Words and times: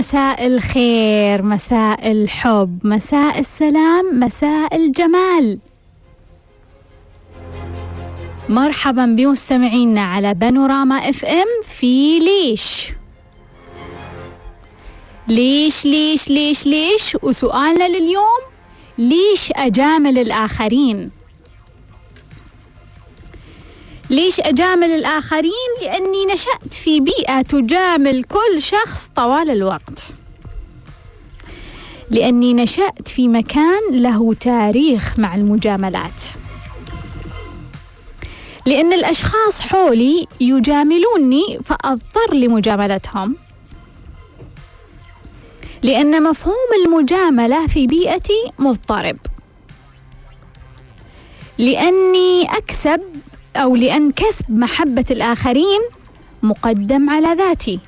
مساء 0.00 0.46
الخير 0.46 1.42
مساء 1.42 2.12
الحب 2.12 2.78
مساء 2.84 3.38
السلام 3.38 4.20
مساء 4.20 4.76
الجمال. 4.76 5.58
مرحبا 8.48 9.06
بمستمعينا 9.06 10.00
على 10.00 10.34
بانوراما 10.34 10.94
إف 10.94 11.24
إم 11.24 11.46
في 11.64 12.18
ليش. 12.18 12.92
ليش 15.28 15.86
ليش 15.86 16.28
ليش 16.28 16.66
ليش؟ 16.66 17.16
وسؤالنا 17.22 17.88
لليوم 17.88 18.42
ليش 18.98 19.52
أجامل 19.56 20.18
الآخرين؟ 20.18 21.10
ليش 24.10 24.40
أجامل 24.40 24.90
الآخرين؟ 24.90 25.70
لأني 25.82 26.26
نشأت 26.32 26.72
في 26.72 27.00
بيئة 27.00 27.42
تجامل 27.42 28.24
كل 28.24 28.62
شخص 28.62 29.10
طوال 29.16 29.50
الوقت. 29.50 30.06
لأني 32.10 32.54
نشأت 32.54 33.08
في 33.08 33.28
مكان 33.28 33.80
له 33.92 34.34
تاريخ 34.34 35.18
مع 35.18 35.34
المجاملات. 35.34 36.22
لأن 38.66 38.92
الأشخاص 38.92 39.60
حولي 39.60 40.26
يجاملوني 40.40 41.58
فأضطر 41.64 42.34
لمجاملتهم. 42.34 43.36
لأن 45.82 46.22
مفهوم 46.22 46.68
المجاملة 46.86 47.66
في 47.66 47.86
بيئتي 47.86 48.52
مضطرب. 48.58 49.16
لأني 51.58 52.44
أكسب 52.56 53.00
أو 53.60 53.76
لأن 53.76 54.12
كسب 54.12 54.50
محبة 54.50 55.04
الآخرين 55.10 55.80
مقدم 56.42 57.10
على 57.10 57.34
ذاتي. 57.34 57.80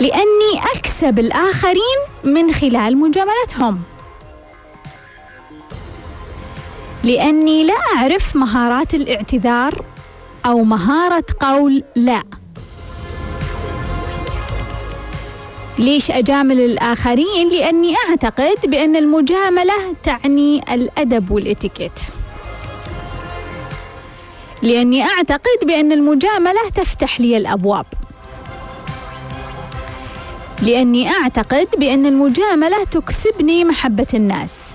لأني 0.00 0.52
أكسب 0.76 1.18
الآخرين 1.18 2.00
من 2.24 2.52
خلال 2.52 2.96
مجاملتهم. 2.96 3.82
لأني 7.04 7.64
لا 7.64 7.76
أعرف 7.96 8.36
مهارات 8.36 8.94
الاعتذار 8.94 9.84
أو 10.46 10.64
مهارة 10.64 11.24
قول 11.40 11.84
لا. 11.96 12.22
ليش 15.78 16.10
أجامل 16.10 16.60
الآخرين؟ 16.60 17.48
لأني 17.48 17.94
أعتقد 18.08 18.70
بأن 18.70 18.96
المجاملة 18.96 19.74
تعني 20.02 20.74
الأدب 20.74 21.30
والإتيكيت 21.30 22.00
لأني 24.62 25.02
أعتقد 25.04 25.58
بأن 25.66 25.92
المجاملة 25.92 26.68
تفتح 26.74 27.20
لي 27.20 27.36
الأبواب 27.36 27.86
لأني 30.62 31.08
أعتقد 31.10 31.68
بأن 31.78 32.06
المجاملة 32.06 32.84
تكسبني 32.84 33.64
محبة 33.64 34.06
الناس 34.14 34.70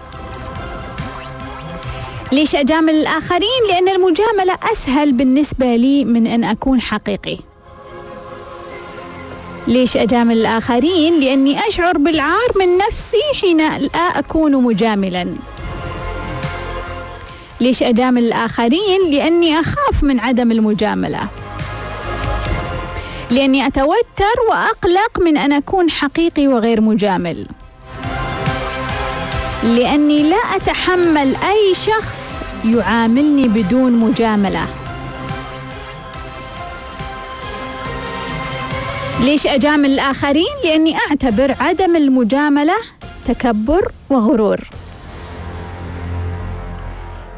ليش 2.32 2.56
أجامل 2.56 2.94
الآخرين؟ 2.94 3.62
لأن 3.70 3.90
المجاملة 3.90 4.58
أسهل 4.72 5.14
بالنسبة 5.14 5.76
لي 5.76 6.06
من 6.06 6.28
أن 6.28 6.44
أكون 6.44 6.82
حقيقي 6.82 7.38
ليش 9.68 9.98
أجامل 9.98 10.38
الآخرين؟ 10.38 11.20
لأني 11.20 11.68
أشعر 11.68 11.98
بالعار 11.98 12.50
من 12.60 12.78
نفسي 12.78 13.22
حين 13.42 13.58
لا 13.58 14.00
أكون 14.00 14.64
مجاملا 14.64 15.36
ليش 17.62 17.84
أجامل 17.84 18.24
الآخرين؟ 18.24 19.12
لأني 19.12 19.60
أخاف 19.60 20.04
من 20.04 20.20
عدم 20.20 20.52
المجاملة 20.52 21.28
لأني 23.32 23.68
أتوتر 23.68 24.36
وأقلق 24.50 25.20
من 25.22 25.38
أن 25.38 25.52
أكون 25.52 25.90
حقيقي 25.90 26.48
وغير 26.48 26.82
مجامل 26.82 27.46
لأني 29.64 30.30
لا 30.30 30.36
أتحمل 30.56 31.36
أي 31.36 31.74
شخص 31.74 32.42
يعاملني 32.66 33.48
بدون 33.48 33.92
مجاملة 33.92 34.68
ليش 39.22 39.48
أجامل 39.48 39.92
الآخرين؟ 39.92 40.46
لأني 40.64 40.96
أعتبر 40.98 41.56
عدم 41.60 41.96
المجاملة 41.96 42.74
تكبر 43.26 43.92
وغرور 44.10 44.60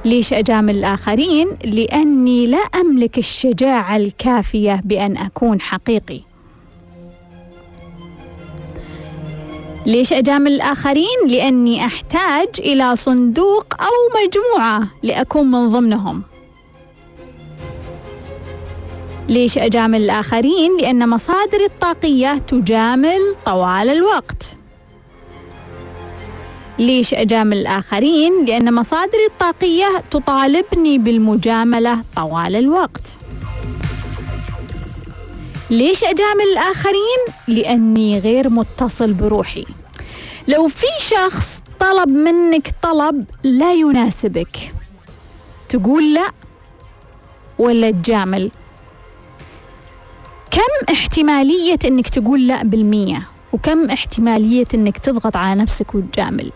ليش 0.05 0.33
أجامل 0.33 0.75
الآخرين؟ 0.77 1.47
لأني 1.65 2.45
لا 2.47 2.57
أملك 2.57 3.17
الشجاعة 3.17 3.97
الكافية 3.97 4.81
بأن 4.85 5.17
أكون 5.17 5.61
حقيقي 5.61 6.21
ليش 9.85 10.13
أجامل 10.13 10.51
الآخرين؟ 10.51 11.27
لأني 11.27 11.85
أحتاج 11.85 12.47
إلى 12.59 12.95
صندوق 12.95 13.65
أو 13.81 13.88
مجموعة 14.25 14.88
لأكون 15.03 15.51
من 15.51 15.69
ضمنهم 15.69 16.23
ليش 19.29 19.57
أجامل 19.57 20.01
الآخرين؟ 20.01 20.77
لأن 20.81 21.09
مصادر 21.09 21.65
الطاقية 21.65 22.38
تجامل 22.38 23.19
طوال 23.45 23.89
الوقت 23.89 24.55
ليش 26.79 27.13
أجامل 27.13 27.57
الآخرين؟ 27.57 28.45
لأن 28.45 28.73
مصادر 28.73 29.17
الطاقية 29.31 30.03
تطالبني 30.11 30.97
بالمجاملة 30.97 32.03
طوال 32.15 32.55
الوقت 32.55 33.01
ليش 35.69 36.03
أجامل 36.03 36.44
الآخرين؟ 36.53 37.19
لأني 37.47 38.19
غير 38.19 38.49
متصل 38.49 39.13
بروحي 39.13 39.65
لو 40.47 40.67
في 40.67 40.85
شخص 40.99 41.63
طلب 41.79 42.09
منك 42.09 42.67
طلب 42.81 43.25
لا 43.44 43.73
يناسبك 43.73 44.57
تقول 45.69 46.13
لا 46.13 46.27
ولا 47.59 47.91
تجامل 47.91 48.51
كم 50.57 50.94
احتمالية 50.94 51.79
إنك 51.85 52.09
تقول 52.09 52.47
لا 52.47 52.63
بالمية؟ 52.63 53.28
وكم 53.53 53.90
احتمالية 53.90 54.66
إنك 54.73 54.97
تضغط 54.97 55.35
على 55.38 55.62
نفسك 55.62 55.95
وتجامل؟ 55.95 56.51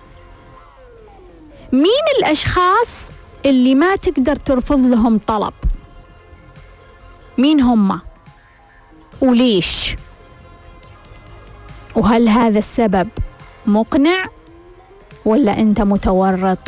مين 1.74 2.06
الأشخاص 2.20 3.10
اللي 3.46 3.76
ما 3.76 3.96
تقدر 3.96 4.36
ترفض 4.36 4.80
لهم 4.80 5.20
طلب؟ 5.28 5.54
مين 7.38 7.62
هم؟ 7.62 8.02
وليش؟ 9.22 9.96
وهل 11.96 12.30
هذا 12.30 12.58
السبب 12.58 13.10
مقنع 13.66 14.26
ولا 15.26 15.60
أنت 15.60 15.82
متورط؟ 15.82 16.68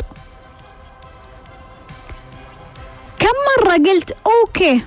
كم 3.18 3.34
مرة 3.58 3.72
قلت 3.72 4.16
أوكي 4.26 4.84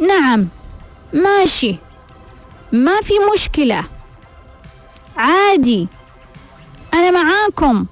نعم 0.00 0.48
ماشي. 1.14 1.76
ما 2.72 3.00
في 3.00 3.14
مشكلة. 3.34 3.84
عادي. 5.16 5.88
أنا 6.94 7.10
معاكم. 7.10 7.86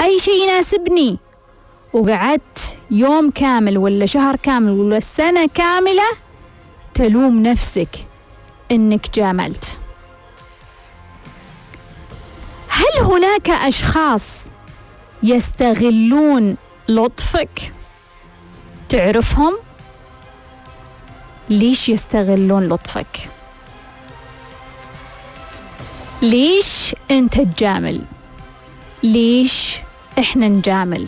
أي 0.00 0.18
شيء 0.18 0.42
يناسبني. 0.48 1.18
وقعدت 1.92 2.76
يوم 2.90 3.30
كامل 3.30 3.78
ولا 3.78 4.06
شهر 4.06 4.36
كامل 4.36 4.70
ولا 4.70 5.00
سنة 5.00 5.48
كاملة 5.54 6.08
تلوم 6.94 7.42
نفسك 7.42 8.06
إنك 8.70 9.14
جاملت. 9.14 9.78
هل 12.68 13.04
هناك 13.04 13.50
أشخاص 13.50 14.44
يستغلون 15.22 16.56
لطفك؟ 16.88 17.72
تعرفهم؟ 18.88 19.54
ليش 21.50 21.88
يستغلون 21.88 22.68
لطفك؟ 22.68 23.30
ليش 26.22 26.94
أنت 27.10 27.40
تجامل؟ 27.40 28.00
ليش 29.02 29.78
إحنا 30.18 30.48
نجامل؟ 30.48 31.06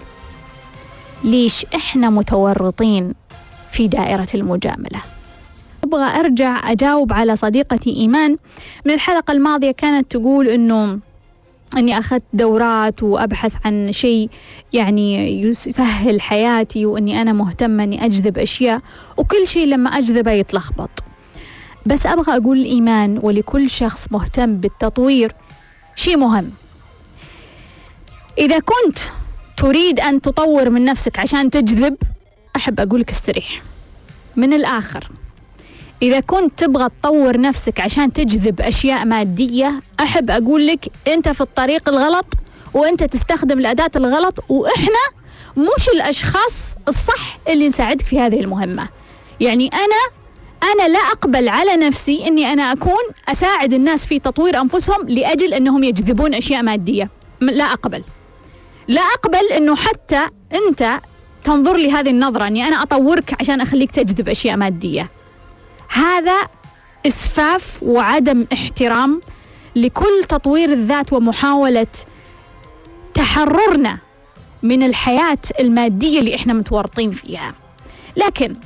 ليش 1.24 1.66
إحنا 1.74 2.10
متورطين 2.10 3.14
في 3.70 3.88
دائرة 3.88 4.28
المجاملة؟ 4.34 5.00
أبغى 5.84 6.20
أرجع 6.20 6.70
أجاوب 6.72 7.12
على 7.12 7.36
صديقتي 7.36 7.90
إيمان. 7.96 8.36
من 8.84 8.94
الحلقة 8.94 9.32
الماضية 9.32 9.70
كانت 9.70 10.10
تقول 10.10 10.48
إنه 10.48 10.98
إني 11.76 11.98
أخذت 11.98 12.22
دورات 12.32 13.02
وأبحث 13.02 13.54
عن 13.64 13.92
شيء 13.92 14.30
يعني 14.72 15.42
يسهل 15.42 16.20
حياتي 16.20 16.86
وإني 16.86 17.22
أنا 17.22 17.32
مهتمة 17.32 17.84
إني 17.84 18.04
أجذب 18.04 18.38
أشياء 18.38 18.80
وكل 19.16 19.48
شيء 19.48 19.66
لما 19.66 19.90
أجذبه 19.90 20.30
يتلخبط. 20.30 20.90
بس 21.86 22.06
أبغى 22.06 22.36
أقول 22.36 22.58
الايمان 22.58 23.18
ولكل 23.22 23.70
شخص 23.70 24.12
مهتم 24.12 24.56
بالتطوير 24.56 25.32
شيء 25.94 26.16
مهم. 26.16 26.50
إذا 28.38 28.58
كنت 28.58 28.98
تريد 29.56 30.00
أن 30.00 30.20
تطور 30.20 30.70
من 30.70 30.84
نفسك 30.84 31.18
عشان 31.18 31.50
تجذب 31.50 31.96
أحب 32.56 32.80
أقولك 32.80 33.10
استريح. 33.10 33.62
من 34.36 34.52
الآخر. 34.52 35.08
إذا 36.02 36.20
كنت 36.20 36.58
تبغى 36.58 36.88
تطور 36.88 37.40
نفسك 37.40 37.80
عشان 37.80 38.12
تجذب 38.12 38.60
أشياء 38.60 39.04
مادية 39.04 39.82
أحب 40.00 40.30
أقول 40.30 40.66
لك 40.66 40.88
أنت 41.08 41.28
في 41.28 41.40
الطريق 41.40 41.88
الغلط 41.88 42.26
وأنت 42.74 43.04
تستخدم 43.04 43.58
الأداة 43.58 43.90
الغلط 43.96 44.44
وإحنا 44.48 45.16
مش 45.56 45.88
الأشخاص 45.94 46.74
الصح 46.88 47.38
اللي 47.48 47.68
نساعدك 47.68 48.06
في 48.06 48.20
هذه 48.20 48.40
المهمة. 48.40 48.88
يعني 49.40 49.70
أنا 49.72 50.16
أنا 50.72 50.88
لا 50.88 50.98
أقبل 50.98 51.48
على 51.48 51.76
نفسي 51.76 52.26
أني 52.26 52.52
أنا 52.52 52.72
أكون 52.72 53.02
أساعد 53.28 53.72
الناس 53.72 54.06
في 54.06 54.18
تطوير 54.18 54.60
أنفسهم 54.60 55.08
لأجل 55.08 55.54
أنهم 55.54 55.84
يجذبون 55.84 56.34
أشياء 56.34 56.62
مادية. 56.62 57.10
لا 57.40 57.64
أقبل. 57.64 58.04
لا 58.88 59.00
أقبل 59.00 59.52
أنه 59.56 59.76
حتى 59.76 60.26
أنت 60.52 61.00
تنظر 61.44 61.76
لي 61.76 61.90
هذه 61.90 62.10
النظرة 62.10 62.46
أني 62.46 62.64
أنا 62.68 62.82
أطورك 62.82 63.34
عشان 63.40 63.60
أخليك 63.60 63.90
تجذب 63.90 64.28
أشياء 64.28 64.56
مادية. 64.56 65.10
هذا 65.96 66.36
إسفاف 67.06 67.82
وعدم 67.82 68.46
احترام 68.52 69.22
لكل 69.76 70.24
تطوير 70.28 70.72
الذات 70.72 71.12
ومحاولة 71.12 71.86
تحررنا 73.14 73.98
من 74.62 74.82
الحياة 74.82 75.38
المادية 75.60 76.18
اللي 76.18 76.34
إحنا 76.34 76.52
متورطين 76.52 77.10
فيها. 77.10 77.54
لكن 78.16 78.56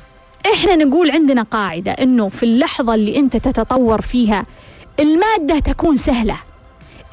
إحنا 0.53 0.75
نقول 0.75 1.11
عندنا 1.11 1.41
قاعدة 1.43 1.91
إنه 1.91 2.29
في 2.29 2.43
اللحظة 2.43 2.93
اللي 2.95 3.17
أنت 3.17 3.37
تتطور 3.37 4.01
فيها 4.01 4.45
المادة 4.99 5.59
تكون 5.59 5.95
سهلة 5.97 6.37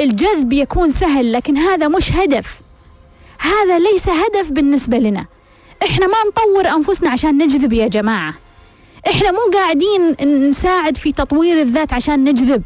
الجذب 0.01 0.53
يكون 0.53 0.91
سهل 0.91 1.33
لكن 1.33 1.57
هذا 1.57 1.89
مش 1.89 2.13
هدف. 2.13 2.61
هذا 3.39 3.79
ليس 3.79 4.09
هدف 4.09 4.53
بالنسبة 4.53 4.99
لنا. 4.99 5.27
إحنا 5.85 6.07
ما 6.07 6.15
نطور 6.29 6.69
أنفسنا 6.69 7.11
عشان 7.11 7.39
نجذب 7.39 7.73
يا 7.73 7.89
جماعة. 7.89 8.35
إحنا 9.07 9.31
مو 9.31 9.39
قاعدين 9.53 10.17
نساعد 10.49 10.97
في 10.97 11.13
تطوير 11.13 11.61
الذات 11.61 11.93
عشان 11.93 12.25
نجذب 12.25 12.63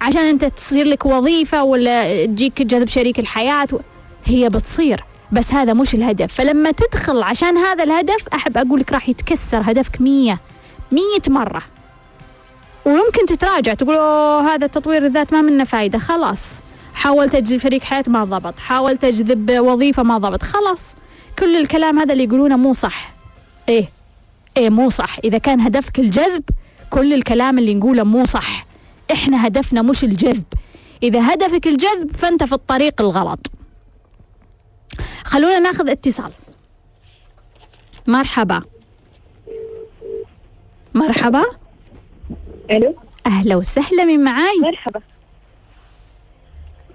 عشان 0.00 0.22
أنت 0.22 0.44
تصير 0.44 0.86
لك 0.86 1.06
وظيفة 1.06 1.62
ولا 1.62 2.26
تجيك 2.26 2.62
جذب 2.62 2.88
شريك 2.88 3.18
الحياة 3.18 3.68
هي 4.24 4.48
بتصير 4.48 5.04
بس 5.32 5.52
هذا 5.54 5.72
مش 5.72 5.94
الهدف. 5.94 6.34
فلما 6.34 6.70
تدخل 6.70 7.22
عشان 7.22 7.56
هذا 7.58 7.84
الهدف 7.84 8.28
أحب 8.34 8.58
أقول 8.58 8.80
لك 8.80 8.92
راح 8.92 9.08
يتكسر 9.08 9.62
هدفك 9.64 10.00
مية 10.00 10.40
مية 10.92 11.22
مرة. 11.28 11.62
ويمكن 12.84 13.26
تتراجع 13.26 13.74
تقول 13.74 13.96
أوه 13.96 14.54
هذا 14.54 14.66
تطوير 14.66 15.06
الذات 15.06 15.32
ما 15.32 15.40
منه 15.40 15.64
فايدة 15.64 15.98
خلاص. 15.98 16.60
حاولت 16.94 17.34
أجذب 17.34 17.60
شريك 17.60 17.84
حياة 17.84 18.04
ما 18.06 18.24
ضبط. 18.24 18.58
حاولت 18.58 19.04
أجذب 19.04 19.50
وظيفة 19.58 20.02
ما 20.02 20.18
ضبط 20.18 20.42
خلاص. 20.42 20.94
كل 21.38 21.56
الكلام 21.56 21.98
هذا 21.98 22.12
اللي 22.12 22.24
يقولونه 22.24 22.56
مو 22.56 22.72
صح. 22.72 23.12
إيه. 23.68 23.97
مو 24.58 24.88
صح. 24.88 25.18
إذا 25.24 25.38
كان 25.38 25.60
هدفك 25.60 25.98
الجذب 25.98 26.44
كل 26.90 27.14
الكلام 27.14 27.58
اللي 27.58 27.74
نقوله 27.74 28.02
مو 28.02 28.24
صح. 28.24 28.66
إحنا 29.12 29.46
هدفنا 29.46 29.82
مش 29.82 30.04
الجذب. 30.04 30.44
إذا 31.02 31.34
هدفك 31.34 31.66
الجذب 31.66 32.12
فأنت 32.12 32.44
في 32.44 32.52
الطريق 32.52 33.00
الغلط. 33.00 33.50
خلونا 35.24 35.58
ناخذ 35.58 35.90
اتصال. 35.90 36.32
مرحبا. 38.06 38.62
مرحبا. 40.94 41.44
ألو. 42.70 42.94
أهلا 43.26 43.56
وسهلا 43.56 44.04
من 44.04 44.24
معاي؟ 44.24 44.60
مرحبا. 44.62 45.00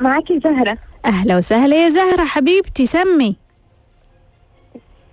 معك 0.01 0.33
زهرة. 0.43 0.77
أهلا 1.05 1.37
وسهلا 1.37 1.83
يا 1.83 1.89
زهرة 1.89 2.25
حبيبتي 2.25 2.85
سمي. 2.85 3.35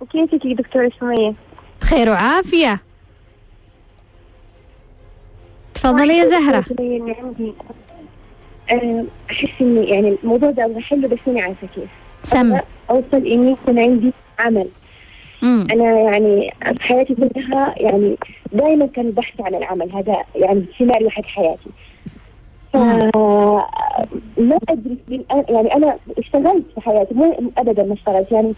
وكيفك 0.01 0.45
يا 0.45 0.55
دكتورة 0.55 0.91
سمية؟ 0.99 1.33
بخير 1.81 2.09
وعافية. 2.09 2.79
تفضلي 5.73 6.17
يا 6.17 6.25
زهرة. 6.25 6.65
أحس 9.31 9.49
إني 9.61 9.89
يعني 9.89 10.17
الموضوع 10.23 10.51
ده 10.51 10.65
أبغى 10.65 10.79
أحله 10.79 11.07
بس 11.07 11.17
أنا 11.27 11.41
عارفة 11.41 11.67
كيف. 11.75 11.89
سم. 12.23 12.59
أوصل 12.89 13.25
إني 13.25 13.51
يكون 13.51 13.79
عندي 13.79 14.11
عمل. 14.39 14.67
مم. 15.41 15.67
أنا 15.73 15.99
يعني 15.99 16.53
في 16.77 16.83
حياتي 16.83 17.15
كلها 17.15 17.75
يعني 17.77 18.17
دائما 18.53 18.85
كان 18.85 19.05
البحث 19.05 19.41
عن 19.41 19.55
العمل 19.55 19.91
هذا 19.91 20.17
يعني 20.35 20.65
سيناريو 20.77 21.09
حق 21.09 21.25
حياتي. 21.25 21.69
ما 24.37 24.57
أدري 24.69 24.97
يعني 25.29 25.75
أنا 25.75 25.97
اشتغلت 26.17 26.65
في 26.75 26.81
حياتي 26.81 27.13
مو 27.13 27.51
ابدا 27.57 27.83
ما 27.83 27.93
اشتغلت 27.93 28.31
يعني 28.31 28.53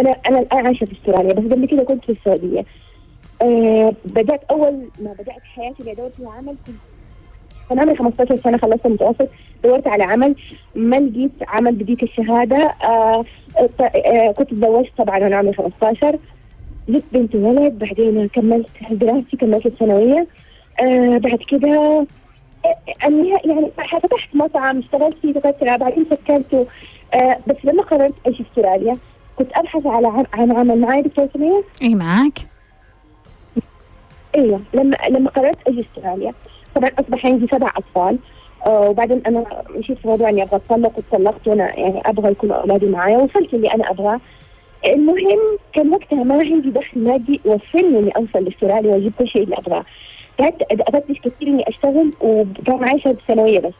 أنا 0.00 0.10
أنا 0.28 0.38
الآن 0.38 0.66
عايشة 0.66 0.84
في 0.84 0.92
أستراليا 0.92 1.32
بس 1.32 1.52
قبل 1.52 1.66
كده 1.66 1.82
كنت 1.82 2.04
في 2.04 2.12
السعودية. 2.12 2.64
أه 3.42 3.92
بدأت 4.04 4.40
أول 4.50 4.88
ما 5.00 5.12
بدأت 5.12 5.42
حياتي 5.54 5.80
اللي 5.80 5.92
ادور 5.92 6.08
فيها 6.16 6.30
عمل 6.30 6.54
كنت 6.66 6.76
كان 7.68 7.78
عمري 7.80 7.96
15 7.96 8.36
سنة 8.44 8.58
خلصت 8.58 8.86
المتوسط 8.86 9.28
دورت 9.64 9.88
على 9.88 10.04
عمل 10.04 10.34
ما 10.74 10.96
لقيت 10.96 11.30
عمل 11.48 11.74
بديك 11.74 12.02
الشهاده 12.02 12.74
ط- 13.78 13.82
أه 13.82 14.32
كنت 14.38 14.50
تزوجت 14.50 14.90
طبعا 14.98 15.18
وأنا 15.18 15.36
عمري 15.36 15.52
15 15.54 16.18
جبت 16.88 17.04
بنت 17.12 17.34
وولد 17.34 17.78
بعدين 17.78 18.28
كملت 18.28 18.66
دراستي 18.90 19.36
كملت 19.36 19.66
الثانوية. 19.66 20.26
أه 20.82 21.18
بعد 21.18 21.38
كده 21.48 22.06
النهاية 23.06 23.40
يعني 23.50 23.70
فتحت 24.02 24.34
مطعم 24.34 24.78
اشتغلت 24.78 25.16
فيه 25.22 25.32
فترة 25.32 25.76
بعدين 25.76 26.06
سكرته 26.10 26.66
آه 27.14 27.38
بس 27.46 27.56
لما 27.64 27.82
قررت 27.82 28.14
أجي 28.26 28.44
أستراليا 28.50 28.96
كنت 29.38 29.48
أبحث 29.54 29.86
على 29.86 30.06
عن, 30.06 30.24
عن 30.32 30.52
عمل 30.52 30.80
معي 30.80 31.02
دكتور 31.02 31.28
سمية؟ 31.34 31.62
اي 31.82 31.94
معاك. 31.94 32.38
أيوه 34.34 34.60
لما 34.74 34.96
لما 35.10 35.30
قررت 35.30 35.58
أجي 35.68 35.80
أستراليا. 35.80 36.32
طبعا 36.74 36.90
أصبح 36.98 37.26
عندي 37.26 37.46
سبع 37.46 37.72
أطفال. 37.76 38.18
آه 38.66 38.88
وبعدين 38.90 39.22
أنا 39.26 39.44
مشيت 39.70 39.98
في 39.98 40.08
موضوع 40.08 40.28
إني 40.28 40.42
أبغى 40.42 40.56
أتطلق 40.56 40.92
واتطلقت 40.96 41.48
وأنا 41.48 41.78
يعني 41.78 42.00
أبغى 42.06 42.30
يكون 42.30 42.50
أولادي 42.50 42.86
معايا. 42.86 43.18
وصلت 43.18 43.54
اللي 43.54 43.74
أنا 43.74 43.90
أبغاه. 43.90 44.20
المهم 44.86 45.58
كان 45.72 45.88
وقتها 45.90 46.24
ما 46.24 46.34
عندي 46.34 46.70
دخل 46.70 47.04
مادي 47.04 47.40
يوفرني 47.44 47.98
إني 47.98 48.10
أوصل 48.10 48.44
لأستراليا 48.44 48.94
وأجيب 48.94 49.12
كل 49.18 49.28
شيء 49.28 49.42
اللي 49.42 49.56
أبغاه. 49.56 49.84
قعدت 50.38 50.62
افتش 50.70 51.20
كثير 51.20 51.48
إني 51.48 51.68
أشتغل 51.68 52.12
وكان 52.20 52.76
معي 52.80 53.00
شهاده 53.00 53.18
ثانوية 53.28 53.60
بس. 53.60 53.74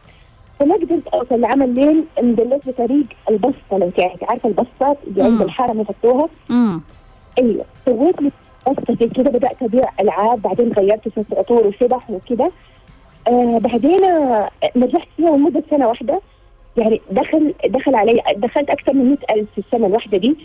فما 0.59 0.75
قدرت 0.75 1.07
أوصل 1.07 1.41
لعمل 1.41 1.75
لين 1.75 2.05
اندلت 2.19 2.67
بطريق 2.67 3.05
البسطة 3.29 3.77
لو 3.77 3.89
تعرفي 3.89 4.25
عارفة 4.25 4.49
البسطات 4.49 4.97
اللي 5.07 5.23
عند. 5.23 5.41
الحرم 5.41 5.81
يحطوها 5.81 6.29
أيوه. 7.37 7.65
سويت 7.85 8.21
لي 8.21 8.31
بسطة 8.67 8.95
زي 8.99 9.07
كده 9.07 9.29
بدأت 9.31 9.63
أبيع 9.63 9.83
ألعاب 9.99 10.41
بعدين 10.41 10.73
غيرت 10.73 11.15
صرت 11.15 11.33
عطور 11.37 11.67
وسبح 11.67 12.09
وكده. 12.09 12.51
آه 13.27 13.57
بعدين 13.57 13.99
نجحت 14.75 15.07
فيها 15.17 15.37
لمدة 15.37 15.63
سنة 15.69 15.87
واحدة. 15.87 16.21
يعني 16.77 17.01
دخل 17.11 17.53
دخل 17.65 17.95
علي 17.95 18.21
دخلت 18.37 18.69
أكثر 18.69 18.93
من 18.93 19.09
100000 19.09 19.47
في 19.55 19.57
السنة 19.57 19.87
الواحدة 19.87 20.17
دي. 20.17 20.35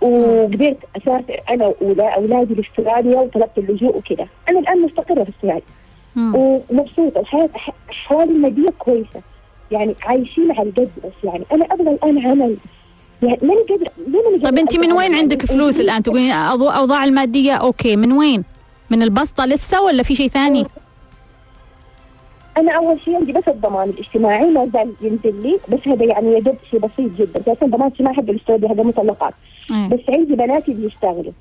وقدرت 0.00 0.78
أسافر 0.96 1.40
أنا 1.50 1.72
واولادي 1.80 2.54
لأستراليا 2.54 3.20
وطلبت 3.20 3.58
اللجوء 3.58 3.96
وكده. 3.96 4.26
أنا 4.50 4.58
الآن 4.58 4.82
مستقرة 4.82 5.24
في 5.24 5.30
أستراليا. 5.30 5.62
ومبسوطة 6.16 7.20
الحياة 7.20 7.48
أح- 7.56 7.70
أحوالي 7.90 8.30
المادية 8.32 8.68
كويسة. 8.78 9.20
يعني 9.70 9.94
عايشين 10.02 10.52
على 10.52 10.68
القد 10.68 10.90
بس 11.04 11.24
يعني. 11.24 11.44
أنا 11.52 11.64
أبغى 11.64 11.90
الآن 11.90 12.26
عمل. 12.26 12.56
يعني 13.22 13.38
ماني 13.42 13.60
قادره 13.68 13.90
طيب 14.44 14.58
أنت 14.58 14.76
من 14.76 14.92
وين؟ 14.92 15.14
عندك 15.14 15.46
فلوس 15.46 15.80
الآن؟ 15.80 16.02
تقولين 16.02 16.32
أوضاع 16.32 17.04
المادية 17.04 17.52
okay. 17.52 17.96
من 17.96 18.12
وين؟ 18.12 18.44
من 18.90 19.02
البسطة 19.02 19.44
لسه 19.46 19.82
ولا 19.82 20.02
في 20.02 20.14
شيء 20.14 20.28
ثاني؟ 20.28 20.66
أنا 22.56 22.72
أول 22.72 23.00
شيء 23.04 23.16
عندي 23.16 23.32
بس 23.32 23.48
الضمان 23.48 23.88
الاجتماعي 23.88 24.50
ما 24.50 24.70
زال 24.72 24.92
ينزل 25.00 25.42
لي. 25.42 25.58
بس 25.68 25.88
هذا 25.88 26.04
يعني 26.04 26.32
يا 26.32 26.40
دوب 26.40 26.56
شيء 26.70 26.80
بسيط 26.80 27.10
جدا. 27.18 27.40
أساسا 27.40 27.66
ضمان 27.66 27.86
اجتماعي 27.86 28.16
حق 28.16 28.22
الاستوديو 28.28 28.68
هذا 28.68 28.82
مطلقات. 28.82 29.34
إيه. 29.70 29.88
بس 29.88 30.00
عندي 30.08 30.34
بناتي 30.34 30.72
بيشتغلوا 30.72 31.32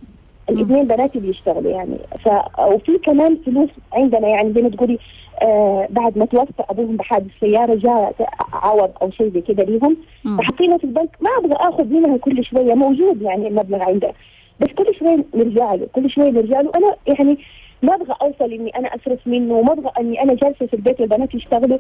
الاثنين 0.50 0.88
بناتي 0.88 1.20
بيشتغلوا 1.20 1.72
يعني. 1.72 1.98
ف 2.26 2.30
وفي 2.60 2.98
كمان 2.98 3.38
فلوس 3.46 3.70
عندنا 3.94 4.28
يعني 4.28 4.54
زي 4.54 4.62
ما 4.62 4.70
تقولي 4.70 5.00
آه 5.42 5.88
بعد 5.90 6.18
ما 6.18 6.26
توفى 6.26 6.64
ابوهم 6.70 6.98
بحادث 6.98 7.32
سيارة 7.40 7.76
جاء 7.76 8.14
عوض 8.54 8.92
أو 9.02 9.12
شيء 9.12 9.32
زي 9.34 9.42
كده 9.42 9.64
ليهم. 9.64 9.98
فحطينا 10.38 10.78
في 10.78 10.84
البنك 10.84 11.10
ما 11.22 11.30
أبغى 11.40 11.56
اخذ 11.56 11.86
منها 11.86 12.18
كل 12.18 12.46
شوية 12.46 12.74
موجود 12.74 13.22
يعني 13.22 13.48
المبلغ 13.48 13.82
عندنا 13.84 14.12
بس 14.60 14.68
كل 14.68 14.96
شوية 15.00 15.26
نرجع 15.36 15.74
له 15.74 15.88
كل 15.94 16.10
شوية 16.10 16.30
نرجع 16.30 16.62
له. 16.62 16.72
أنا 16.76 16.96
يعني 17.08 17.38
ما 17.82 17.96
أبغى 17.96 18.16
اوصل 18.22 18.54
إني 18.54 18.70
أنا 18.70 18.88
أصرف 18.88 19.28
منه 19.28 19.54
وما 19.54 19.74
أبغى 19.74 19.92
إني 20.00 20.24
أنا 20.24 20.34
جالسة 20.34 20.66
في 20.66 20.74
البيت 20.74 21.02
والبنات 21.02 21.36
يشتغلوا. 21.36 21.78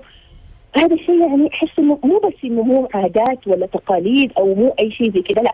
هذا 0.75 0.93
الشيء 0.95 1.19
يعني 1.21 1.49
أحس 1.53 1.79
إنه 1.79 1.99
مو 2.03 2.19
بس 2.19 2.33
إنه 2.43 2.61
مو 2.61 2.87
عادات 2.93 3.47
ولا 3.47 3.65
تقاليد 3.65 4.31
أو 4.37 4.55
مو 4.55 4.73
أي 4.79 4.91
شيء 4.91 5.11
زي 5.11 5.21
كده 5.21 5.41
لا. 5.41 5.53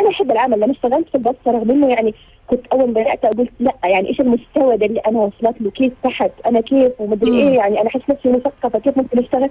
أنا 0.00 0.08
أحب 0.08 0.30
العمل 0.30 0.60
لما 0.60 0.72
اشتغلت 0.72 1.08
في 1.08 1.14
البسطه 1.14 1.50
رغم 1.50 1.70
إنه 1.70 1.88
يعني 1.88 2.14
كنت 2.46 2.66
أول 2.66 2.86
ما 2.86 2.92
بدأت 3.00 3.26
قلت 3.26 3.50
لا 3.60 3.74
يعني 3.84 4.08
إيش 4.08 4.20
المستوى 4.20 4.76
ده 4.76 4.86
اللي 4.86 5.00
أنا 5.00 5.18
وصلت 5.18 5.60
له؟ 5.60 5.70
كيف 5.70 5.92
تحت؟ 6.02 6.30
أنا 6.46 6.60
كيف؟ 6.60 6.92
ومدري. 6.98 7.30
إيه؟ 7.38 7.54
يعني 7.56 7.80
أنا 7.80 7.88
أحس 7.88 8.00
نفسي 8.10 8.32
مثقفة 8.32 8.78
كيف 8.78 8.96
ممكن 8.98 9.18
أشتغل؟ 9.18 9.50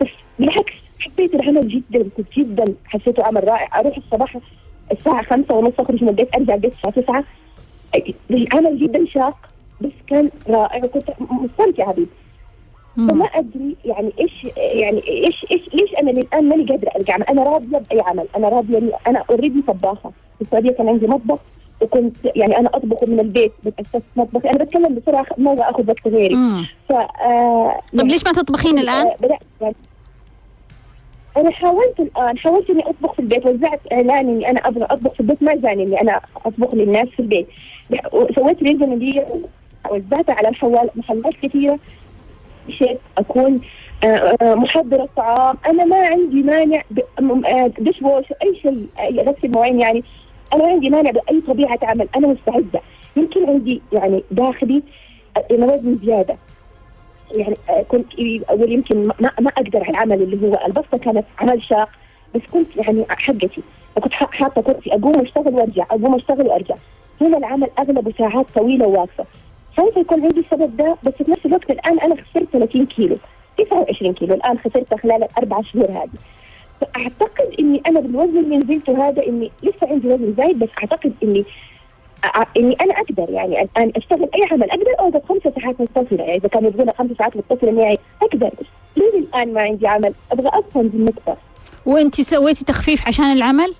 بس 0.00 0.08
بالعكس 0.38 0.72
حبيت 1.00 1.34
العمل 1.34 1.68
جدا 1.68 2.08
كنت 2.16 2.32
جدا 2.36 2.74
حسيته 2.86 3.24
عمل 3.24 3.48
رائع. 3.48 3.80
أروح 3.80 3.96
الصباح 3.96 4.36
الساعة 4.92 5.22
خمسة 5.22 5.54
ونص 5.54 5.72
أخرج 5.78 6.02
من 6.02 6.08
البيت 6.08 6.36
أرجع 6.36 6.54
البيت 6.54 6.72
الساعة 6.72 6.94
9 6.94 7.24
العمل 8.30 8.78
جدا 8.78 9.06
شاق 9.06 9.36
بس 9.80 9.90
كان 10.06 10.30
رائع 10.48 10.84
وكنت 10.84 11.10
مستمتعة 11.20 11.92
به 11.92 12.06
فما. 12.96 13.24
أدري 13.24 13.76
يعني 13.84 14.12
إيش 14.20 14.46
يعني 14.56 15.02
إيش 15.08 15.46
إيش 15.50 15.60
ليش 15.74 15.94
أنا 16.00 16.10
للان 16.10 16.48
ماني 16.48 16.64
قادرة 16.66 16.90
عمل؟ 17.08 17.24
أنا 17.24 17.44
راضية 17.44 17.78
بأي 17.78 18.00
عمل. 18.00 18.26
أنا 18.36 18.48
راضية 18.48 18.92
أنا 19.06 19.24
already 19.30 19.62
طباخة. 19.68 20.10
في 20.38 20.44
السعودية 20.44 20.70
كان 20.70 20.88
عندي 20.88 21.06
مطبخ 21.06 21.38
وكنت 21.82 22.16
يعني 22.24 22.58
أنا 22.58 22.68
اطبخ 22.74 23.04
من 23.04 23.20
البيت 23.20 23.52
بس 23.64 23.72
اسست 23.80 24.02
مطبخي. 24.16 24.50
أنا 24.50 24.64
بتكلم 24.64 24.94
بسرعة 24.94 25.26
ما 25.38 25.52
أبغى 25.52 25.64
آخذ 25.70 25.88
وقت 25.88 26.08
غيري. 26.08 26.36
ف 26.88 26.92
طب 27.98 28.06
ليش 28.06 28.24
ما 28.24 28.32
تطبخين 28.32 28.78
الآن؟ 28.78 29.06
آه، 29.06 29.16
بدأت 29.20 29.40
يعني. 29.60 29.74
أنا 31.36 31.50
حاولت 31.50 32.00
الآن 32.00 32.38
حاولت 32.38 32.70
إني 32.70 32.82
أطبخ 32.82 33.12
في 33.12 33.18
البيت 33.18 33.46
وزعت 33.46 33.80
إعلان 33.92 34.28
إني 34.28 34.50
أنا 34.50 34.68
أبغى 34.68 34.84
أطبخ 34.84 35.12
في 35.12 35.20
البيت 35.20 35.42
ما 35.42 35.54
جاني 35.54 35.82
إني 35.82 36.00
أنا 36.00 36.20
أطبخ 36.46 36.74
للناس 36.74 37.08
في 37.08 37.20
البيت. 37.20 37.46
سويت 38.34 38.62
ريزن 38.62 38.98
دي 38.98 39.22
وزعتها 39.90 40.34
على 40.34 40.48
الحوال 40.48 40.88
محلات 40.96 41.34
كثيرة. 41.42 41.78
شيء 42.72 42.98
أكون 43.18 43.60
آه، 44.04 44.36
آه، 44.42 44.54
محضرة 44.54 45.08
طعام. 45.16 45.56
أنا 45.66 45.84
ما 45.84 45.96
عندي 46.06 46.42
مانع 46.42 46.82
دش 47.78 48.02
ووش 48.02 48.24
أي 48.42 48.56
شيء 48.62 48.86
أي 49.00 49.16
غسل 49.20 49.50
مواعين 49.50 49.80
يعني. 49.80 50.04
أنا 50.54 50.62
ما 50.64 50.70
عندي 50.70 50.90
مانع 50.90 51.10
بأي 51.10 51.40
طبيعة 51.48 51.78
عمل 51.82 52.08
أنا 52.16 52.26
مستعدة. 52.28 52.80
يمكن 53.16 53.46
عندي 53.48 53.82
يعني 53.92 54.22
داخلي 54.30 54.82
آه، 55.36 55.44
وزن 55.52 55.98
زيادة. 56.04 56.36
يعني 57.32 57.56
آه، 57.70 57.82
كنت 57.82 58.06
أقول 58.48 58.72
يمكن 58.72 59.06
ما, 59.06 59.14
ما 59.40 59.50
أقدر 59.56 59.78
على 59.78 59.90
العمل 59.90 60.22
اللي 60.22 60.46
هو 60.48 60.60
البسطة 60.66 60.98
كانت 60.98 61.24
عمل 61.38 61.62
شاق. 61.62 61.88
بس 62.34 62.40
كنت 62.52 62.76
يعني 62.76 63.04
حقتي. 63.08 63.62
وكنت 63.96 64.12
ح- 64.14 64.30
حاطة 64.32 64.62
كرسي 64.62 64.92
أقوم 64.92 65.18
واشتغل 65.18 65.54
وأرجع 65.54 65.84
أقوم 65.90 66.14
أشتغل 66.14 66.46
وأرجع. 66.46 66.74
هنا 67.20 67.38
العمل 67.38 67.68
اغلبه 67.78 68.12
ساعات 68.18 68.46
طويلة 68.54 68.86
وواقفة. 68.86 69.24
سوف 69.76 69.96
يكون 69.96 70.22
عندي 70.22 70.40
السبب 70.40 70.76
ده 70.76 70.96
بس 71.02 71.12
في 71.12 71.30
نفس 71.30 71.46
الوقت 71.46 71.70
الآن 71.70 72.00
أنا 72.00 72.14
خسرت 72.14 72.48
30 72.52 72.86
كيلو 72.86 73.16
29 73.58 74.12
كيلو 74.12 74.34
الآن 74.34 74.58
خسرتها 74.58 74.96
خلال 74.98 75.22
الأربع 75.22 75.62
شهور 75.62 75.90
هذه. 75.90 76.18
فأعتقد 76.80 77.54
إني 77.60 77.82
أنا 77.86 78.00
بالوزن 78.00 78.38
اللي 78.38 78.56
نزلته 78.56 79.08
هذا 79.08 79.26
إني 79.26 79.50
لسه 79.62 79.86
عندي 79.90 80.08
وزن 80.08 80.34
زايد 80.36 80.58
بس 80.58 80.68
أعتقد 80.78 81.12
إني 81.22 81.44
إني 82.56 82.76
أنا 82.80 82.94
أقدر 82.94 83.26
يعني 83.30 83.62
الان 83.62 83.92
أشتغل 83.96 84.28
أي 84.34 84.40
عمل 84.52 84.70
أقدر 84.70 84.94
أوقف 85.00 85.28
خمسة 85.28 85.52
ساعات 85.60 85.80
متصلة 85.80 86.24
يعني 86.24 86.36
إذا 86.36 86.48
كانوا 86.48 86.68
يبغون 86.70 86.90
خمس 86.90 87.10
ساعات 87.18 87.36
متصلة 87.36 87.72
معي 87.72 87.98
أقدر 88.22 88.50
ليه 88.96 89.18
الآن 89.18 89.52
ما 89.52 89.62
عندي 89.62 89.86
عمل؟ 89.86 90.14
أبغى 90.32 90.48
أفهم 90.48 90.88
بالنقطة. 90.88 91.36
وأنت 91.86 92.20
سويتي 92.20 92.64
تخفيف 92.64 93.08
عشان 93.08 93.24
العمل؟ 93.24 93.74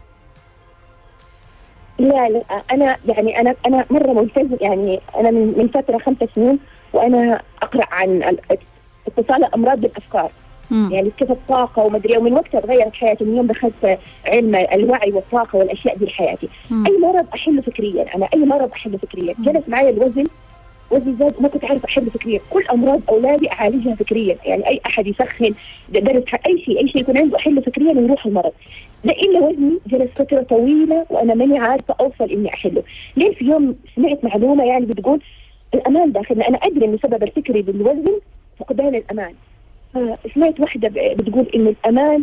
لا 2.01 2.29
لا 2.29 2.43
أنا 2.73 2.97
يعني 3.09 3.41
أنا 3.41 3.55
أنا 3.67 3.85
مرة 3.91 4.13
ملتزم 4.13 4.57
يعني 4.61 5.01
أنا 5.17 5.31
من 5.31 5.55
من 5.59 5.69
فترة 5.69 5.99
خمسة 5.99 6.29
سنين 6.35 6.59
وأنا 6.93 7.41
أقرأ 7.63 7.85
عن 7.93 8.09
ال- 8.23 8.59
اتصال 9.07 9.45
الأمراض 9.45 9.81
بالأفكار 9.81 10.31
مم. 10.71 10.89
يعني 10.93 11.11
كيف 11.19 11.31
الطاقة 11.31 11.83
ومدري 11.85 12.17
ومن 12.17 12.33
وقتها 12.33 12.61
تغيرت 12.61 12.95
حياتي 12.95 13.25
من 13.25 13.37
يوم 13.37 13.47
دخلت 13.47 13.99
علم 14.27 14.55
الوعي 14.57 15.13
والطاقة 15.13 15.57
والأشياء 15.59 15.97
دي 15.97 16.05
لحياتي 16.05 16.49
مم. 16.71 16.87
أي 16.87 16.99
مرض 16.99 17.27
أحله 17.35 17.63
فكريا 17.63 18.17
أنا 18.17 18.29
أي 18.35 18.39
مرض 18.39 18.71
أحله 18.73 18.99
فكريا 18.99 19.35
جلس 19.39 19.63
معي 19.69 19.91
الوزن 19.91 20.25
وزن 20.91 21.17
زاد 21.19 21.35
ما 21.41 21.49
كنت 21.49 21.65
عارفه 21.65 21.89
احله 21.89 22.11
فكريا. 22.11 22.41
كل 22.51 22.65
أمراض 22.73 23.01
أولادي 23.09 23.53
أعالجها 23.53 23.95
فكريا. 23.95 24.37
يعني 24.45 24.69
أي 24.69 24.81
أحد 24.87 25.07
يسخن 25.07 25.55
درس 25.89 26.25
أي 26.47 26.59
شيء 26.65 26.79
أي 26.81 26.89
شيء 26.89 27.01
يكون 27.01 27.19
عنده 27.19 27.37
احله 27.37 27.61
فكريا 27.61 27.93
ويروح 27.93 28.27
المرض. 28.27 28.53
لا 29.05 29.13
إلا 29.13 29.41
وزني 29.41 29.79
جلس 29.87 30.11
فترة 30.17 30.43
طويلة 30.43 31.07
وأنا 31.11 31.35
ماني 31.35 31.59
عارفة 31.59 31.95
أوصل 32.01 32.31
إني 32.31 32.49
أحله. 32.49 32.83
ليه 33.17 33.35
في 33.35 33.45
يوم 33.45 33.77
سمعت 33.97 34.25
معلومة 34.25 34.65
يعني 34.65 34.87
بتقول 34.87 35.21
الأمان 35.75 36.13
داخلنا 36.13 36.49
أنا 36.49 36.59
أدري 36.59 36.85
إن 36.87 36.95
السبب 36.95 37.23
الفكري 37.23 37.63
بالوزن 37.63 38.21
فقدان 38.59 38.95
الأمان. 38.95 39.35
فسمعت 40.25 40.61
واحدة 40.61 40.89
بتقول 41.15 41.47
إنه 41.55 41.69
الأمان 41.71 42.23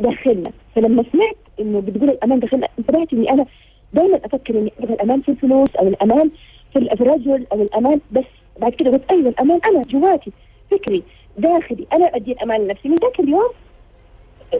داخلنا. 0.00 0.50
فلما 0.74 1.04
سمعت 1.12 1.36
إنه 1.60 1.80
بتقول 1.80 2.10
الأمان 2.10 2.40
داخلنا 2.40 2.68
انتبهت 2.78 3.12
إني 3.12 3.30
أنا 3.30 3.46
دائما 3.92 4.20
أفكر 4.24 4.58
إني 4.58 4.72
الأمان 4.80 5.20
في 5.20 5.28
الفلوس 5.28 5.76
أو 5.76 5.88
الأمان 5.88 6.30
في 6.72 6.78
ال- 6.78 6.96
في 6.96 7.02
الرجل 7.02 7.46
أو 7.52 7.62
الامان 7.62 8.00
بس 8.12 8.24
بعد 8.60 8.72
كده 8.72 8.90
قلت 8.90 9.02
أيوه 9.10 9.28
الامان 9.28 9.60
أنا 9.66 9.82
جواتي 9.82 10.32
فكري 10.70 11.02
داخلي 11.38 11.86
أنا 11.92 12.16
أدي 12.16 12.32
الأمان 12.32 12.60
لنفسي 12.60 12.88
من 12.88 12.94
ذاك 12.96 13.20
اليوم 13.20 13.48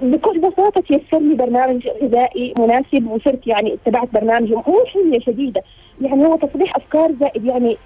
بكل 0.03 0.39
بساطة 0.39 0.81
تيسر 0.81 1.19
لي 1.19 1.35
برنامج 1.35 1.89
غذائي 2.03 2.55
مناسب 2.59 3.07
وصرت 3.11 3.47
يعني 3.47 3.75
اتبعت 3.75 4.09
برنامج 4.15 4.53
مو 4.53 4.63
حمية 4.87 5.21
شديدة 5.21 5.63
يعني 6.03 6.27
هو 6.27 6.37
تصليح 6.37 6.77
أفكار 6.77 7.13
زائد 7.21 7.45
يعني 7.45 7.77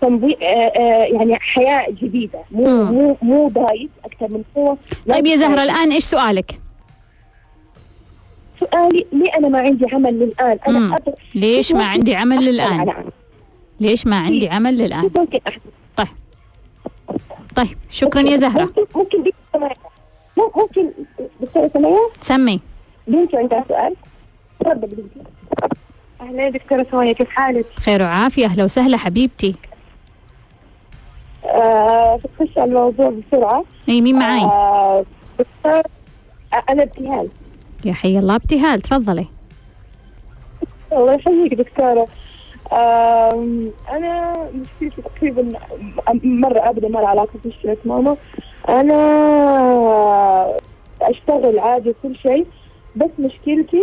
تنظيم 0.00 0.36
آه 0.42 0.46
آه 0.46 1.04
يعني 1.04 1.36
حياة 1.36 1.90
جديدة 1.90 2.38
مو 2.50 2.64
مم. 2.66 2.92
مو 2.92 3.16
مو 3.22 3.48
دايت 3.48 3.90
أكثر 4.04 4.28
من 4.28 4.42
هو 4.58 4.76
طيب 5.08 5.26
يا 5.26 5.36
زهرة 5.36 5.62
الآن 5.62 5.92
إيش 5.92 6.04
سؤالك؟ 6.04 6.58
سؤالي 8.60 9.06
ليه 9.12 9.30
أنا 9.38 9.48
ما 9.48 9.58
عندي 9.58 9.86
عمل 9.92 10.14
للآن. 10.18 10.58
أنا 10.68 10.96
ليش 11.34 11.72
ما 11.72 11.84
عندي 11.84 12.14
عمل 12.14 12.44
للآن؟ 12.44 12.94
ليش 13.84 14.06
ما 14.06 14.16
عندي 14.16 14.48
عمل 14.48 14.78
للآن؟ 14.78 15.10
أحدث 15.48 15.62
طيب 17.56 17.78
شكرا 17.90 18.22
يا 18.22 18.36
زهرة. 18.36 18.68
ممكن 18.94 19.24
ممكن 20.56 20.90
دكتورة 21.40 21.70
سماية 21.74 22.08
سمي. 22.20 22.60
بنتي 23.06 23.36
عندها 23.36 23.64
سؤال. 23.68 23.94
تفضل 24.60 24.86
بنتي. 24.86 25.28
أهلا 26.20 26.50
دكتورة 26.50 26.86
سماية 26.90 27.12
كيف 27.12 27.28
حالك؟ 27.28 27.66
خير 27.76 28.02
وعافية 28.02 28.46
أهلا 28.46 28.64
وسهلا 28.64 28.96
حبيبتي. 28.96 29.54
آه 31.44 32.20
تخش 32.38 32.58
على 32.58 32.68
الموضوع 32.68 33.12
بسرعة. 33.28 33.64
أي 33.88 34.00
مين 34.00 34.18
معاي؟ 34.18 34.42
آه 34.42 35.04
دكتور 35.38 35.82
آه 36.52 36.62
أنا 36.68 36.82
ابتهال. 36.82 37.28
يا 37.84 37.92
حي 37.92 38.18
الله 38.18 38.34
ابتهال 38.34 38.80
تفضلي. 38.80 39.26
الله 40.92 41.14
يحييك 41.14 41.54
دكتورة. 41.54 42.06
أنا 42.72 44.34
مشكلتي 44.54 45.02
تقريبا 45.02 45.52
مرة 46.22 46.58
أبدا 46.58 46.88
ما 46.88 46.98
لها 46.98 47.08
علاقة 47.08 47.28
بمشكلة 47.44 47.76
ماما. 47.84 48.16
أنا 48.68 50.56
أشتغل 51.02 51.58
عادي 51.58 51.94
كل 52.02 52.16
شيء 52.16 52.46
بس 52.96 53.10
مشكلتي 53.18 53.82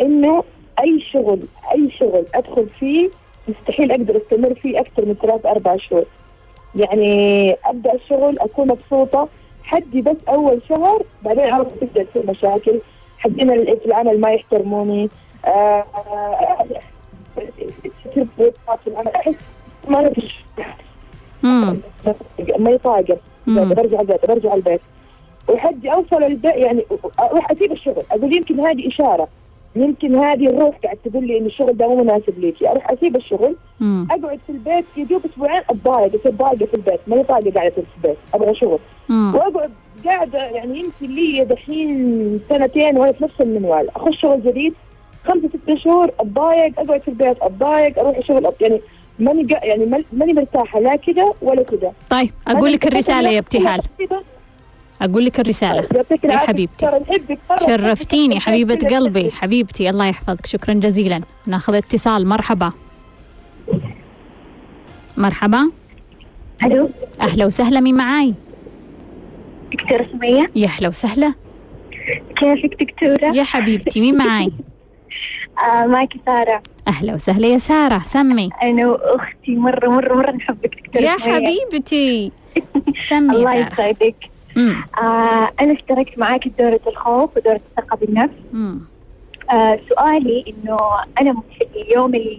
إنه 0.00 0.44
أي 0.80 1.00
شغل 1.12 1.40
أي 1.72 1.90
شغل 1.90 2.24
أدخل 2.34 2.66
فيه 2.78 3.10
مستحيل 3.48 3.90
أقدر 3.90 4.16
أستمر 4.16 4.54
فيه 4.54 4.80
أكثر 4.80 5.04
من 5.04 5.14
ثلاث 5.22 5.46
أربع 5.46 5.76
شهور. 5.76 6.04
يعني 6.74 7.52
أبدأ 7.64 7.94
الشغل 7.94 8.38
أكون 8.38 8.68
مبسوطة 8.68 9.28
حدي 9.62 10.02
بس 10.02 10.16
أول 10.28 10.62
شهر 10.68 11.02
بعدين 11.22 11.52
عرفت 11.52 11.70
تبدأ 11.80 12.02
تصير 12.04 12.30
مشاكل. 12.30 12.80
في 13.22 13.86
العمل 13.86 14.20
ما 14.20 14.32
يحترموني. 14.32 15.08
آه، 15.44 15.84
ما 19.88 20.10
فيش. 20.10 20.44
ما 22.58 22.70
يطاقم. 22.70 23.16
برجع 23.46 24.00
البيت 24.00 24.26
برجع 24.28 24.54
البيت. 24.54 24.80
وحدي 25.48 25.92
أوصل 25.92 26.22
البيت 26.22 26.56
يعني 26.56 26.84
أروح 27.20 27.50
أسيب 27.50 27.72
الشغل. 27.72 28.02
أقول 28.10 28.36
يمكن 28.36 28.60
هذه 28.60 28.88
إشارة. 28.88 29.28
يمكن 29.76 30.14
هذه 30.14 30.46
الروح 30.46 30.76
قاعد 30.84 30.98
تقول 31.04 31.26
لي 31.26 31.38
إن 31.38 31.46
الشغل 31.46 31.76
ده 31.76 31.88
مو 31.88 32.02
مناسب 32.02 32.38
ليكي 32.38 32.70
أروح 32.70 32.90
أسيب 32.90 33.16
الشغل 33.16 33.56
مم. 33.80 34.08
أقعد 34.10 34.38
في 34.46 34.52
البيت 34.52 34.84
يدوب 34.96 35.22
أسبوعين 35.26 35.62
أتضايق. 35.70 36.14
اصير 36.14 36.32
ضايقه 36.32 36.66
في 36.66 36.74
البيت. 36.74 37.00
ماني 37.06 37.24
طايقه 37.24 37.50
قاعدة 37.50 37.70
في 37.70 37.82
البيت. 37.96 38.16
أبغى 38.34 38.54
شغل. 38.54 38.78
مم. 39.08 39.34
وأقعد 39.34 39.70
قاعدة 40.04 40.38
يعني 40.38 40.78
يمكن 40.78 41.14
لي 41.14 41.44
دحين 41.44 42.40
سنتين 42.48 42.96
وأنا 42.98 43.12
في 43.12 43.24
نفس 43.24 43.40
المنوال. 43.40 43.96
أخش 43.96 44.20
شغل 44.20 44.42
جديد 44.42 44.74
خمسة 45.28 45.48
ستة 45.48 45.76
شهور 45.76 46.10
أتضايق 46.20 46.80
أقعد 46.80 47.02
في 47.02 47.08
البيت 47.08 47.36
أتضايق 47.42 47.98
أروح 47.98 48.16
الشغل 48.16 48.52
يعني 48.60 48.80
ماني 49.18 49.42
قا- 49.54 49.64
يعني 49.64 50.04
ماني 50.12 50.32
مرتاحة 50.32 50.80
لا 50.80 50.96
كذا 50.96 51.32
ولا 51.42 51.62
كذا 51.62 51.92
طيب 52.10 52.30
أقول 52.48 52.72
لك 52.72 52.86
الرسالة 52.86 53.30
يا 53.30 53.38
ابتهال 53.38 53.80
كذا. 53.98 54.22
أقول 55.02 55.24
لك 55.24 55.40
الرسالة 55.40 55.86
يعطيك 55.94 56.24
يا 56.24 56.36
حبيبتي. 56.36 56.86
شرفتيني 57.66 58.40
حبيبة 58.40 58.74
كل 58.74 58.88
قلبي. 58.96 59.30
حبيبتي 59.30 59.90
الله 59.90 60.06
يحفظك. 60.06 60.46
شكرا 60.46 60.74
جزيلا. 60.74 61.20
ناخذ 61.46 61.74
اتصال. 61.74 62.26
مرحبا. 62.26 62.72
مرحبا. 65.16 65.70
ألو. 66.64 66.90
أهلا 67.20 67.46
وسهلا. 67.46 67.80
مين 67.80 67.94
معاي؟ 67.96 68.34
دكتورة 69.72 70.06
سمية. 70.12 70.46
يا 70.56 70.66
أهلا 70.66 70.88
وسهلا. 70.88 71.32
كيفك 72.36 72.82
دكتورة؟ 72.84 73.32
يا 73.34 73.42
حبيبتي 73.42 74.00
مين 74.00 74.16
معاي؟ 74.18 74.52
آه 75.58 75.86
معك 75.86 76.14
سارة 76.26 76.62
أهلا 76.88 77.14
وسهلا 77.14 77.46
يا 77.46 77.58
سارة 77.58 78.02
سمي 78.06 78.50
أنا 78.62 78.86
وأختي 78.86 79.56
مرة 79.56 79.88
مرة 79.88 80.14
مرة 80.14 80.30
نحبك 80.30 80.74
دكتورة 80.84 81.02
يا. 81.02 81.16
حبيبتي 81.18 82.32
سمي 83.08 83.36
الله 83.36 83.54
يسعدك. 83.54 84.14
آه 85.02 85.50
أنا 85.60 85.72
اشتركت 85.72 86.18
معاك 86.18 86.48
بدورة 86.48 86.80
الخوف 86.86 87.36
ودورة 87.36 87.60
الثقة 87.78 87.96
بالنفس 87.96 88.34
مم. 88.52 88.80
آه 89.52 89.78
سؤالي 89.88 90.44
إنه 90.48 90.76
أنا 91.20 91.42
اليوم 91.76 92.14
اللي, 92.14 92.36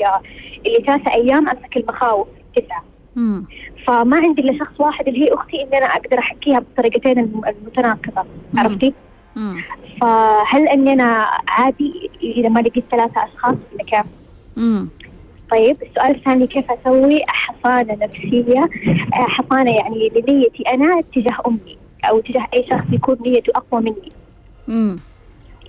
اللي 0.66 0.84
ثلاثة 0.88 1.14
أيام 1.14 1.50
أمسك 1.50 1.78
المخاوف 1.78 2.28
التسعة 2.58 2.84
مم. 3.16 3.44
فما 3.88 4.18
عندي 4.18 4.42
إلا 4.42 4.58
شخص 4.60 4.80
واحد 4.80 5.08
اللي 5.08 5.22
هي 5.26 5.34
أختي 5.34 5.62
ان 5.64 5.74
أنا 5.74 5.86
أقدر 5.86 6.20
أحكيها 6.20 6.60
بالطريقتين 6.60 7.20
الم- 7.20 7.42
المتناقضة 7.48 8.26
مم. 8.54 8.60
عرفتي؟ 8.60 8.94
مم. 9.38 9.62
فهل 10.02 10.68
أني 10.68 10.94
أنا 10.94 11.28
عادي 11.48 12.10
إذا 12.24 12.50
ما 12.50 12.60
لقيت 12.60 12.84
ثلاثة 12.92 13.24
أشخاص 13.24 13.56
ولا 13.74 13.84
كيف؟ 13.84 14.06
طيب 15.52 15.78
السؤال 15.84 16.16
الثاني 16.16 16.48
كيف 16.48 16.66
أسوي 16.72 17.22
حصانه 17.28 17.98
نفسية 18.02 18.70
حصانه 19.12 19.72
يعني 19.72 20.10
لنيتي 20.16 20.64
أنا 20.64 21.02
تجاه 21.16 21.38
أمي 21.48 21.78
أو 22.10 22.20
تجاه 22.20 22.48
أي 22.54 22.66
شخص 22.70 22.86
يكون 22.92 23.18
نيته 23.26 23.52
أقوى 23.56 23.82
مني 23.82 24.12
مم. 24.68 25.00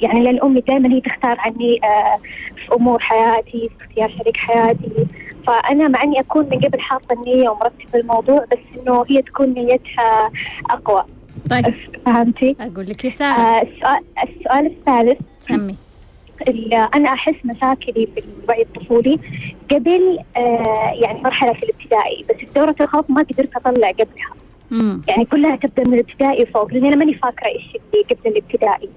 يعني 0.01 0.21
لأن 0.21 0.41
أمي 0.43 0.61
دائما 0.61 0.93
هي 0.93 1.01
تختار 1.01 1.37
عني 1.39 1.81
آه، 1.85 2.19
في 2.57 2.75
أمور 2.75 2.99
حياتي 2.99 3.71
في 3.79 3.85
اختيار 3.85 4.11
شريك 4.19 4.37
حياتي 4.37 5.07
فأنا 5.47 5.89
مع 5.89 6.03
أني 6.03 6.21
أكون 6.21 6.49
من 6.51 6.59
قبل 6.59 6.81
حاطة 6.81 7.13
النية 7.13 7.49
ومرتبة 7.49 8.01
الموضوع 8.01 8.45
بس 8.53 8.59
إنه 8.81 9.05
هي 9.11 9.23
تكون 9.23 9.55
نيتها 9.55 10.31
أقوى 10.71 11.05
طيب 11.51 11.75
فهمتي؟ 12.07 12.57
أقول 12.61 12.87
لك 12.89 13.05
يا 13.05 13.11
سارة 13.11 13.41
آه 13.41 13.63
السؤال 13.63 14.01
السؤال 14.29 14.67
الثالث 14.67 15.19
سمي 15.41 15.77
أنا 16.95 17.13
أحس 17.13 17.35
مشاكلي 17.45 18.09
في 18.15 18.23
الوعي 18.45 18.63
الطفولي 18.63 19.19
قبل 19.71 20.19
آه 20.37 20.93
يعني 20.95 21.23
مرحلة 21.23 21.51
الابتدائي 21.51 22.25
بس 22.31 22.37
في 22.37 22.47
دورة 22.57 22.75
الخوف 22.81 23.11
ما 23.11 23.23
قدرت 23.23 23.57
أطلع 23.57 23.91
قبلها 23.91 24.33
مم. 24.71 25.03
يعني 25.09 25.25
كلها 25.25 25.57
تبدأ 25.57 25.85
من 25.89 25.95
الابتدائي 25.95 26.47
فوق 26.47 26.73
لأن 26.73 26.85
أنا 26.85 26.97
ماني 26.97 27.15
فاكرة 27.15 27.47
إيش 27.47 27.65
اللي 27.95 28.05
قبل 28.05 28.31
الابتدائي. 28.31 28.89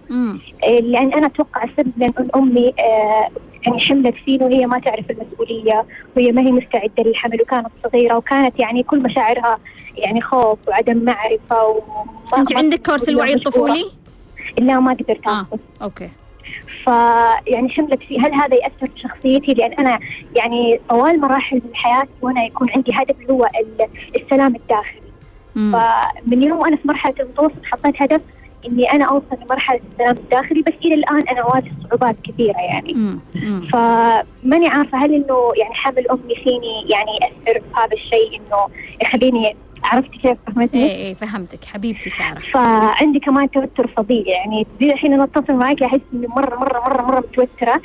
آه، 0.64 0.80
لأن 0.80 1.14
أنا 1.14 1.28
أتوقع 1.28 1.64
السبب 1.64 1.92
لأن 1.98 2.28
أمي 2.36 2.74
آه 2.80 3.30
يعني 3.66 3.80
حملت 3.80 4.16
فيني 4.26 4.44
وهي 4.46 4.66
ما 4.66 4.80
تعرف 4.80 5.12
المسؤولية 5.12 5.86
وهي 6.16 6.32
ما 6.32 6.42
هي 6.42 6.52
مستعدة 6.52 7.04
للحمل 7.04 7.42
وكانت 7.42 7.68
صغيرة 7.84 8.18
وكانت 8.18 8.60
يعني 8.60 8.84
كل 8.84 9.00
مشاعرها 9.04 9.60
يعني 9.98 10.22
خوف 10.22 10.60
وعدم 10.68 10.98
معرفة 11.06 11.68
وما 11.68 12.38
أنت 12.38 12.56
عندك 12.56 12.86
كورس 12.86 13.10
الوعي 13.10 13.34
الطفولي؟ 13.34 13.86
لا 14.60 14.80
ما 14.80 14.94
قدرت 14.94 15.28
اخذ 15.28 15.58
أوكي 15.82 16.10
فيعني 16.84 17.70
حملت 17.70 18.04
فيه 18.04 18.20
هل 18.28 18.34
هذا 18.34 18.56
يأثر 18.56 18.88
في 18.96 19.00
شخصيتي 19.00 19.54
لأن 19.54 19.74
أنا 19.74 20.00
يعني 20.36 20.80
طوال 20.90 21.22
مراحل 21.22 21.62
حياتي 21.74 22.10
وأنا 22.22 22.46
يكون 22.46 22.70
عندي 22.70 22.92
هدف 22.96 23.16
اللي 23.22 23.34
هو 23.34 23.46
ال- 23.46 23.88
السلام 24.22 24.56
الداخلي 24.56 25.02
مم. 25.56 25.72
فمن 25.74 26.44
يوم 26.44 26.60
وأنا 26.60 26.76
في 26.76 26.88
مرحلة 26.88 27.16
المتوسط 27.20 27.66
حطيت 27.66 28.02
هدف 28.02 28.22
إني 28.68 28.92
أنا 28.94 29.06
أوصل 29.06 29.38
لمرحلة 29.46 29.80
السلام 29.92 30.16
الداخلي 30.18 30.62
بس 30.62 30.74
إلى 30.86 30.94
الآن 30.94 31.28
أنا 31.28 31.42
أواجه 31.42 31.72
صعوبات 31.90 32.16
كثيره 32.24 32.58
يعني 32.60 32.94
مم. 32.94 33.20
مم. 33.36 33.62
فماني 33.72 34.68
عارفة 34.68 34.98
هل 35.06 35.14
إنه 35.14 35.52
يعني 35.58 35.74
حمل 35.74 36.10
أمي 36.12 36.36
فيني 36.36 36.90
يعني 36.90 37.12
يأثر 37.22 37.60
في 37.60 37.66
هذا 37.82 37.94
الشيء 37.94 38.36
إنه 38.40 38.68
يخليني 39.02 39.56
عرفتي 39.84 40.18
كيف 40.18 40.38
فهمتني؟ 40.48 40.84
إيه 40.84 40.96
إيه 40.96 41.14
فهمتك. 41.14 41.66
حبيبتي 41.66 42.10
سارة. 42.10 42.42
فعندي 42.54 43.20
كمان 43.20 43.52
توتر 43.52 43.88
فظيع. 43.88 44.24
يعني 44.28 44.68
زي 44.82 44.92
الحين 44.92 45.14
أنا 45.14 45.24
أتصل 45.24 45.54
معك 45.54 45.84
أحس 45.84 46.00
إني 46.14 46.28
مرة 46.28 46.56
مرة 46.60 46.80
مرة 46.80 47.02
مرة 47.02 47.20
متوترة 47.20 47.82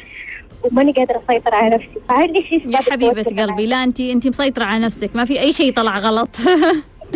وماني 0.62 0.93
قادرة 0.93 1.23
أسيطر 1.29 1.55
على 1.55 1.75
نفسي. 1.75 1.88
فهل 2.09 2.35
إيش 2.35 2.53
يا 2.53 2.79
التوتر 2.95 3.43
قلبي 3.43 3.67
لا 3.67 3.85
انت 3.85 4.00
انت 4.00 4.26
مسيطرة 4.26 4.65
على 4.65 4.85
نفسك. 4.85 5.17
ما 5.17 5.25
في 5.25 5.41
أي 5.41 5.53
شيء 5.53 5.73
طلع 5.73 5.99
غلط؟ 5.99 6.37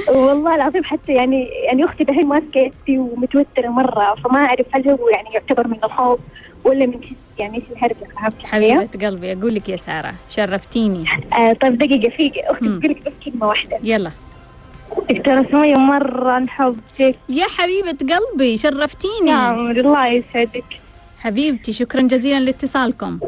والله 0.08 0.54
العظيم 0.54 0.84
حتى 0.84 1.12
يعني 1.12 1.48
يعني 1.64 1.84
أختي 1.84 2.04
دحين 2.04 2.26
ماسكه 2.26 2.58
يدي 2.88 2.98
ومتوترة 2.98 3.68
مرة 3.68 4.14
فما 4.14 4.38
أعرف 4.38 4.66
هل 4.72 4.88
هو 4.88 5.08
يعني 5.08 5.28
يعتبر 5.34 5.68
من 5.68 5.76
الخوف 5.84 6.20
ولا 6.64 6.86
من 6.86 7.00
يعني 7.38 7.56
إيش 7.56 7.64
الهرجه 7.72 7.96
فهمت 8.16 8.34
علي؟ 8.52 8.74
حبيبة 8.74 9.06
قلبي 9.06 9.32
أقول 9.32 9.54
لك 9.54 9.68
يا 9.68 9.76
سارة 9.76 10.14
شرفتيني. 10.28 11.04
آه 11.38 11.52
طيب 11.52 11.78
دقيقة 11.78 12.08
في 12.16 12.32
أختي 12.44 12.64
مم. 12.64 12.78
بتقول 12.78 12.92
لك 12.92 13.02
بس 13.06 13.12
كلمة 13.24 13.46
واحدة. 13.48 13.78
يلا. 13.84 14.10
دكتوره 15.10 15.46
سمية 15.50 15.74
مره 15.74 16.38
نحبك 16.38 17.00
يا 17.28 17.44
حبيبة 17.58 18.14
قلبي 18.14 18.58
شرفتيني. 18.58 19.30
نعم 19.30 19.70
الله 19.70 20.06
يسعدك. 20.06 20.80
حبيبتي 21.18 21.72
شكرا 21.72 22.00
جزيلا 22.02 22.40
لاتصالكم. 22.40 23.18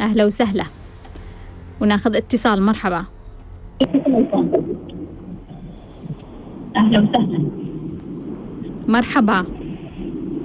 أهلا 0.00 0.24
وسهلا. 0.24 0.64
وناخذ 1.80 2.16
اتصال 2.16 2.62
مرحبا. 2.62 3.04
أهلا 6.76 7.00
وسهلا. 7.00 7.38
مرحبا. 8.88 9.44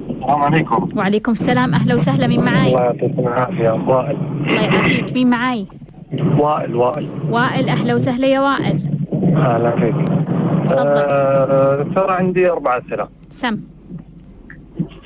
السلام 0.09 0.41
عليكم. 0.41 0.89
وعليكم 0.97 1.31
السلام. 1.31 1.73
أهلا 1.73 1.95
وسهلا. 1.95 2.27
مين 2.27 2.43
معاي؟ 2.43 2.67
الله 2.67 2.83
يعطيكم 2.83 3.27
العافية. 3.27 3.69
وائل. 3.69 4.17
الله 4.47 4.61
يعافيك. 4.61 5.13
مين 5.13 5.29
معاي؟ 5.29 5.65
وائل 6.37 6.75
وائل. 6.75 7.09
وائل 7.29 7.69
أهلا 7.69 7.95
وسهلا 7.95 8.27
يا 8.27 8.39
وائل. 8.39 8.90
أهلا 9.35 9.71
فيك. 9.71 9.95
دكتورة 11.87 12.11
عندي 12.11 12.49
أربع 12.49 12.77
أسئلة. 12.77 13.07
سم. 13.29 13.59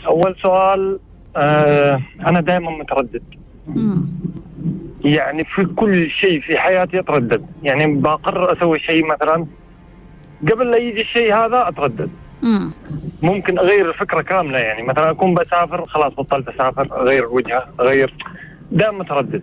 أول 0.07 0.35
سؤال 0.41 0.99
آه، 1.37 2.01
أنا 2.29 2.41
دائما 2.41 2.71
متردد. 2.71 3.23
مم. 3.67 4.05
يعني 5.05 5.43
في 5.43 5.65
كل 5.65 6.09
شيء 6.09 6.41
في 6.41 6.57
حياتي 6.57 6.99
أتردد. 6.99 7.45
يعني 7.63 7.95
بقرر 7.95 8.53
أسوي 8.53 8.79
شيء 8.79 9.05
مثلا 9.05 9.45
قبل 10.51 10.71
لا 10.71 10.77
يجي 10.77 11.01
الشيء 11.01 11.33
هذا 11.33 11.67
أتردد. 11.67 12.09
مم. 12.43 12.71
ممكن 13.21 13.59
أغير 13.59 13.89
الفكرة 13.89 14.21
كاملة 14.21 14.57
يعني 14.57 14.83
مثلا 14.83 15.11
أكون 15.11 15.33
بسافر 15.33 15.85
خلاص 15.85 16.13
بطلت 16.13 16.47
أسافر 16.47 17.01
أغير 17.01 17.25
وجهة 17.27 17.63
أغير. 17.79 18.13
دائما 18.71 18.97
متردد. 18.97 19.41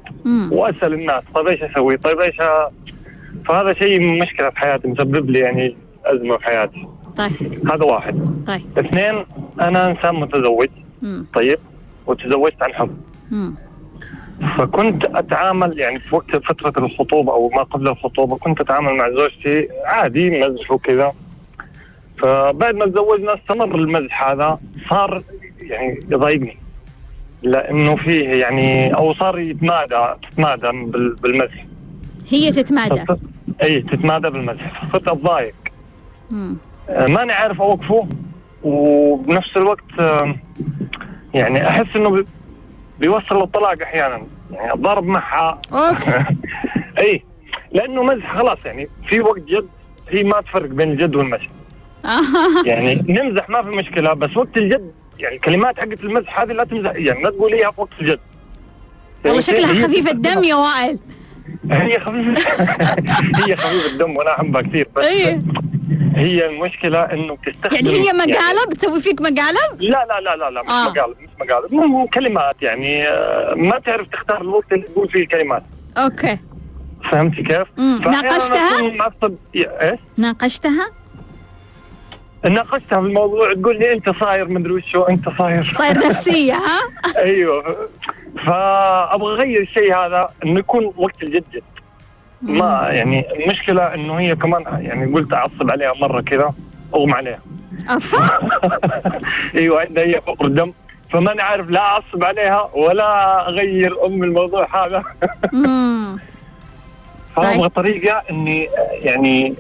وأسأل 0.50 0.92
الناس 0.92 1.22
طيب 1.34 1.46
إيش 1.46 1.62
أسوي؟ 1.62 1.96
طيب 1.96 2.20
إيش 2.20 2.40
أ... 2.40 2.70
فهذا 3.46 3.72
شيء 3.72 4.22
مشكلة 4.22 4.50
في 4.50 4.59
حياتي 4.59 4.88
مسبب 4.88 5.31
لي 5.31 5.38
يعني 5.38 5.76
أزمة 6.05 6.37
في 6.37 6.44
حياتي. 6.44 6.87
طيب. 7.16 7.68
هذا 7.72 7.85
واحد. 7.85 8.44
طيب. 8.46 8.62
اثنين 8.78 9.24
أنا 9.61 9.87
إنسان 9.90 10.14
متزوج. 10.14 10.68
مم. 11.02 11.26
طيب. 11.35 11.59
وتزوجت 12.07 12.62
عن 12.62 12.74
حب. 12.74 12.96
مم. 13.31 13.55
فكنت 14.59 15.05
أتعامل 15.05 15.78
يعني 15.78 15.98
في 15.98 16.14
وقت 16.14 16.37
فترة 16.37 16.85
الخطوبة 16.85 17.33
أو 17.33 17.48
ما 17.48 17.62
قبل 17.62 17.88
الخطوبة 17.88 18.37
كنت 18.37 18.61
أتعامل 18.61 18.94
مع 18.96 19.11
زوجتي 19.11 19.68
عادي 19.85 20.31
مزح 20.31 20.70
وكذا. 20.70 21.12
فبعد 22.18 22.74
ما 22.74 22.87
تزوجنا 22.87 23.35
استمر 23.35 23.74
المزح 23.74 24.28
هذا 24.28 24.59
صار 24.90 25.22
يعني 25.61 26.05
يضايقني. 26.11 26.57
لأنه 27.42 27.96
فيه 27.96 28.28
يعني 28.28 28.94
أو 28.94 29.14
صار 29.14 29.38
يتمادى 29.38 30.07
تتمادى 30.31 30.70
بال- 30.87 31.14
بالمزح. 31.14 31.64
هي 32.32 32.52
تتمادى. 32.52 33.04
إي 33.62 33.82
تتمادى 33.82 34.30
بالمزح 34.30 34.84
فصرت 34.84 35.08
اتضايق. 35.08 35.54
آه، 36.32 37.06
ماني 37.06 37.32
عارف 37.32 37.62
أوقفه 37.62 38.08
وبنفس 38.62 39.56
الوقت 39.56 39.84
يعني 41.34 41.68
أحس 41.68 41.96
إنه 41.96 42.10
بي- 42.10 42.26
بيوصل 43.00 43.40
للطلاق 43.40 43.82
أحيانا. 43.82 44.22
يعني 44.52 44.74
الضرب 44.74 45.06
معها. 45.06 45.60
إي 46.98 47.22
لأنه 47.72 48.02
مزح 48.02 48.36
خلاص 48.38 48.58
يعني 48.64 48.88
في 49.06 49.20
وقت 49.20 49.40
جد 49.40 49.68
هي 50.08 50.24
ما 50.24 50.40
تفرق 50.40 50.68
بين 50.70 50.90
الجد 50.92 51.16
والمزح 51.16 51.48
يعني 52.66 52.94
نمزح 53.08 53.48
ما 53.50 53.62
في 53.62 53.68
مشكلة 53.68 54.12
بس 54.12 54.36
وقت 54.36 54.56
الجد 54.56 54.92
يعني 55.18 55.36
الكلمات 55.36 55.76
حقت 55.76 56.00
المزح 56.04 56.40
هذه 56.40 56.52
لا 56.52 56.64
تمزح. 56.64 56.92
يعني 56.94 57.22
لا 57.22 57.30
تقوليها 57.30 57.70
في 57.70 57.80
وقت 57.80 57.90
الجد. 58.00 58.18
والله 59.24 59.40
شكلها 59.40 59.70
هي 59.72 59.84
خفيفة 59.84 60.10
الدم 60.10 60.44
يا 60.44 60.54
وائل. 60.54 60.98
هي 61.70 62.00
خفيفة 62.00 62.52
هي 63.46 63.57
خفيفة 63.57 63.87
الدم 63.92 64.16
وأنا 64.16 64.31
احبها 64.35 64.62
كثير 64.62 64.88
بس 64.96 65.05
إيه. 65.05 65.42
هي 66.16 66.46
المشكلة 66.46 66.98
إنه 67.02 67.35
بتستخدم 67.37 67.74
يعني 67.76 67.90
هي 67.90 68.12
مقالب؟ 68.12 68.72
تسوي 68.74 69.00
فيك 69.00 69.20
مقالب؟ 69.22 69.81
لا 69.81 70.07
لا 70.09 70.20
لا 70.20 70.37
لا 70.37 70.50
لا 70.50 70.62
مش 70.62 70.70
آه. 70.70 70.85
مقالب 70.90 71.16
مش 71.20 71.28
مقالب 71.40 71.72
مو- 71.74 72.07
كلمات 72.07 72.62
يعني 72.62 73.09
آه، 73.09 73.55
ما 73.55 73.78
تعرف 73.78 74.09
تختار 74.09 74.40
الوقت 74.40 74.72
اللي 74.72 74.85
تقول 74.87 75.09
فيه 75.09 75.20
الكلمات. 75.20 75.62
أوكي. 75.96 76.38
فهمتي 77.11 77.42
كيف؟ 77.42 77.66
ناقشتها؟ 78.07 78.83
معصب 78.83 79.35
إيش؟ 79.57 79.98
ناقشتها؟ 80.18 80.90
ناقشتها 82.50 83.00
في 83.00 83.07
الموضوع 83.07 83.52
تقول 83.52 83.78
لي 83.78 83.92
أنت 83.92 84.11
صاير 84.20 84.48
مدري 84.48 84.72
وشو 84.72 85.02
أنت 85.02 85.28
صاير. 85.38 85.72
صاير 85.74 85.98
نفسية 85.98 86.52
ها؟ 86.55 86.81
أيوه. 87.22 87.88
فأبغى 88.36 89.34
أغير 89.34 89.62
الشيء 89.62 89.96
هذا 89.96 90.30
إنه 90.44 90.58
يكون 90.58 90.92
وقت 90.96 91.22
الجد 91.22 91.44
جد. 91.52 91.62
ما 92.42 92.88
يعني 92.90 93.32
المشكلة 93.32 93.94
إنه 93.94 94.18
هي 94.18 94.34
كمان 94.34 94.64
يعني 94.84 95.14
قلت 95.14 95.32
أعصب 95.32 95.70
عليها 95.70 95.92
مرة 95.94 96.20
كذا 96.20 96.54
أغمى 96.94 97.12
عليها. 97.12 97.40
أفا. 97.88 98.38
أيوه 99.54 99.80
عندها 99.80 100.04
هي 100.04 100.20
فقر 100.26 100.46
دم. 100.46 100.72
فماني 101.10 101.42
عارف 101.42 101.70
لا 101.70 101.80
أعصب 101.80 102.24
عليها 102.24 102.70
ولا 102.74 103.48
أغير 103.48 104.06
أم 104.06 104.24
الموضوع 104.24 104.86
هذا. 104.86 105.02
فأبغى 107.36 107.68
طريقة 107.68 108.22
إني 108.30 108.68
يعني 109.02 109.54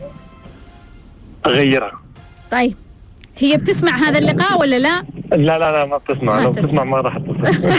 أغيرها. 1.46 2.00
طيب. 2.50 2.76
هي 3.38 3.56
بتسمع 3.56 3.96
هذا 3.96 4.18
اللقاء 4.18 4.60
ولا 4.60 4.78
لا؟ 4.78 5.02
لا 5.30 5.58
لا 5.58 5.58
لا 5.58 5.84
ما 5.86 5.96
بتسمع 5.96 6.36
ما 6.36 6.42
لو 6.42 6.52
تسمع. 6.52 6.62
بتسمع 6.62 6.84
ما 6.84 7.00
راح 7.00 7.18
تسمع 7.18 7.50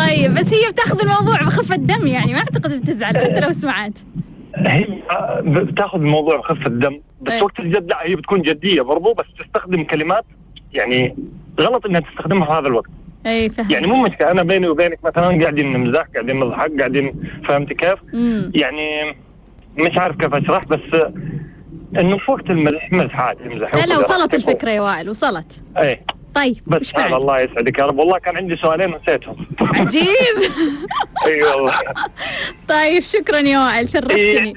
طيب 0.00 0.34
بس 0.34 0.54
هي 0.54 0.70
بتاخذ 0.72 1.00
الموضوع 1.00 1.36
بخفة 1.42 1.76
دم 1.76 2.06
يعني 2.06 2.32
ما 2.32 2.38
أعتقد 2.38 2.80
بتزعل 2.80 3.18
حتى 3.18 3.40
لو 3.40 3.52
سمعت 3.52 3.92
هي 4.56 4.86
بتاخذ 5.42 5.98
الموضوع 5.98 6.36
بخفة 6.36 6.70
دم 6.70 7.00
بس 7.22 7.32
إيه. 7.32 7.42
وقت 7.42 7.60
الجد 7.60 7.90
لا 7.90 7.98
هي 8.02 8.16
بتكون 8.16 8.42
جدية 8.42 8.82
برضو 8.82 9.14
بس 9.14 9.24
تستخدم 9.38 9.84
كلمات 9.84 10.24
يعني 10.72 11.16
غلط 11.60 11.86
إنها 11.86 12.00
تستخدمها 12.00 12.46
في 12.46 12.52
هذا 12.52 12.68
الوقت 12.68 12.90
أي 13.26 13.48
فهم 13.48 13.70
يعني 13.70 13.86
مو 13.86 14.02
مشكلة 14.02 14.30
أنا 14.30 14.42
بيني 14.42 14.68
وبينك 14.68 14.98
مثلا 15.04 15.40
قاعدين 15.40 15.72
نمزح 15.72 16.04
قاعدين 16.14 16.40
نضحك 16.40 16.70
قاعدين 16.78 17.12
فهمت 17.48 17.72
كيف؟ 17.72 17.98
مم. 18.12 18.52
يعني 18.54 19.14
مش 19.78 19.98
عارف 19.98 20.16
كيف 20.16 20.34
أشرح 20.34 20.64
بس 20.64 21.02
إنه 21.98 22.18
في 22.18 22.30
وقت 22.30 22.50
المزح 22.50 22.92
مزح 22.92 23.20
عادي 23.20 23.42
امزح 23.42 23.74
لا 23.74 23.86
لا 23.86 23.98
وصلت 23.98 24.34
الفكرة 24.34 24.70
يا 24.70 24.80
وائل 24.80 25.10
وصلت. 25.10 25.62
إيه. 25.78 26.02
طيب 26.34 26.56
بس 26.66 26.94
هذا 26.96 27.08
بعد؟ 27.08 27.20
الله 27.20 27.40
يسعدك 27.40 27.78
يا 27.78 27.84
رب. 27.84 27.98
والله 27.98 28.18
كان 28.18 28.36
عندي 28.36 28.56
سؤالين 28.56 28.90
نسيتهم. 29.02 29.46
عجيب. 29.60 30.06
إي 31.26 31.42
والله. 31.42 31.72
طيب 32.68 33.02
شكرا 33.02 33.38
يا 33.38 33.58
وائل 33.58 33.88
شرفتني. 33.88 34.54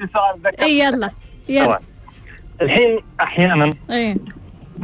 إي 0.62 0.78
يلا 0.78 1.10
يلا. 1.48 1.64
طبعا. 1.64 1.78
الحين 2.62 2.98
أحيانا 3.20 3.74
إي. 3.90 4.16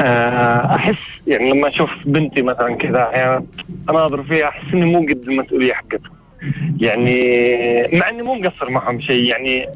آه، 0.00 0.74
أحس 0.74 0.96
يعني 1.26 1.50
لما 1.52 1.68
أشوف 1.68 1.90
بنتي 2.04 2.42
مثلا 2.42 2.74
كذا 2.76 3.02
أحيانا 3.02 3.44
أناظر 3.90 4.22
فيها 4.22 4.48
أحس 4.48 4.74
إني 4.74 4.84
مو 4.86 4.98
قد 5.00 5.22
المسؤولية 5.28 5.72
حقتها. 5.72 6.10
يعني 6.80 7.20
مع 7.92 8.08
إني 8.08 8.22
مو 8.22 8.34
مقصر 8.34 8.70
معهم 8.70 9.00
شيء 9.00 9.24
يعني 9.24 9.68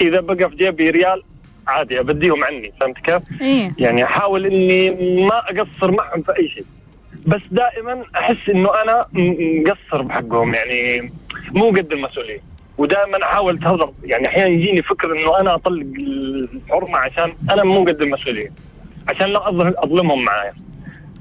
إذا 0.00 0.20
بقى 0.20 0.50
في 0.50 0.56
جيبي 0.56 0.90
ريال 0.90 1.22
عادي 1.68 2.00
أبديهم 2.00 2.44
عني 2.44 2.72
فهمت 2.80 2.98
كيف؟ 2.98 3.22
إيه. 3.42 3.72
يعني 3.78 4.04
أحاول 4.04 4.46
إني 4.46 4.90
ما 5.26 5.38
أقصر 5.38 5.90
معهم 5.90 6.22
في 6.22 6.36
أي 6.38 6.48
شيء. 6.48 6.64
بس 7.26 7.40
دائما 7.50 8.04
أحس 8.16 8.48
إنه 8.48 8.68
أنا 8.82 9.04
مقصر 9.12 10.02
بحقهم 10.02 10.54
يعني 10.54 11.12
مو 11.50 11.68
قد 11.68 11.92
المسؤولية. 11.92 12.40
ودائما 12.78 13.22
أحاول 13.24 13.56
اتهرب 13.56 13.94
يعني 14.04 14.28
أحيانا 14.28 14.48
يجيني 14.48 14.82
فكر 14.82 15.12
إنه 15.12 15.40
أنا 15.40 15.54
أطلق 15.54 15.86
الحرمة 15.98 16.98
عشان 16.98 17.32
أنا 17.50 17.64
مو 17.64 17.84
قد 17.84 18.02
المسؤولية. 18.02 18.52
عشان 19.08 19.26
لا 19.26 19.48
أظلمهم 19.84 20.24
معايا. 20.24 20.52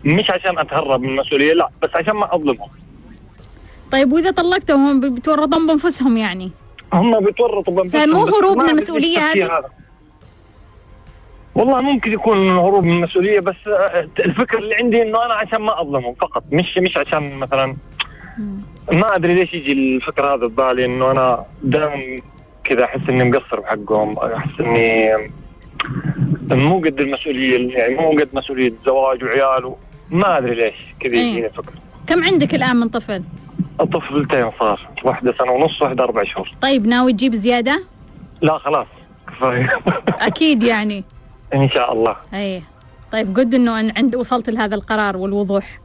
مش 0.05 0.29
عشان 0.29 0.59
أتهرب 0.59 1.01
من 1.01 1.09
المسؤولية 1.09 1.53
لا 1.53 1.69
بس 1.81 1.89
عشان 1.95 2.13
ما 2.13 2.35
أظلمهم. 2.35 2.69
طيب 3.91 4.13
وإذا 4.13 4.31
طلقتهم 4.31 4.87
هم 4.87 5.15
بتورطون 5.15 5.67
بأنفسهم 5.67 6.17
يعني؟ 6.17 6.51
هم 6.93 7.19
بيتورطوا 7.19 7.73
بأنفسهم 7.73 8.01
سهل 8.01 8.13
مو 8.13 8.25
هروب 8.25 8.57
من 8.57 8.69
التفكير 8.69 9.19
هذه؟ 9.19 9.65
والله 11.55 11.81
ممكن 11.81 12.11
يكون 12.11 12.49
هروب 12.49 12.83
من 12.83 12.91
المسؤولية 12.97 13.39
بس 13.39 13.55
آه، 13.67 14.07
الفكر 14.19 14.57
اللي 14.57 14.75
عندي 14.75 15.01
إنه 15.01 15.25
أنا 15.25 15.33
عشان 15.33 15.61
ما 15.61 15.81
أظلمهم 15.81 16.13
فقط. 16.13 16.43
مش 16.51 16.77
مش 16.77 16.97
عشان 16.97 17.35
مثلا 17.35 17.75
ما 18.91 19.15
أدري 19.15 19.33
ليش 19.33 19.53
يجي 19.53 19.71
الفكر 19.71 20.25
هذا 20.25 20.47
ببالي 20.47 20.85
إنه 20.85 21.11
أنا 21.11 21.45
دائما 21.63 22.21
كذا 22.63 22.83
أحس 22.83 23.09
إني 23.09 23.23
مقصر 23.23 23.59
بحقهم 23.59 24.17
أحس 24.19 24.59
إني 24.59 25.11
مو 26.51 26.79
قد 26.79 26.99
المسؤولية 26.99 27.77
يعني 27.77 27.95
مو 27.95 28.09
قد 28.09 28.29
مسؤولية 28.33 28.73
زواج 28.85 29.23
وعيال 29.23 29.73
ما 30.11 30.37
أدري 30.37 30.55
ليش 30.55 30.75
كذا 30.99 31.13
إيه. 31.13 31.31
يجيني 31.31 31.49
فكر. 31.49 31.73
كم 32.07 32.23
عندك 32.23 32.55
الآن 32.55 32.75
من 32.75 32.87
طفل؟ 32.89 33.23
طفلتين 33.79 34.51
صار 34.59 34.79
واحدة 35.03 35.35
سنة 35.39 35.51
ونص 35.51 35.81
واحدة 35.81 36.03
أربع 36.03 36.23
شهور. 36.23 36.51
طيب 36.61 36.87
ناوي 36.87 37.13
تجيب 37.13 37.33
زيادة؟ 37.35 37.83
لا 38.41 38.57
خلاص 38.57 38.87
كفاية. 39.27 39.79
أكيد 40.29 40.63
يعني. 40.63 41.03
إن 41.53 41.69
شاء 41.69 41.93
الله 41.93 42.15
أي 42.33 42.61
طيب 43.11 43.37
قد 43.39 43.53
إنه 43.53 43.79
أن 43.79 43.91
عند 43.97 44.15
وصلت 44.15 44.49
لهذا 44.49 44.75
القرار 44.75 45.17
والوضوح 45.17 45.79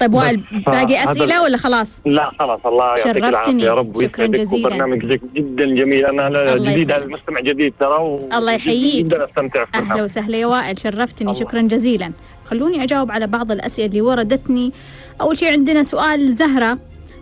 طيب 0.00 0.14
وائل 0.14 0.36
بس 0.36 0.62
باقي 0.66 1.04
أسئلة 1.04 1.42
ولا 1.42 1.56
خلاص 1.56 2.00
لا 2.06 2.30
خلاص 2.38 2.60
الله 2.66 2.84
يعطيك. 2.88 3.16
العافية 3.16 3.64
يا 3.64 3.72
رب 3.74 4.02
شكراً 4.02 4.26
جزيلاً. 4.26 4.66
وبرنامجك 4.66 5.20
جدا 5.34 5.64
جميل 5.74 6.06
أنا 6.06 6.54
جديد 6.56 6.90
هذا. 6.92 7.04
المستمع 7.04 7.40
جديد 7.40 7.74
ترى 7.80 7.94
و- 8.02 8.28
الله 8.32 8.52
يحييك. 8.52 9.06
جدا 9.06 9.24
أستمتع 9.24 9.64
في 9.64 9.76
أهلا. 9.78 10.02
وسهلا 10.02 10.36
يا 10.36 10.46
وائل 10.46 10.78
شرفتني 10.80 11.28
الله. 11.30 11.40
شكرا 11.40 11.62
جزيلا 11.62 12.12
خلوني 12.50 12.82
أجاوب 12.84 13.10
على 13.10 13.26
بعض 13.26 13.52
الأسئلة 13.52 13.86
اللي 13.88 14.00
وردتني 14.00 14.72
أول 15.20 15.38
شيء 15.38 15.52
عندنا 15.52 15.82
سؤال 15.82 16.34
زهرة 16.34 16.78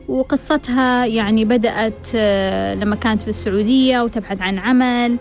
وقصتها 0.08 1.06
يعني 1.06 1.44
بدأت 1.44 2.08
آه، 2.14 2.74
لما 2.74 2.96
كانت 2.96 3.22
في 3.22 3.28
السعودية 3.28 4.00
وتبحث 4.00 4.42
عن 4.42 4.58
عمل 4.58 5.12
آه، 5.12 5.16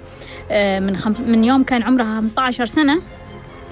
من 0.80 0.98
خم... 0.98 1.14
من 1.28 1.44
يوم 1.44 1.64
كان 1.64 1.84
عمرها 1.84 2.16
15 2.16 2.66
سنة. 2.66 3.02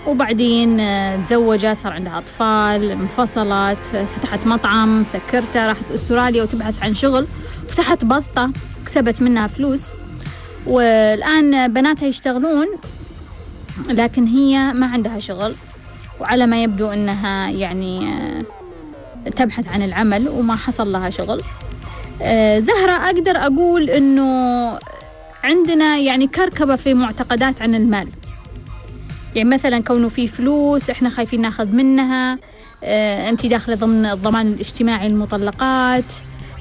وبعدين 0.08 0.80
آه، 0.80 1.24
تزوجت 1.24 1.78
صار 1.80 1.94
عندها 1.94 2.18
أطفال 2.18 2.92
انفصلت 2.92 3.78
آه، 3.96 4.06
فتحت 4.16 4.48
مطعم 4.48 5.04
سكرته 5.04 5.68
راحت 5.68 5.92
أستراليا 5.94 6.44
وتبحث 6.44 6.84
عن 6.84 6.96
شغل. 6.96 7.28
فتحت 7.68 8.06
بسطة 8.06 8.52
كسبت 8.86 9.22
منها 9.22 9.48
فلوس. 9.48 9.88
والآن 10.68 11.74
بناتها 11.74 12.08
يشتغلون 12.08 12.68
لكن 13.90 14.26
هي 14.26 14.74
ما 14.74 14.88
عندها 14.88 15.20
شغل. 15.20 15.56
وعلى 16.20 16.46
ما 16.46 16.63
يبدو 16.63 16.92
إنها 16.92 17.50
يعني 17.50 18.08
آه، 18.08 19.30
تبحث 19.30 19.68
عن 19.68 19.82
العمل 19.82 20.30
وما 20.30 20.56
حصل 20.56 20.92
لها 20.92 21.10
شغل. 21.10 21.42
آه، 22.22 22.60
زهرة 22.60 22.92
أقدر 22.92 23.38
أقول 23.38 23.90
أنه 23.90 24.80
عندنا 25.48 25.98
يعني 25.98 26.28
كركبة 26.28 26.76
في 26.76 26.94
معتقدات 26.94 27.62
عن 27.62 27.76
المال. 27.76 28.08
يعني 29.36 29.50
مثلا 29.50 29.80
كونه 29.84 30.10
في 30.10 30.28
فلوس 30.28 30.90
إحنا 30.90 31.10
خايفين 31.10 31.42
ناخذ 31.42 31.68
منها 31.68 32.38
آه 32.84 33.30
انت 33.30 33.46
داخلة 33.46 33.76
ضمن 33.76 34.06
الضمان 34.06 34.48
الاجتماعي 34.48 35.10
للمطلقات 35.10 36.04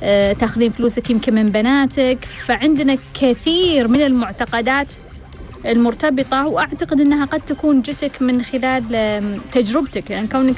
آه 0.02 0.32
تاخذين 0.32 0.70
فلوسك 0.70 1.10
يمكن 1.10 1.34
من 1.34 1.50
بناتك. 1.50 2.18
فعندنا 2.24 2.96
كثير 3.20 3.88
من 3.88 4.00
المعتقدات 4.00 4.92
المرتبطة 5.66 6.46
وأعتقد 6.46 7.00
أنها 7.00 7.24
قد 7.24 7.40
تكون 7.40 7.82
جتك 7.82 8.22
من 8.22 8.42
خلال 8.42 8.84
تجربتك. 9.52 10.10
يعني 10.10 10.26
كونك 10.28 10.56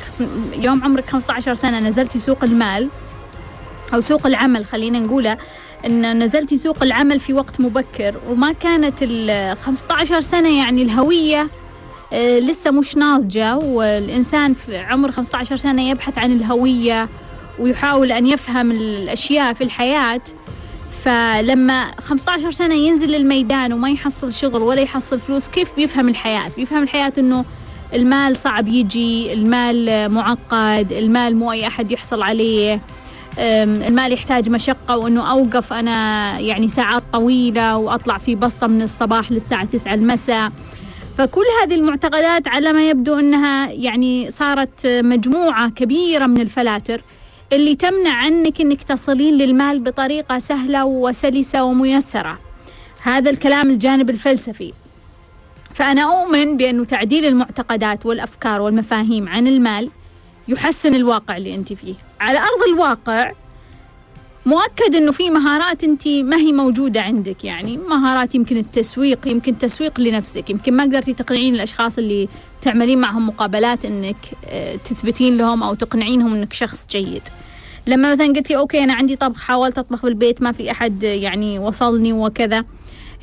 يوم 0.63 0.85
عمرك 0.85 1.11
15 1.11 1.55
سنة 1.55 1.81
نزلتي 1.81 2.19
سوق 2.19 2.45
المال 2.45 2.89
أو 3.95 4.01
سوق 4.01 4.27
العمل 4.27 4.65
خلينا 4.67 4.99
نقوله 5.01 5.39
أن 5.87 6.23
نزلتي 6.23 6.57
سوق 6.57 6.83
العمل 6.83 7.21
في 7.21 7.33
وقت 7.33 7.61
مبكر 7.61 8.15
وما 8.29 8.53
كانت 8.53 8.95
ال 9.03 9.57
15 9.57 10.21
سنة 10.21 10.59
يعني 10.59 10.83
الهوية 10.83 11.49
آه، 12.13 12.39
لسه 12.39 12.71
مش 12.71 12.97
ناضجة 12.97 13.57
والإنسان 13.57 14.55
في 14.55 14.77
عمر 14.77 15.13
15 15.13 15.57
سنة 15.57 15.91
يبحث 15.91 16.19
عن 16.19 16.33
الهوية 16.33 17.09
ويحاول 17.59 18.13
أن 18.13 18.27
يفهم 18.27 18.71
الأشياء 18.71 19.53
في 19.53 19.65
الحياة. 19.65 20.21
فلما 21.05 21.91
15 22.01 22.51
سنة 22.51 22.75
ينزل 22.75 23.15
الميدان 23.15 23.73
وما 23.73 23.91
يحصل 23.91 24.33
شغل 24.33 24.63
ولا 24.63 24.81
يحصل 24.81 25.21
فلوس 25.21 25.49
كيف 25.49 25.77
بيفهم 25.77 26.09
الحياة؟ 26.09 26.51
بيفهم 26.57 26.83
الحياة 26.83 27.13
أنه 27.19 27.45
المال 27.95 28.37
صعب 28.37 28.69
يجي 28.69 29.33
المال 29.33 30.09
معقد 30.13 30.93
المال 30.93 31.37
مو 31.37 31.53
أي 31.53 31.67
أحد 31.67 31.93
يحصل 31.93 32.23
عليه. 32.23 32.81
المال 33.39 34.13
يحتاج 34.13 34.49
مشقة 34.49 34.97
وأنه 34.97 35.31
أوقف 35.31 35.73
أنا 35.73 36.39
يعني 36.41 36.69
ساعات 36.69 37.03
طويلة 37.13 37.77
وأطلع 37.77 38.19
في 38.19 38.35
بسطة 38.35 38.67
من 38.67 38.83
الصباح 38.83 39.33
للساعة 39.33 39.65
9 39.65 39.95
المساء. 39.95 40.53
فكل 41.19 41.45
هذه 41.63 41.75
المعتقدات 41.75 42.49
على 42.49 42.73
ما 42.73 42.91
يبدو 42.91 43.19
أنها 43.19 43.71
يعني 43.71 44.31
صارت 44.31 44.87
مجموعة 44.87 45.71
كبيرة 45.71 46.27
من 46.27 46.41
الفلاتر 46.41 47.03
اللي 47.53 47.75
تمنع 47.75 48.13
عنك 48.13 48.61
أنك 48.61 48.83
تصلين 48.83 49.35
للمال 49.35 49.81
بطريقة 49.81 50.39
سهلة 50.39 50.85
وسلسة 50.85 51.65
وميسرة. 51.65 52.39
هذا 53.03 53.31
الكلام 53.31 53.71
الجانب 53.71 54.11
الفلسفي. 54.11 54.73
فأنا 55.75 56.03
أؤمن 56.03 56.57
بأنه 56.57 56.85
تعديل 56.85 57.25
المعتقدات 57.25 58.07
والأفكار 58.07 58.61
والمفاهيم 58.61 59.29
عن 59.29 59.47
المال 59.47 59.91
يحسن 60.49 60.95
الواقع 60.95 61.37
اللي 61.37 61.55
أنت 61.55 61.73
فيه. 61.73 61.95
على 62.21 62.39
أرض 62.39 62.75
الواقع 62.75 63.33
مؤكد 64.47 64.95
إنه 64.95 65.13
في 65.13 65.31
مهارات 65.31 65.85
أنت 65.85 66.09
ما 66.09 66.37
هي 66.37 66.53
موجودة 66.53 67.03
عندك 67.03 67.45
يعني. 67.45 67.77
مهارات 67.77 68.35
يمكن 68.35 68.57
التسويق 68.57 69.29
يمكن 69.29 69.59
تسويق 69.59 70.01
لنفسك 70.01 70.51
يمكن 70.51 70.77
ما 70.77 70.83
قدرتي 70.83 71.13
تقنعين 71.13 71.55
الأشخاص 71.55 71.99
اللي 71.99 72.29
تعملين 72.63 72.99
معهم 72.99 73.27
مقابلات 73.29 73.85
إنك 73.85 74.17
آه، 74.47 74.77
تثبتين 74.77 75.39
لهم 75.39 75.63
أو 75.63 75.75
تقنعينهم 75.75 76.35
إنك 76.35 76.53
شخص 76.53 76.87
جيد. 76.91 77.23
لما 77.87 78.13
مثلا 78.13 78.27
قلتي 78.27 78.57
أوكي 78.57 78.85
أنا 78.85 78.95
عندي 78.95 79.17
طبخ 79.17 79.41
حاولت 79.41 79.79
أطبخ 79.79 80.03
بالبيت 80.03 80.43
ما 80.43 80.53
في 80.53 80.71
أحد 80.71 81.03
يعني 81.03 81.59
وصلني 81.59 82.13
وكذا. 82.13 82.65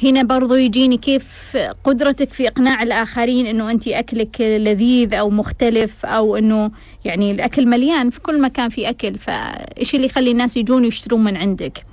هنا 0.04 0.24
برضو 0.24 0.56
يجيني 0.56 0.98
كيف 0.98 1.58
قدرتك 1.84 2.34
في 2.34 2.48
إقناع 2.48 2.84
الآخرين 2.84 3.48
أنه 3.48 3.72
أنت 3.72 3.88
أكلك 3.88 4.42
لذيذ 4.42 5.14
أو 5.14 5.30
مختلف 5.30 6.06
أو 6.06 6.38
أنه 6.38 6.72
يعني 7.06 7.32
الأكل 7.32 7.68
مليان 7.68 8.10
في 8.10 8.20
كل 8.20 8.42
مكان 8.42 8.70
في 8.70 8.90
أكل 8.90 9.16
فإيش 9.16 9.96
اللي 9.96 10.06
يخلي 10.06 10.32
الناس 10.32 10.58
يجون 10.58 10.86
يشترون 10.86 11.24
من 11.24 11.38
عندك؟ 11.38 11.86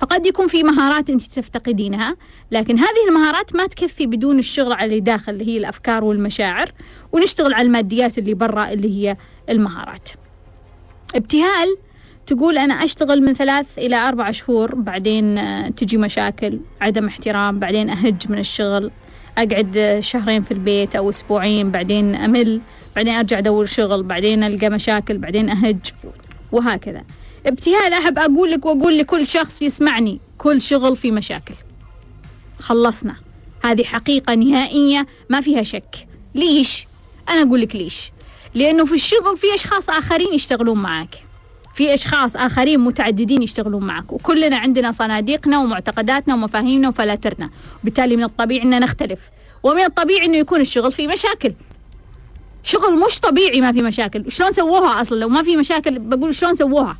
فقد 0.00 0.26
يكون 0.26 0.46
في 0.46 0.62
مهارات 0.62 1.10
أنت 1.10 1.22
تفتقدينها 1.22 2.16
لكن 2.50 2.78
هذه 2.78 3.08
المهارات 3.08 3.56
ما 3.56 3.66
تكفي 3.66 4.06
بدون 4.06 4.38
الشغل 4.38 4.72
على 4.72 4.84
اللي 4.84 5.00
داخل 5.00 5.32
اللي 5.32 5.48
هي 5.48 5.56
الأفكار 5.56 6.04
والمشاعر 6.04 6.72
ونشتغل 7.12 7.54
على 7.54 7.66
الماديات 7.66 8.18
اللي 8.18 8.34
برا 8.34 8.70
اللي 8.72 8.88
هي 8.88 9.16
المهارات. 9.48 10.08
ابتهال 11.14 11.76
تقول 12.30 12.58
أنا 12.58 12.74
أشتغل 12.74 13.22
من 13.22 13.34
ثلاث 13.34 13.78
إلى 13.78 13.96
أربع 13.96 14.30
شهور 14.30 14.74
بعدين 14.74 15.38
آه، 15.38 15.68
تجي 15.68 15.96
مشاكل 15.96 16.58
عدم 16.80 17.06
احترام 17.06 17.58
بعدين 17.58 17.90
أهج 17.90 18.14
من 18.28 18.38
الشغل 18.38 18.90
أقعد 19.38 19.76
آه، 19.76 20.00
شهرين 20.00 20.42
في 20.42 20.50
البيت 20.50 20.96
أو 20.96 21.10
أسبوعين 21.10 21.70
بعدين 21.70 22.14
أمل 22.14 22.60
بعدين 22.96 23.14
أرجع 23.14 23.38
أدور 23.38 23.66
شغل 23.66 24.02
بعدين 24.02 24.44
ألقى 24.44 24.70
مشاكل 24.70 25.18
بعدين 25.18 25.50
أهج 25.50 25.78
وهكذا. 26.52 27.02
ابتهال 27.46 27.92
أحب 27.92 28.18
أقول 28.18 28.50
لك 28.50 28.66
وأقول 28.66 28.98
لكل 28.98 29.26
شخص 29.26 29.62
يسمعني 29.62 30.20
كل 30.38 30.62
شغل 30.62 30.96
في 30.96 31.10
مشاكل. 31.10 31.54
خلصنا. 32.58 33.16
هذه 33.64 33.84
حقيقة 33.84 34.34
نهائية 34.34 35.06
ما 35.28 35.40
فيها 35.40 35.62
شك. 35.62 36.06
ليش؟ 36.34 36.86
أنا 37.28 37.42
أقول 37.42 37.60
لك 37.60 37.76
ليش. 37.76 38.10
لأنه 38.54 38.84
في 38.84 38.94
الشغل 38.94 39.36
في 39.36 39.46
أشخاص 39.54 39.90
آخرين 39.90 40.34
يشتغلون 40.34 40.78
معك 40.78 41.29
في 41.74 41.94
أشخاص 41.94 42.36
آخرين 42.36 42.80
متعددين 42.80 43.42
يشتغلون 43.42 43.84
معك 43.84 44.12
وكلنا 44.12 44.56
عندنا 44.56 44.92
صناديقنا 44.92 45.58
ومعتقداتنا 45.58 46.34
ومفاهيمنا 46.34 46.88
وفلاترنا. 46.88 47.50
وبالتالي 47.82 48.16
من 48.16 48.24
الطبيعي 48.24 48.62
أن 48.62 48.80
نختلف 48.80 49.20
ومن 49.62 49.84
الطبيعي 49.84 50.26
أنه 50.26 50.36
يكون 50.36 50.60
الشغل 50.60 50.92
فيه 50.92 51.08
مشاكل. 51.08 51.52
شغل 52.62 53.00
مش 53.06 53.20
طبيعي 53.20 53.60
ما 53.60 53.72
في 53.72 53.82
مشاكل. 53.82 54.32
شلون 54.32 54.52
سووها 54.52 55.00
أصلا؟ 55.00 55.18
لو 55.18 55.28
ما 55.28 55.42
في 55.42 55.56
مشاكل 55.56 55.98
بقول 55.98 56.34
شلون 56.34 56.54
سووها؟ 56.54 56.96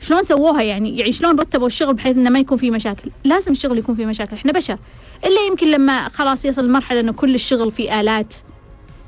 شلون 0.00 0.22
سووها 0.22 0.62
يعني؟ 0.62 0.98
يعني 0.98 1.12
شلون 1.12 1.40
رتبوا 1.40 1.66
الشغل 1.66 1.94
بحيث 1.94 2.16
إنه 2.16 2.30
ما 2.30 2.38
يكون 2.38 2.58
في 2.58 2.70
مشاكل؟ 2.70 3.10
لازم 3.24 3.52
الشغل 3.52 3.78
يكون 3.78 3.94
في 3.94 4.06
مشاكل. 4.06 4.36
إحنا 4.36 4.52
بشر. 4.52 4.78
إلا 5.24 5.46
يمكن 5.50 5.70
لما 5.70 6.08
خلاص 6.08 6.44
يصل 6.44 6.66
لمرحله 6.66 7.00
إنه 7.00 7.12
كل 7.12 7.34
الشغل 7.34 7.72
في 7.72 8.00
آلات. 8.00 8.34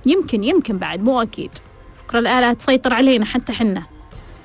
يمكن 0.07 0.45
يمكن 0.45 0.79
بعد 0.79 1.03
مو 1.03 1.23
أكيد. 1.23 1.51
بكره 2.07 2.19
الآلات 2.19 2.57
تسيطر 2.57 2.95
علينا 2.95 3.25
حتى 3.25 3.53
حنا 3.53 3.83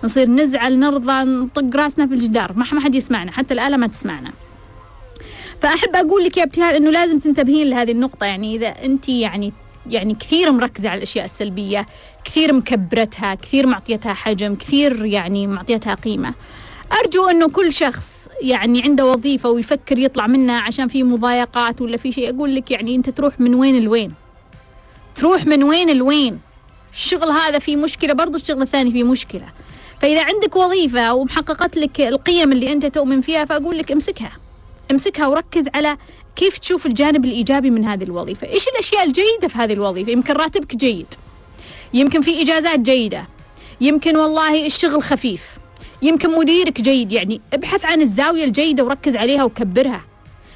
نصير 0.04 0.30
نزعل 0.30 0.80
نرضى 0.80 1.24
نطق 1.24 1.76
راسنا 1.76 2.08
في 2.08 2.14
الجدار. 2.14 2.54
ما 2.54 2.82
حد 2.82 2.96
يسمعنا 2.96 3.32
حتى 3.32 3.54
الآلة 3.54 3.78
ما 3.78 3.88
تسمعنا. 3.88 4.32
فأحب 5.62 5.96
أقول 5.96 6.24
لك 6.24 6.38
يا 6.38 6.44
ابتهال 6.44 6.76
إنه 6.76 6.90
لازم 6.90 7.20
تنتبهين 7.20 7.68
لهذه 7.68 7.92
النقطة. 7.92 8.26
يعني 8.26 8.56
إذا 8.56 8.68
أنت 8.68 9.10
يعني 9.10 9.54
يعني 9.90 10.16
كثير 10.16 10.52
مركزة 10.52 10.90
على 10.90 10.98
الأشياء 10.98 11.26
السلبية 11.26 11.88
كثير 12.26 12.54
مكبرتها 12.54 13.36
كثير 13.36 13.66
معطيتها 13.66 14.14
حجم 14.14 14.56
كثير 14.56 15.06
يعني 15.06 15.48
معطيتها 15.48 15.94
قيمة. 15.94 16.34
أرجو 17.00 17.30
أنه 17.30 17.50
كل 17.50 17.74
شخص 17.74 18.28
يعني 18.42 18.82
عنده 18.82 19.06
وظيفة 19.06 19.50
ويفكر 19.50 19.98
يطلع 19.98 20.28
منها 20.28 20.60
عشان 20.60 20.88
في 20.88 21.04
مضايقات 21.04 21.82
ولا 21.82 21.98
في 21.98 22.12
شيء. 22.12 22.36
أقول 22.36 22.56
لك 22.56 22.72
يعني 22.72 22.96
أنت 22.96 23.10
تروح 23.10 23.40
من 23.40 23.56
وين 23.56 23.84
لوين؟ 23.84 24.14
تروح 25.16 25.46
من 25.46 25.64
وين 25.64 25.98
لوين؟ 25.98 26.40
الشغل 26.94 27.30
هذا 27.30 27.60
فيه 27.60 27.76
مشكلة 27.76 28.14
برضو 28.14 28.36
الشغل 28.36 28.62
الثاني 28.62 28.92
فيه 28.92 29.04
مشكلة. 29.04 29.50
فإذا 30.02 30.24
عندك 30.24 30.56
وظيفة 30.56 31.14
ومحققت 31.14 31.78
لك 31.78 32.02
القيم 32.02 32.52
اللي 32.52 32.74
أنت 32.74 32.86
تؤمن 32.86 33.22
فيها 33.22 33.46
فأقول 33.46 33.78
لك 33.78 33.92
امسكها. 33.92 34.32
امسكها 34.92 35.28
وركز 35.28 35.70
على 35.76 35.98
كيف 36.36 36.58
تشوف 36.58 36.86
الجانب 36.86 37.26
الإيجابي 37.26 37.70
من 37.70 37.86
هذه 37.86 38.04
الوظيفة. 38.04 38.48
إيش 38.48 38.68
الأشياء 38.68 39.04
الجيدة 39.04 39.48
في 39.48 39.58
هذه 39.58 39.74
الوظيفة؟ 39.74 40.12
يمكن 40.12 40.34
راتبك 40.34 40.76
جيد. 40.76 41.14
يمكن 41.94 42.22
في 42.22 42.42
إجازات 42.42 42.80
جيدة. 42.80 43.26
يمكن 43.82 44.18
والله 44.18 44.66
الشغل 44.66 45.04
خفيف. 45.04 45.58
يمكن 46.02 46.40
مديرك 46.40 46.82
جيد 46.82 47.12
يعني 47.12 47.42
ابحث 47.54 47.86
عن 47.86 48.02
الزاوية 48.02 48.44
الجيدة 48.44 48.84
وركز 48.84 49.16
عليها 49.16 49.44
وكبرها. 49.44 50.02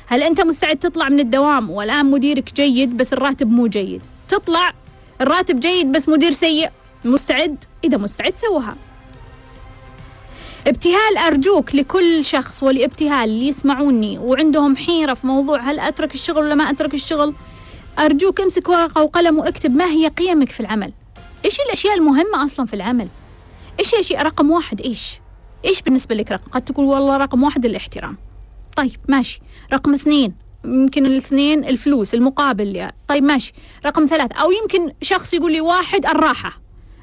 هل 0.05 0.23
أنت 0.23 0.41
مستعد 0.41 0.77
تطلع 0.77 1.09
من 1.09 1.19
الدوام؟ 1.19 1.69
والآن 1.69 2.05
مديرك 2.05 2.53
جيد 2.55 2.97
بس 2.97 3.13
الراتب 3.13 3.51
مو 3.51 3.67
جيد. 3.67 4.01
تطلع 4.29 4.73
الراتب 5.21 5.59
جيد 5.59 5.91
بس 5.91 6.09
مدير 6.09 6.31
سيء. 6.31 6.69
مستعد؟ 7.05 7.63
إذا 7.83 7.97
مستعد 7.97 8.33
سوها. 8.37 8.75
ابتهال 10.67 11.17
أرجوك 11.17 11.75
لكل 11.75 12.25
شخص 12.25 12.63
ولابتهال 12.63 13.29
اللي 13.29 13.47
يسمعوني 13.47 14.17
وعندهم 14.17 14.75
حيرة 14.75 15.13
في 15.13 15.27
موضوع 15.27 15.59
هل 15.59 15.79
أترك 15.79 16.15
الشغل 16.15 16.45
ولا 16.45 16.55
ما 16.55 16.69
أترك 16.69 16.93
الشغل؟ 16.93 17.33
أرجوك 17.99 18.41
امسك 18.41 18.69
ورقة 18.69 19.03
وقلم 19.03 19.39
واكتب 19.39 19.75
ما 19.75 19.85
هي 19.85 20.07
قيمك 20.07 20.49
في 20.49 20.59
العمل. 20.59 20.93
إيش 21.45 21.59
الأشياء 21.59 21.93
المهمة 21.93 22.45
أصلا 22.45 22.65
في 22.65 22.73
العمل؟ 22.73 23.07
إيش 23.79 23.93
الأشياء 23.93 24.21
رقم 24.23 24.51
واحد؟ 24.51 24.81
إيش؟ 24.81 25.19
إيش 25.65 25.81
بالنسبة 25.81 26.15
لك 26.15 26.31
رقم؟ 26.31 26.51
قد 26.51 26.61
تقول 26.61 26.85
والله 26.85 27.17
رقم 27.17 27.43
واحد 27.43 27.65
الاحترام. 27.65 28.17
طيب 28.75 28.97
ماشي. 29.07 29.41
رقم 29.73 29.93
اثنين 29.93 30.33
يمكن 30.65 31.05
الاثنين 31.05 31.65
الفلوس 31.65 32.13
المقابل 32.13 32.75
يا. 32.75 32.91
طيب 33.07 33.23
ماشي. 33.23 33.53
رقم 33.85 34.05
ثلاثة 34.05 34.35
أو 34.35 34.51
يمكن 34.51 34.93
شخص 35.01 35.33
يقول 35.33 35.51
لي 35.51 35.61
واحد 35.61 36.05
الراحة 36.05 36.59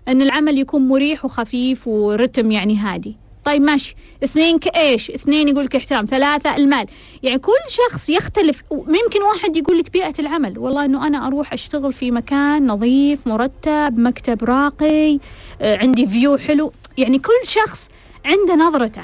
أن 0.09 0.23
العمل 0.23 0.59
يكون 0.59 0.89
مريح 0.89 1.25
وخفيف 1.25 1.89
ورتم 1.89 2.51
يعني 2.51 2.77
هادي. 2.77 3.17
طيب 3.51 3.63
ماشي. 3.63 3.97
اثنين 4.25 4.59
كإيش؟ 4.59 5.11
اثنين 5.11 5.49
يقول 5.49 5.65
لك 5.65 5.77
احترام. 5.77 6.05
ثلاثة 6.05 6.57
المال. 6.57 6.87
يعني 7.23 7.39
كل 7.39 7.53
شخص 7.69 8.09
يختلف. 8.11 8.63
ممكن 8.71 9.23
واحد 9.33 9.57
يقول 9.57 9.79
لك 9.79 9.91
بيئة 9.93 10.15
العمل. 10.19 10.59
والله 10.59 10.85
إنه 10.85 11.07
أنا 11.07 11.27
أروح 11.27 11.53
أشتغل 11.53 11.93
في 11.93 12.11
مكان 12.11 12.67
نظيف 12.67 13.27
مرتب 13.27 13.99
مكتب 13.99 14.45
راقي 14.45 15.19
آه، 15.61 15.77
عندي 15.77 16.07
فيو 16.07 16.37
حلو. 16.37 16.73
يعني 16.99 17.19
كل 17.19 17.41
شخص 17.45 17.89
عنده 18.25 18.55
نظرته. 18.55 19.03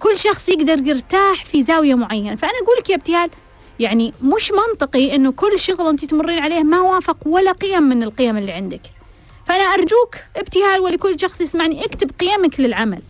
كل 0.00 0.18
شخص 0.18 0.48
يقدر 0.48 0.88
يرتاح 0.88 1.44
في 1.44 1.62
زاوية 1.62 1.94
معينة. 1.94 2.36
فأنا 2.36 2.52
أقول 2.64 2.76
لك 2.78 2.90
يا 2.90 2.94
ابتهال 2.96 3.30
يعني 3.80 4.14
مش 4.22 4.52
منطقي 4.52 5.14
أنه 5.14 5.32
كل 5.32 5.60
شغل 5.60 5.88
أنت 5.88 6.04
تمرين 6.04 6.38
عليه 6.38 6.62
ما 6.62 6.80
وافق 6.80 7.16
ولا 7.26 7.52
قيم 7.52 7.82
من 7.82 8.02
القيم 8.02 8.36
اللي 8.36 8.52
عندك. 8.52 8.82
فأنا 9.46 9.64
أرجوك 9.64 10.16
ابتهال 10.36 10.80
ولكل 10.80 11.20
شخص 11.20 11.40
يسمعني 11.40 11.84
اكتب 11.84 12.10
قيمك 12.20 12.60
للعمل. 12.60 13.02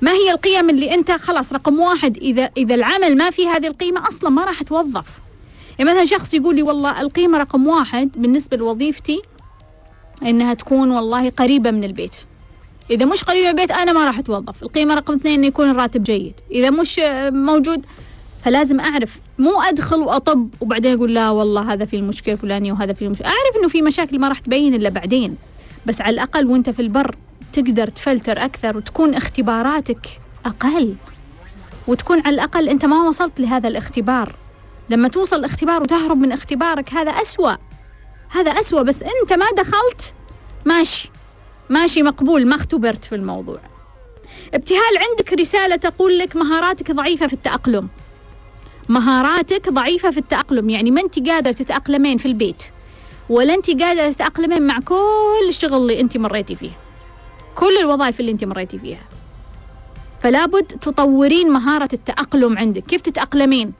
ما 0.00 0.12
هي 0.12 0.30
القيم 0.30 0.70
اللي 0.70 0.94
أنت 0.94 1.10
خلاص 1.12 1.52
رقم 1.52 1.78
واحد 1.78 2.16
إذا 2.16 2.50
إذا 2.56 2.74
العمل 2.74 3.16
ما 3.16 3.30
في 3.30 3.46
هذه 3.46 3.66
القيمة 3.66 4.08
أصلا 4.08 4.30
ما 4.30 4.44
راح 4.44 4.62
توظف. 4.62 5.06
يعني 5.78 5.90
مثلا 5.90 6.04
شخص 6.04 6.34
يقول 6.34 6.56
لي 6.56 6.62
والله 6.62 7.00
القيمة 7.00 7.38
رقم 7.38 7.66
واحد 7.66 8.10
بالنسبة 8.16 8.56
لوظيفتي 8.56 9.22
إنها 10.22 10.54
تكون 10.54 10.90
والله 10.90 11.30
قريبة 11.30 11.70
من 11.70 11.84
البيت. 11.84 12.16
إذا 12.90 13.04
مش 13.04 13.24
قريبة 13.24 13.44
من 13.44 13.50
البيت 13.50 13.70
أنا 13.70 13.92
ما 13.92 14.04
راح 14.04 14.18
أتوظف. 14.18 14.62
القيمة 14.62 14.94
رقم 14.94 15.14
اثنين 15.14 15.34
إنه 15.38 15.46
يكون 15.46 15.70
الراتب 15.70 16.02
جيد. 16.02 16.32
إذا 16.50 16.70
مش 16.70 17.00
موجود 17.30 17.86
فلازم 18.44 18.80
أعرف. 18.80 19.18
مو 19.38 19.60
أدخل 19.60 19.96
وأطب 19.96 20.48
وبعدين 20.60 20.94
أقول 20.94 21.14
لا 21.14 21.30
والله 21.30 21.72
هذا 21.72 21.84
في 21.84 21.96
المشكلة 21.96 22.34
الفلانية 22.34 22.72
وهذا 22.72 22.92
في 22.92 23.04
المشكلة. 23.06 23.26
أعرف 23.26 23.56
إنه 23.60 23.68
في 23.68 23.82
مشاكل 23.82 24.18
ما 24.18 24.28
راح 24.28 24.38
تبين 24.38 24.74
إلا 24.74 24.88
بعدين. 24.88 25.36
بس 25.86 26.00
على 26.00 26.14
الأقل 26.14 26.46
وأنت 26.46 26.70
في 26.70 26.82
البر 26.82 27.16
تقدر 27.56 27.88
تفلتر 27.88 28.44
أكثر 28.44 28.76
وتكون 28.76 29.14
اختباراتك 29.14 30.06
أقل. 30.46 30.94
وتكون 31.86 32.20
على 32.26 32.34
الأقل 32.34 32.68
أنت 32.68 32.84
ما 32.84 33.08
وصلت 33.08 33.40
لهذا 33.40 33.68
الاختبار. 33.68 34.34
لما 34.90 35.08
توصل 35.08 35.36
الاختبار 35.36 35.82
وتهرب 35.82 36.16
من 36.16 36.32
اختبارك 36.32 36.92
هذا 36.92 37.10
أسوأ. 37.10 37.54
هذا 38.28 38.50
أسوأ 38.50 38.82
بس 38.82 39.02
أنت 39.02 39.32
ما 39.32 39.46
دخلت 39.56 40.12
ماشي. 40.64 41.10
ماشي 41.70 42.02
مقبول 42.02 42.46
ما 42.46 42.54
اختبرت 42.54 43.04
في 43.04 43.14
الموضوع. 43.14 43.58
ابتهال 44.54 44.98
عندك 45.10 45.32
رسالة 45.32 45.76
تقول 45.76 46.18
لك 46.18 46.36
مهاراتك 46.36 46.92
ضعيفة 46.92 47.26
في 47.26 47.32
التأقلم. 47.32 47.88
مهاراتك 48.88 49.68
ضعيفة 49.68 50.10
في 50.10 50.18
التأقلم 50.18 50.70
يعني 50.70 50.90
ما 50.90 51.00
أنت 51.00 51.28
قادرة 51.28 51.52
تتأقلمين 51.52 52.18
في 52.18 52.26
البيت 52.26 52.62
ولا 53.28 53.54
أنت 53.54 53.82
قادرة 53.82 54.10
تتأقلمين 54.10 54.62
مع 54.62 54.80
كل 54.80 55.48
الشغل 55.48 55.76
اللي 55.76 56.00
أنت 56.00 56.16
مريتي 56.16 56.54
فيه. 56.54 56.85
كل 57.56 57.78
الوظائف 57.78 58.20
اللي 58.20 58.32
انت 58.32 58.44
مريتي 58.44 58.78
فيها 58.78 59.02
فلا 60.22 60.46
بد 60.46 60.62
تطورين 60.62 61.50
مهارة 61.50 61.88
التأقلم 61.92 62.58
عندك. 62.58 62.82
كيف 62.82 63.00
تتأقلمين؟ 63.00 63.72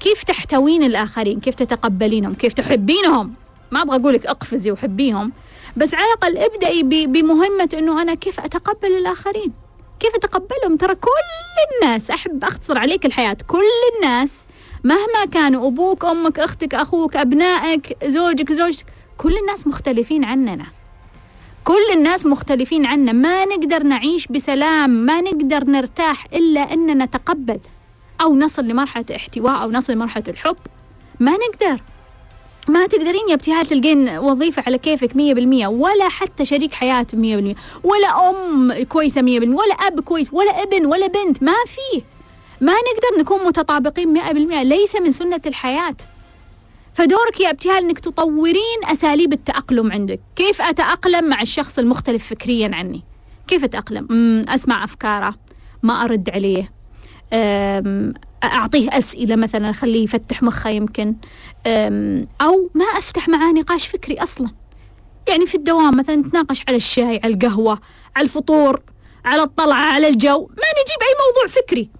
كيف 0.00 0.22
تحتوين 0.22 0.82
الآخرين؟ 0.82 1.40
كيف 1.40 1.54
تتقبلينهم؟ 1.54 2.34
كيف 2.34 2.52
تحبينهم؟ 2.52 3.34
ما 3.70 3.82
أبغى 3.82 3.96
أقولك 3.96 4.26
أقفزي 4.26 4.70
وحبيهم 4.70 5.32
بس 5.76 5.94
على 5.94 6.04
الأقل 6.04 6.38
ابدأي 6.38 7.06
بمهمة 7.06 7.68
أنه 7.74 8.02
أنا 8.02 8.14
كيف 8.14 8.40
أتقبل 8.40 8.96
الآخرين؟ 8.96 9.52
كيف 10.00 10.14
أتقبلهم؟ 10.14 10.76
ترى 10.76 10.94
كل 10.94 11.08
الناس 11.82 12.10
أحب 12.10 12.44
أختصر 12.44 12.78
عليك 12.78 13.06
الحياة 13.06 13.36
كل 13.46 13.70
الناس 13.96 14.46
مهما 14.84 15.24
كانوا 15.32 15.68
أبوك 15.68 16.04
أمك 16.04 16.38
أختك 16.38 16.74
أخوك 16.74 17.16
أبنائك 17.16 17.96
زوجك 18.04 18.52
زوجتك 18.52 18.86
كل 19.18 19.36
الناس 19.38 19.66
مختلفين 19.66 20.24
عننا. 20.24 20.66
كل 21.70 21.98
الناس 21.98 22.26
مختلفين 22.26 22.86
عنا. 22.86 23.12
ما 23.12 23.44
نقدر 23.44 23.82
نعيش 23.82 24.26
بسلام 24.26 24.90
ما 24.90 25.20
نقدر 25.20 25.64
نرتاح 25.64 26.26
إلا 26.34 26.72
أن 26.72 27.02
نتقبل 27.02 27.60
أو 28.20 28.34
نصل 28.34 28.64
لمرحلة 28.64 29.04
احتواء 29.16 29.62
أو 29.62 29.70
نصل 29.70 29.92
لمرحلة 29.92 30.24
الحب. 30.28 30.56
ما 31.20 31.32
نقدر. 31.32 31.80
ما 32.68 32.86
تقدرين 32.86 33.28
يا 33.28 33.34
ابتهال 33.34 33.66
تلقين 33.66 34.18
وظيفة 34.18 34.62
على 34.66 34.78
كيفك 34.78 35.16
مية 35.16 35.34
بالمية 35.34 35.66
ولا 35.66 36.08
حتى 36.08 36.44
شريك 36.44 36.74
حياة 36.74 37.06
مية 37.12 37.36
بالمية 37.36 37.54
ولا 37.84 38.30
أم 38.30 38.82
كويسة 38.82 39.22
مية 39.22 39.40
بالمية 39.40 39.56
ولا 39.56 39.74
أب 39.74 40.00
كويس 40.00 40.32
ولا 40.32 40.62
ابن 40.62 40.86
ولا 40.86 41.06
بنت 41.06 41.42
ما 41.42 41.54
فيه 41.66 42.02
ما 42.60 42.72
نقدر 42.72 43.20
نكون 43.20 43.46
متطابقين 43.46 44.08
مئة 44.08 44.32
بالمئة 44.32 44.62
ليس 44.62 44.96
من 44.96 45.12
سنة 45.12 45.40
الحياة. 45.46 45.96
فدورك 46.94 47.40
يا 47.40 47.50
ابتهال 47.50 47.84
إنك 47.84 48.00
تطورين 48.00 48.84
أساليب 48.92 49.32
التأقلم 49.32 49.92
عندك. 49.92 50.20
كيف 50.36 50.62
أتأقلم 50.62 51.28
مع 51.28 51.42
الشخص 51.42 51.78
المختلف 51.78 52.26
فكريا 52.26 52.70
عني؟ 52.74 53.02
كيف 53.48 53.64
أتأقلم؟ 53.64 54.08
أسمع 54.48 54.84
أفكاره 54.84 55.34
ما 55.82 56.04
أرد 56.04 56.30
عليه. 56.30 56.72
أعطيه 58.44 58.98
أسئلة 58.98 59.36
مثلا 59.36 59.70
أخليه 59.70 60.04
يفتح 60.04 60.42
مخه 60.42 60.70
يمكن. 60.70 61.14
أو 62.40 62.70
ما 62.74 62.84
أفتح 62.84 63.28
معاه 63.28 63.52
نقاش 63.52 63.86
فكري 63.86 64.22
أصلا. 64.22 64.50
يعني 65.28 65.46
في 65.46 65.54
الدوام 65.54 65.96
مثلا 65.96 66.16
نتناقش 66.16 66.62
على 66.68 66.76
الشاي 66.76 67.20
على 67.24 67.34
القهوة 67.34 67.80
على 68.16 68.24
الفطور 68.24 68.80
على 69.24 69.42
الطلعة 69.42 69.92
على 69.92 70.08
الجو. 70.08 70.40
ما 70.40 70.66
نجيب 70.80 71.02
أي 71.02 71.14
موضوع 71.26 71.46
فكري. 71.46 71.90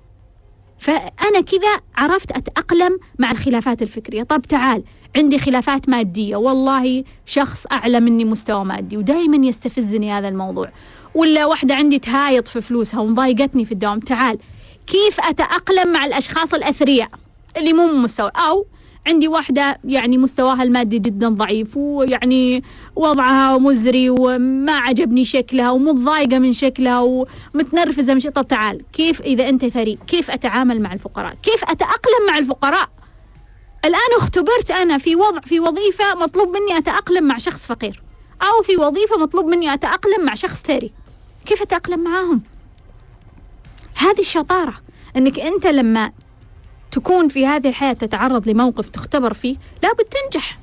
فأنا 0.81 1.41
كذا 1.47 1.81
عرفت 1.97 2.31
أتأقلم 2.31 2.99
مع 3.19 3.31
الخلافات 3.31 3.83
الفكرية. 3.83 4.23
طب 4.23 4.43
تعال 4.43 4.83
عندي 5.17 5.39
خلافات 5.39 5.89
مادية. 5.89 6.37
والله 6.37 7.05
شخص 7.27 7.67
أعلى 7.73 8.01
مني 8.01 8.25
مستوى 8.25 8.65
مادي 8.65 8.97
ودائما 8.97 9.47
يستفزني 9.47 10.13
هذا 10.13 10.29
الموضوع. 10.29 10.67
ولا 11.15 11.47
واحدة 11.47 11.75
عندي 11.75 11.99
تهايط 11.99 12.49
في 12.49 12.61
فلوسها 12.61 13.01
ومضايقتني 13.01 13.65
في 13.65 13.73
الدوام. 13.73 14.01
تعال 14.01 14.39
كيف 14.87 15.21
أتأقلم 15.21 15.93
مع 15.93 16.05
الأشخاص 16.05 16.55
الأثرياء 16.55 17.11
اللي 17.57 17.73
مو 17.73 17.87
مستوى؟ 17.87 18.31
أو 18.37 18.67
عندي 19.07 19.29
واحدة 19.29 19.79
يعني 19.85 20.19
مستواها 20.19 20.63
المادي 20.63 20.99
جدا 20.99 21.29
ضعيف 21.29 21.77
ويعني 21.77 22.65
وضعها 22.97 23.59
مزري 23.59 24.11
وما 24.11 24.73
عجبني 24.73 25.25
شكلها 25.25 25.71
ومتضايقة 25.71 26.39
من 26.39 26.53
شكلها 26.53 27.01
ومتنرفزة 27.01 28.15
من 28.15 28.21
شكلها. 28.21 28.35
طب 28.35 28.49
تعال 28.49 28.83
كيف 28.93 29.21
إذا 29.21 29.49
أنت 29.49 29.67
ثري 29.67 29.99
كيف 30.07 30.31
أتعامل 30.31 30.83
مع 30.83 30.93
الفقراء؟ 30.93 31.35
كيف 31.43 31.65
أتأقلم 31.65 32.27
مع 32.29 32.39
الفقراء؟ 32.39 32.89
الآن 33.85 34.11
اختبرت 34.17 34.71
أنا 34.71 34.99
في 34.99 35.17
وضع 35.17 35.41
في 35.41 35.61
وظيفة 35.61 36.15
مطلوب 36.15 36.49
مني 36.49 36.79
أتأقلم 36.79 37.25
مع 37.25 37.39
شخص 37.39 37.67
فقير 37.67 38.03
أو 38.43 38.63
في 38.63 38.77
وظيفة 38.77 39.17
مطلوب 39.17 39.47
مني 39.47 39.75
أتأقلم 39.75 40.25
مع 40.27 40.35
شخص 40.35 40.63
ثري. 40.63 40.93
كيف 41.47 41.63
أتأقلم 41.63 42.01
معاهم؟ 42.01 42.43
هذه 43.95 44.21
الشطارة 44.21 44.75
أنك 45.17 45.41
أنت 45.41 45.67
لما 45.67 46.13
تكون 46.91 47.29
في 47.29 47.47
هذه 47.47 47.69
الحياة 47.69 47.93
تتعرض 47.93 48.49
لموقف 48.49 48.89
تختبر 48.89 49.33
فيه 49.33 49.57
لابد 49.83 50.05
تنجح. 50.05 50.59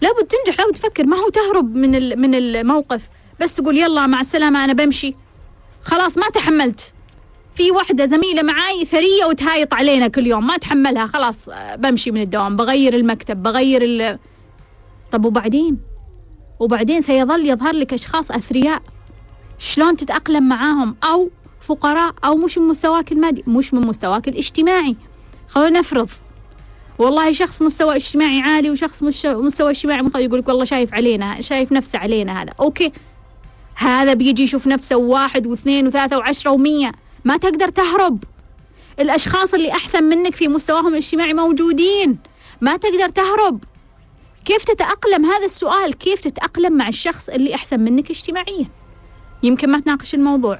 لابد 0.00 0.26
تنجح 0.26 0.60
لابد 0.60 0.74
تفكر. 0.74 1.06
ما 1.06 1.16
هو 1.16 1.28
تهرب 1.28 1.76
من 1.76 2.20
من 2.20 2.34
الموقف. 2.34 3.08
بس 3.40 3.54
تقول 3.54 3.78
يلا 3.78 4.06
مع 4.06 4.20
السلامة 4.20 4.64
أنا 4.64 4.72
بمشي. 4.72 5.14
خلاص 5.82 6.18
ما 6.18 6.28
تحملت. 6.28 6.92
في 7.54 7.70
واحدة 7.70 8.06
زميلة 8.06 8.42
معاي 8.42 8.84
ثرية 8.84 9.24
وتهايط 9.28 9.74
علينا 9.74 10.08
كل 10.08 10.26
يوم. 10.26 10.46
ما 10.46 10.56
تحملها. 10.56 11.06
خلاص 11.06 11.48
بمشي 11.76 12.10
من 12.10 12.20
الدوام. 12.20 12.56
بغير 12.56 12.94
المكتب 12.94 13.42
بغير 13.42 13.82
ال 13.84 14.18
طب 15.10 15.24
وبعدين؟ 15.24 15.78
وبعدين 16.60 17.00
سيظل 17.00 17.46
يظهر 17.46 17.74
لك 17.74 17.92
أشخاص 17.92 18.30
أثرياء. 18.30 18.82
شلون 19.58 19.96
تتأقلم 19.96 20.48
معاهم؟ 20.48 20.96
أو 21.04 21.30
فقراء 21.60 22.14
أو 22.24 22.36
مش 22.36 22.58
من 22.58 22.68
مستواك 22.68 23.12
المادي 23.12 23.44
مش 23.46 23.74
من 23.74 23.86
مستواك 23.86 24.28
الاجتماعي. 24.28 24.96
خلونا 25.54 25.78
نفرض. 25.78 26.08
والله 26.98 27.32
شخص 27.32 27.62
مستوى 27.62 27.96
اجتماعي 27.96 28.40
عالي 28.40 28.70
وشخص 28.70 29.02
مستوى 29.24 29.70
اجتماعي 29.70 30.02
منخفض 30.02 30.20
يقول 30.20 30.38
لك 30.38 30.48
والله 30.48 30.64
شايف 30.64 30.94
علينا 30.94 31.40
شايف 31.40 31.72
نفسه 31.72 31.98
علينا 31.98 32.42
هذا. 32.42 32.52
أوكي. 32.60 32.92
هذا 33.74 34.14
بيجي 34.14 34.42
يشوف 34.42 34.66
نفسه 34.66 34.96
واحد 34.96 35.46
واثنين 35.46 35.86
وثلاثة 35.86 36.18
وعشرة 36.18 36.50
ومية. 36.50 36.92
ما 37.24 37.36
تقدر 37.36 37.68
تهرب. 37.68 38.24
الأشخاص 39.00 39.54
اللي 39.54 39.72
أحسن 39.72 40.04
منك 40.04 40.34
في 40.34 40.48
مستواهم 40.48 40.88
الاجتماعي 40.88 41.34
موجودين. 41.34 42.18
ما 42.60 42.76
تقدر 42.76 43.08
تهرب. 43.08 43.64
كيف 44.44 44.64
تتأقلم؟ 44.64 45.26
هذا 45.26 45.44
السؤال. 45.44 45.94
كيف 45.94 46.20
تتأقلم 46.20 46.72
مع 46.72 46.88
الشخص 46.88 47.28
اللي 47.28 47.54
أحسن 47.54 47.80
منك 47.80 48.10
اجتماعيا؟ 48.10 48.66
يمكن 49.42 49.70
ما 49.70 49.80
تناقش 49.80 50.14
الموضوع. 50.14 50.58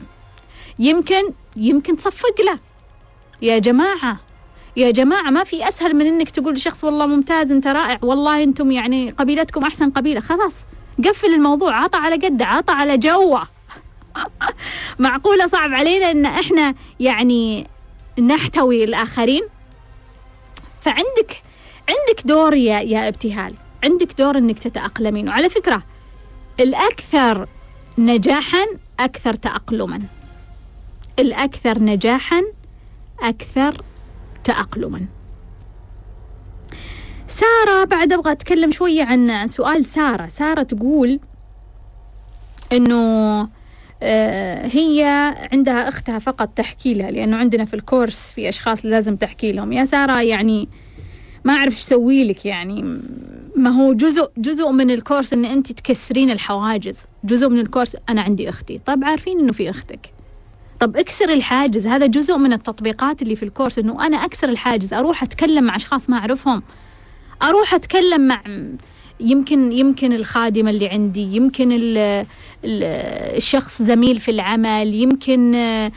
يمكن 0.79 1.23
يمكن 1.57 1.97
تصفق 1.97 2.41
له. 2.41 2.59
يا 3.43 3.59
جماعة 3.59 4.21
يا 4.77 4.91
جماعة 4.91 5.31
ما 5.31 5.45
في 5.45 5.69
أسهل 5.69 5.97
من 5.97 6.07
إنك 6.07 6.31
تقول 6.31 6.55
لشخص 6.55 6.85
والله 6.85 7.07
ممتاز 7.07 7.53
أنت 7.53 7.67
رائع 7.67 7.99
والله 8.03 8.43
أنتم 8.43 8.71
يعني 8.71 9.11
قبيلتكم 9.11 9.65
أحسن 9.65 9.91
قبيلة. 9.91 10.21
خلاص 10.21 10.65
قفل 11.05 11.35
الموضوع 11.35 11.77
عطى 11.85 11.99
على 11.99 12.15
قده 12.15 12.47
عطى 12.47 12.73
على 12.73 12.99
جوه. 12.99 13.49
معقولة 14.99 15.47
صعب 15.47 15.73
علينا 15.73 16.11
إن 16.11 16.27
إحنا 16.27 16.75
يعني 17.01 17.67
نحتوي 18.21 18.85
الآخرين؟ 18.85 19.43
فعندك 20.81 21.43
عندك 21.89 22.27
دور 22.27 22.55
يا 22.55 22.81
يا 22.81 23.09
ابتهال 23.09 23.55
عندك 23.85 24.19
دور 24.19 24.39
إنك 24.39 24.59
تتأقلمين. 24.59 25.29
وعلى 25.29 25.49
فكرة 25.49 25.83
الأكثر 26.61 27.49
نجاحا 27.99 28.67
أكثر 29.01 29.35
تأقلما. 29.35 30.03
الأكثر 31.19 31.79
نجاحا 31.79 32.43
أكثر 33.21 33.83
تأقلما. 34.45 35.07
سارة 37.27 37.85
بعد 37.85 38.13
أبغى 38.13 38.33
أتكلم 38.33 38.73
شوية 38.73 39.05
عن 39.05 39.47
سؤال 39.47 39.87
سارة. 39.87 40.27
سارة 40.27 40.63
تقول 40.63 41.21
إنه 42.73 43.49
آه، 44.03 44.67
هي 44.67 45.05
عندها 45.53 45.89
أختها 45.89 46.19
فقط 46.19 46.49
تحكي 46.49 46.95
لها 46.95 47.11
لأنه 47.11 47.37
عندنا 47.37 47.65
في 47.65 47.75
الكورس 47.75 48.33
في 48.33 48.49
أشخاص 48.49 48.85
لازم 48.87 49.17
تحكي 49.17 49.53
لهم. 49.53 49.73
يا 49.73 49.85
سارة 49.85 50.23
يعني 50.23 50.69
ما 51.45 51.53
أعرف 51.53 51.73
إيش 51.73 51.81
أسوي 51.81 52.25
لك 52.25 52.47
يعني 52.47 53.01
ما 53.57 53.71
هو 53.71 53.93
جزء 53.93 54.31
جزء 54.37 54.71
من 54.71 54.91
الكورس 54.91 55.33
إن 55.33 55.45
أنت 55.45 55.73
تكسرين 55.73 56.31
الحواجز. 56.31 56.99
جزء 57.25 57.49
من 57.49 57.59
الكورس 57.59 57.97
أنا 58.09 58.23
عندي 58.23 58.49
أختي. 58.49 58.79
طب 58.87 59.05
عارفين 59.05 59.39
إنه 59.41 59.53
في 59.53 59.71
أختك. 59.71 60.11
طب 60.83 60.97
اكسر 60.97 61.33
الحاجز 61.33 61.87
هذا 61.87 62.07
جزء 62.07 62.37
من 62.37 62.53
التطبيقات 62.53 63.23
اللي 63.23 63.37
في 63.37 63.43
الكورس 63.43 63.79
إنه 63.79 64.07
أنا 64.07 64.17
أكسر 64.25 64.49
الحاجز 64.49 64.95
أروح 64.95 65.23
أتكلم 65.23 65.65
مع 65.65 65.77
أشخاص 65.77 66.11
ما 66.11 66.17
أعرفهم 66.17 66.63
أروح 67.43 67.75
أتكلم 67.75 68.21
مع 68.21 68.43
يمكن 69.21 69.73
يمكن 69.73 70.13
الخادمه 70.13 70.71
اللي 70.71 70.89
عندي 70.89 71.37
يمكن 71.37 71.73
ال 71.73 71.99
ال 72.65 72.83
الشخص 73.37 73.83
زميل 73.83 74.21
في 74.21 74.31
العمل 74.31 74.95
يمكن 74.95 75.55
آه، 75.55 75.93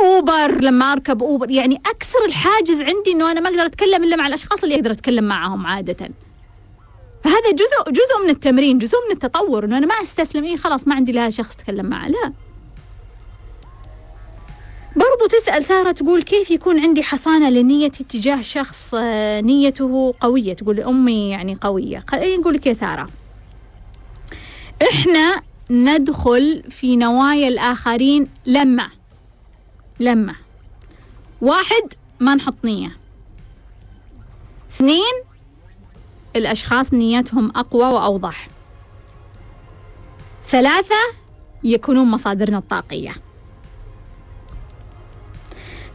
أوبر 0.00 0.60
لما 0.60 0.92
أركب 0.92 1.22
أوبر 1.22 1.50
يعني 1.50 1.80
أكسر 1.86 2.24
الحاجز 2.26 2.80
عندي 2.80 3.12
إنه 3.12 3.30
أنا 3.30 3.40
ما 3.40 3.48
أقدر 3.48 3.66
أتكلم 3.66 4.04
إلا 4.04 4.16
مع 4.16 4.26
الأشخاص 4.26 4.62
اللي 4.62 4.74
أقدر 4.74 4.90
أتكلم 4.90 5.24
معهم 5.24 5.66
عادة. 5.66 6.10
فهذا 7.24 7.50
جزء 7.52 7.90
جزء 7.92 8.24
من 8.24 8.30
التمرين 8.30 8.78
جزء 8.78 8.98
من 9.08 9.14
التطور 9.14 9.64
إنه 9.64 9.78
أنا 9.78 9.86
ما 9.86 9.94
أستسلم 10.02 10.44
إيه 10.44 10.56
خلاص 10.56 10.88
ما 10.88 10.94
عندي 10.94 11.12
لها 11.12 11.30
شخص 11.30 11.54
أتكلم 11.54 11.86
معه 11.86 12.08
لا. 12.08 12.32
برضو 15.14 15.26
تسأل 15.26 15.64
سارة 15.64 15.92
تقول 15.92 16.22
كيف 16.22 16.50
يكون 16.50 16.80
عندي 16.80 17.02
حصانة 17.02 17.50
لنيتي 17.50 18.04
تجاه 18.04 18.42
شخص 18.42 18.94
آه، 18.98 19.40
نيته 19.40 20.14
قوية؟ 20.20 20.52
تقول 20.54 20.80
أمي 20.80 21.30
يعني 21.30 21.54
قوية. 21.60 22.04
خليني 22.08 22.36
نقول 22.36 22.54
لك 22.54 22.66
يا 22.66 22.72
سارة؟ 22.72 23.08
إحنا 24.82 25.42
ندخل 25.70 26.62
في 26.70 26.96
نوايا 26.96 27.48
الآخرين 27.48 28.28
لما 28.46 28.88
لما. 30.00 30.34
واحد 31.40 31.94
ما 32.20 32.34
نحط 32.34 32.54
نية. 32.64 32.96
اثنين 34.70 35.14
الأشخاص 36.36 36.92
نيتهم 36.94 37.52
أقوى 37.56 37.84
وأوضح. 37.84 38.48
ثلاثة 40.46 40.94
يكونون 41.64 42.10
مصادرنا 42.10 42.58
الطاقية. 42.58 43.23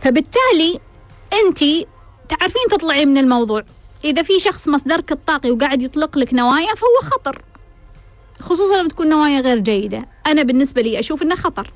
فبالتالي 0.02 0.80
انت 1.34 1.60
تعرفين 2.30 2.62
تطلعي 2.72 3.06
من 3.06 3.18
الموضوع. 3.18 3.64
إذا 4.06 4.22
في 4.22 4.40
شخص 4.40 4.68
مصدرك 4.68 5.12
الطاقي 5.12 5.52
وقاعد 5.52 5.82
يطلق 5.82 6.18
لك 6.18 6.34
نوايا 6.34 6.76
فهو 6.76 7.10
خطر. 7.12 7.42
خصوصا 8.40 8.78
لما 8.78 8.90
تكون 8.90 9.10
نوايا 9.10 9.42
غير 9.42 9.60
جيدة. 9.60 10.06
أنا 10.28 10.44
بالنسبة 10.44 10.82
لي 10.82 11.00
أشوف 11.00 11.22
إنه 11.22 11.36
خطر. 11.36 11.72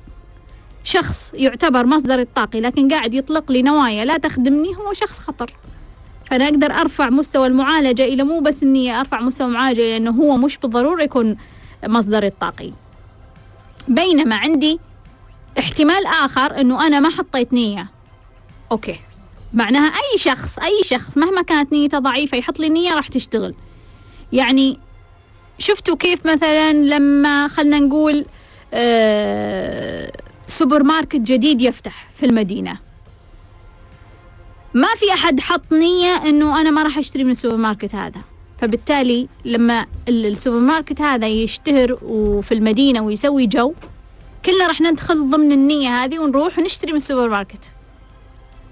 شخص 0.84 1.32
يعتبر 1.34 1.86
مصدر 1.86 2.20
الطاقي 2.20 2.60
لكن 2.60 2.92
قاعد 2.92 3.14
يطلق 3.14 3.52
لي 3.52 3.62
نوايا 3.62 4.04
لا 4.04 4.18
تخدمني 4.18 4.76
هو 4.76 4.92
شخص 4.92 5.18
خطر. 5.18 5.52
فأنا 6.30 6.44
أقدر 6.44 6.72
أرفع 6.72 7.10
مستوى 7.10 7.46
المعالجة 7.46 8.04
إلى 8.04 8.22
مو 8.22 8.40
بس 8.40 8.62
إني 8.62 9.00
أرفع 9.00 9.20
مستوى 9.20 9.46
المعالجة 9.46 9.80
لأنه 9.80 10.10
هو 10.10 10.36
مش 10.36 10.56
بالضرورة 10.56 11.02
يكون 11.02 11.36
مصدري 11.86 12.26
الطاقي. 12.26 12.72
بينما 13.88 14.36
عندي 14.36 14.80
احتمال 15.58 16.06
آخر 16.06 16.60
إنه 16.60 16.86
أنا 16.86 17.00
ما 17.00 17.08
حطيت 17.08 17.52
نية. 17.52 17.88
okay. 18.72 18.96
معناها 19.54 19.86
أي 19.88 20.18
شخص 20.18 20.58
أي 20.58 20.80
شخص 20.84 21.18
مهما 21.18 21.42
كانت 21.42 21.72
نيته 21.72 21.98
ضعيفة 21.98 22.38
يحط 22.38 22.58
لي 22.58 22.68
نية 22.68 22.94
راح 22.94 23.08
تشتغل. 23.08 23.54
يعني 24.32 24.78
شفتوا 25.58 25.96
كيف 25.96 26.26
مثلا 26.26 26.72
لما 26.72 27.48
خلنا 27.48 27.78
نقول 27.78 28.24
آه 28.74 30.12
سوبر 30.48 30.82
ماركت 30.82 31.16
جديد 31.20 31.62
يفتح 31.62 32.08
في 32.16 32.26
المدينة. 32.26 32.78
ما 34.74 34.88
في 34.96 35.12
أحد 35.12 35.40
حط 35.40 35.72
نية 35.72 36.16
إنه 36.16 36.60
أنا 36.60 36.70
ما 36.70 36.82
راح 36.82 36.98
أشتري 36.98 37.24
من 37.24 37.30
السوبر 37.30 37.56
ماركت 37.56 37.94
هذا. 37.94 38.20
فبالتالي 38.60 39.28
لما 39.44 39.86
ال- 40.08 40.26
السوبر 40.26 40.58
ماركت 40.58 41.00
هذا 41.00 41.26
يشتهر 41.26 41.98
وفي 42.02 42.54
المدينة 42.54 43.00
ويسوي 43.00 43.46
جو 43.46 43.74
كلنا 44.44 44.66
راح 44.66 44.80
ندخل 44.80 45.30
ضمن 45.30 45.52
النية 45.52 46.04
هذه 46.04 46.18
ونروح 46.18 46.58
ونشتري 46.58 46.92
من 46.92 46.96
السوبر 46.96 47.28
ماركت. 47.28 47.70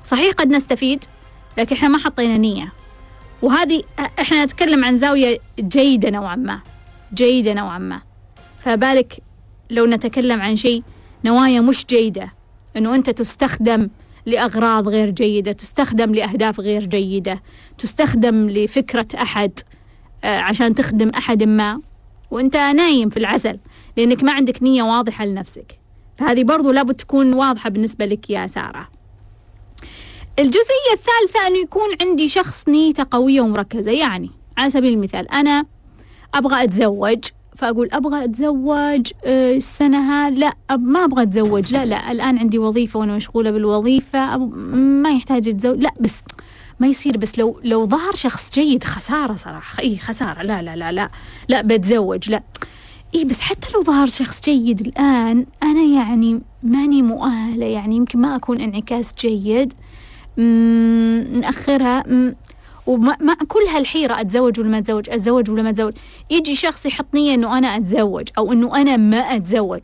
صحيح 0.05 0.33
قد 0.35 0.49
نستفيد 0.49 1.05
لكن 1.59 1.77
إحنا 1.77 1.89
ما 1.89 1.99
حطينا 1.99 2.37
نية. 2.37 2.73
وهذه 3.43 3.83
إحنا 4.21 4.45
نتكلم 4.45 4.85
عن 4.85 4.99
زاوية 4.99 5.39
جيدة 5.61 6.11
نوعا 6.11 6.37
ما 6.37 6.61
جيدة 7.15 7.55
نوعا 7.55 7.79
ما. 7.79 8.01
فبالك 8.65 9.19
لو 9.71 9.87
نتكلم 9.87 10.41
عن 10.41 10.57
شيء 10.57 10.83
نوايا 11.25 11.61
مش 11.61 11.87
جيدة 11.87 12.33
إنه 12.77 12.95
أنت 12.95 13.11
تستخدم 13.11 13.89
لأغراض 14.27 14.89
غير 14.89 15.11
جيدة 15.11 15.53
تستخدم 15.53 16.15
لأهداف 16.15 16.61
غير 16.61 16.87
جيدة 16.87 17.43
تستخدم 17.79 18.51
لفكرة 18.51 19.07
أحد 19.15 19.53
آه، 20.25 20.39
عشان 20.39 20.75
تخدم 20.75 21.09
أحد 21.09 21.43
ما. 21.43 21.81
وأنت 22.31 22.57
نايم 22.57 23.09
في 23.11 23.17
العسل 23.17 23.59
لأنك 23.97 24.25
ما 24.25 24.33
عندك 24.33 24.63
نية 24.63 24.83
واضحة 24.83 25.25
لنفسك. 25.25 25.79
فهذه 26.19 26.45
برضو 26.45 26.71
لابد 26.73 26.95
تكون 26.95 27.35
واضحة 27.35 27.71
بالنسبة 27.71 28.07
لك 28.07 28.31
يا 28.31 28.47
سارة. 28.47 28.89
الجزئية 30.39 30.93
الثالثة 30.93 31.47
أنه 31.47 31.59
يكون 31.59 31.89
عندي 32.01 32.29
شخص 32.29 32.69
نيته 32.69 33.07
قوية 33.11 33.41
ومركزة. 33.41 33.91
يعني 33.91 34.31
على 34.59 34.71
سبيل 34.71 34.93
المثال 34.93 35.31
أنا 35.31 35.65
أبغى 36.35 36.65
أتزوج 36.65 37.19
فأقول 37.57 37.89
أبغى 37.93 38.25
أتزوج 38.25 39.11
آه، 39.25 39.57
السنة 39.57 40.29
لا 40.29 40.53
ما 40.77 41.05
أبغى 41.05 41.23
أتزوج 41.23 41.73
لا 41.73 41.85
لا 41.85 42.13
الآن 42.13 42.39
عندي 42.39 42.59
وظيفة 42.59 43.01
وأنا 43.01 43.17
مشغولة 43.17 43.51
بالوظيفة 43.51 44.37
ما 44.77 45.11
يحتاج 45.11 45.49
أتزوج 45.49 45.79
لا 45.83 45.91
بس 46.01 46.25
ما 46.81 46.87
يصير 46.87 47.17
بس 47.17 47.39
لو 47.39 47.61
لو 47.65 47.87
ظهر 47.87 48.15
شخص 48.15 48.53
جيد 48.55 48.85
خسارة 48.85 49.35
صراحة. 49.35 49.83
إي 49.83 49.99
خسارة 49.99 50.43
لا 50.43 50.63
لا 50.63 50.77
لا 50.77 50.93
لا 50.93 51.11
لا 51.49 51.63
بتزوج 51.63 52.31
لا. 52.31 52.43
إي 53.15 53.25
بس 53.25 53.41
حتى 53.41 53.69
لو 53.75 53.83
ظهر 53.83 54.07
شخص 54.07 54.43
جيد 54.45 54.81
الآن 54.81 55.47
أنا 55.63 55.83
يعني 55.83 56.41
ماني 56.63 57.03
مؤهلة 57.03 57.67
يعني 57.67 57.97
يمكن 57.97 58.19
ما 58.19 58.37
أكون 58.37 58.61
انعكاس 58.61 59.15
جيد. 59.19 59.75
نأخرها. 61.41 62.05
ومع 62.87 63.35
كل 63.49 63.63
هالحيرة 63.75 64.21
أتزوج 64.21 64.61
ولا 64.61 64.69
ما 64.69 64.79
أتزوج؟ 64.79 65.11
أتزوج 65.11 65.51
ولا 65.51 65.63
ما 65.63 65.71
أتزوج؟ 65.71 65.93
يجي 66.31 66.55
شخص 66.55 66.87
يحط 66.87 67.07
نية 67.15 67.35
أنه 67.35 67.59
أنا 67.59 67.77
أتزوج 67.77 68.29
أو 68.39 68.53
أنه 68.53 68.77
أنا 68.77 68.97
ما 68.97 69.19
أتزوج. 69.19 69.81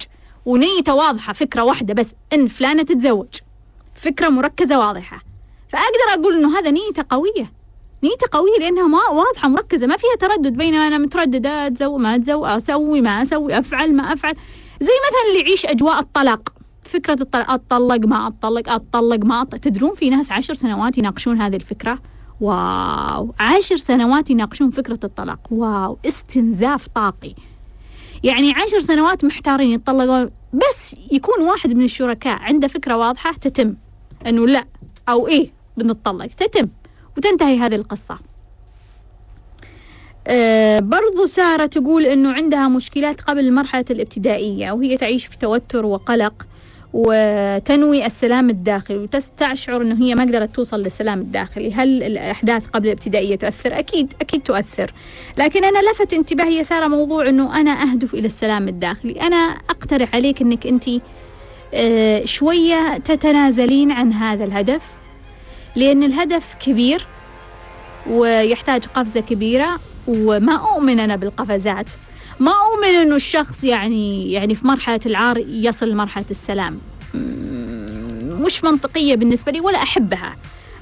ونيته 0.47 0.95
واضحة 0.95 1.33
فكرة 1.33 1.63
واحدة 1.63 1.95
بس 1.95 2.15
إن 2.33 2.49
فلانة 2.49 2.83
تتزوج. 2.83 3.27
فكرة 3.95 4.29
مركزة 4.29 4.79
واضحة. 4.79 5.23
فأقدر 5.73 6.21
أقول 6.23 6.37
أنه 6.37 6.59
هذا 6.59 6.71
نيتة 6.71 7.05
قوية. 7.11 7.53
نيتة 8.03 8.27
قوية 8.33 8.59
لأنها 8.61 8.87
ما 8.87 9.09
واضحة 9.13 9.49
مركزة 9.49 9.87
ما 9.87 9.97
فيها 9.97 10.29
تردد 10.29 10.57
بينما 10.57 10.87
أنا 10.87 10.99
مترددة 10.99 11.67
أتزوج 11.67 12.01
ما 12.01 12.15
أتزوج 12.15 12.49
أسوي 12.51 13.01
ما 13.01 13.23
أسوي 13.23 13.59
أفعل 13.59 13.95
ما 13.97 14.13
أفعل. 14.13 14.35
زي 14.81 14.93
مثلا 15.09 15.31
اللي 15.31 15.41
يعيش 15.49 15.67
أجواء 15.67 15.99
الطلاق. 15.99 16.53
فكرة 16.89 17.27
أطلق 17.35 18.07
ما 18.07 18.27
أطلق 18.27 18.69
أطلق 18.69 19.25
ما 19.25 19.43
أطلق 19.43 19.61
تدرون 19.61 19.95
في 19.95 20.11
ناس 20.11 20.33
عشر 20.33 20.55
سنوات 20.55 20.99
يناقشون 20.99 21.41
هذه 21.41 21.57
الفكرة؟ 21.57 21.99
واو. 22.41 23.35
عشر 23.41 23.77
سنوات 23.77 24.31
يناقشون 24.31 24.71
فكرة 24.71 24.99
الطلاق. 25.05 25.41
واو. 25.51 25.99
استنزاف 26.07 26.89
طاقي. 26.89 27.35
يعني 28.25 28.53
عشر 28.53 28.81
سنوات 28.81 29.25
محتارين 29.25 29.69
يتطلقون 29.69 30.31
بس 30.53 30.97
يكون 31.13 31.45
واحد 31.45 31.73
من 31.73 31.85
الشركاء 31.85 32.39
عنده 32.43 32.69
فكرة 32.69 32.97
واضحة 32.97 33.33
تتم. 33.33 33.75
أنه 34.27 34.47
لا 34.47 34.65
أو 35.09 35.29
إيه 35.29 35.51
بنطلق 35.77 36.27
تتم. 36.27 36.69
وتنتهي 37.17 37.59
هذه 37.59 37.75
القصة. 37.75 38.19
أه 40.27 40.81
برضو 40.81 41.27
سارة 41.27 41.67
تقول 41.67 42.05
أنه 42.05 42.33
عندها 42.33 42.69
مشكلات 42.69 43.21
قبل 43.21 43.41
المرحلة 43.41 43.85
الابتدائية 43.91 44.73
وهي 44.73 44.97
تعيش 44.97 45.27
في 45.27 45.39
توتر 45.39 45.87
وقلق. 45.87 46.47
وتنوي 46.93 48.07
السلام 48.07 48.51
الداخلي 48.51 48.99
وتستشعر 48.99 49.83
إنه 49.83 50.05
هي 50.05 50.15
ما 50.15 50.23
قدرت 50.23 50.55
توصل 50.55 50.83
للسلام 50.83 51.21
الداخلي. 51.21 51.73
هل 51.73 52.03
الأحداث 52.03 52.67
قبل 52.67 52.87
الابتدائية 52.87 53.37
تؤثر؟ 53.37 53.79
أكيد 53.79 54.13
أكيد 54.21 54.43
تؤثر. 54.43 54.91
لكن 55.39 55.65
أنا 55.65 55.79
لفت 55.91 56.13
انتباهي 56.13 56.57
يا 56.57 56.63
ساره 56.63 56.87
موضوع 56.87 57.29
إنه 57.29 57.61
أنا 57.61 57.71
أهدف 57.83 58.15
إلى 58.15 58.27
السلام 58.27 58.69
الداخلي. 58.69 59.21
أنا 59.21 59.37
أقترح 59.71 60.15
عليك 60.15 60.43
إنك 60.43 60.67
أنت 60.67 60.85
آه، 61.75 62.25
شوية 62.25 62.97
تتنازلين 62.97 63.93
عن 63.93 64.13
هذا 64.13 64.45
الهدف 64.45 64.83
لأن 65.77 66.03
الهدف 66.03 66.55
كبير 66.61 67.07
ويحتاج 68.11 68.85
قفزة 68.87 69.21
كبيرة 69.21 69.81
وما 70.07 70.55
أؤمن 70.55 71.01
أنا 71.01 71.17
بالقفزات. 71.17 71.91
ما 72.41 72.53
أؤمن 72.53 72.95
أنه 72.95 73.15
الشخص 73.15 73.65
يعني 73.65 74.33
يعني 74.33 74.55
في 74.55 74.67
مرحلة 74.67 75.01
العار 75.07 75.39
يصل 75.39 75.89
لمرحلة 75.89 76.25
السلام. 76.31 76.79
مش 78.45 78.65
منطقية 78.65 79.15
بالنسبة 79.15 79.53
لي 79.53 79.61
ولا 79.61 79.83
أحبها. 79.83 80.37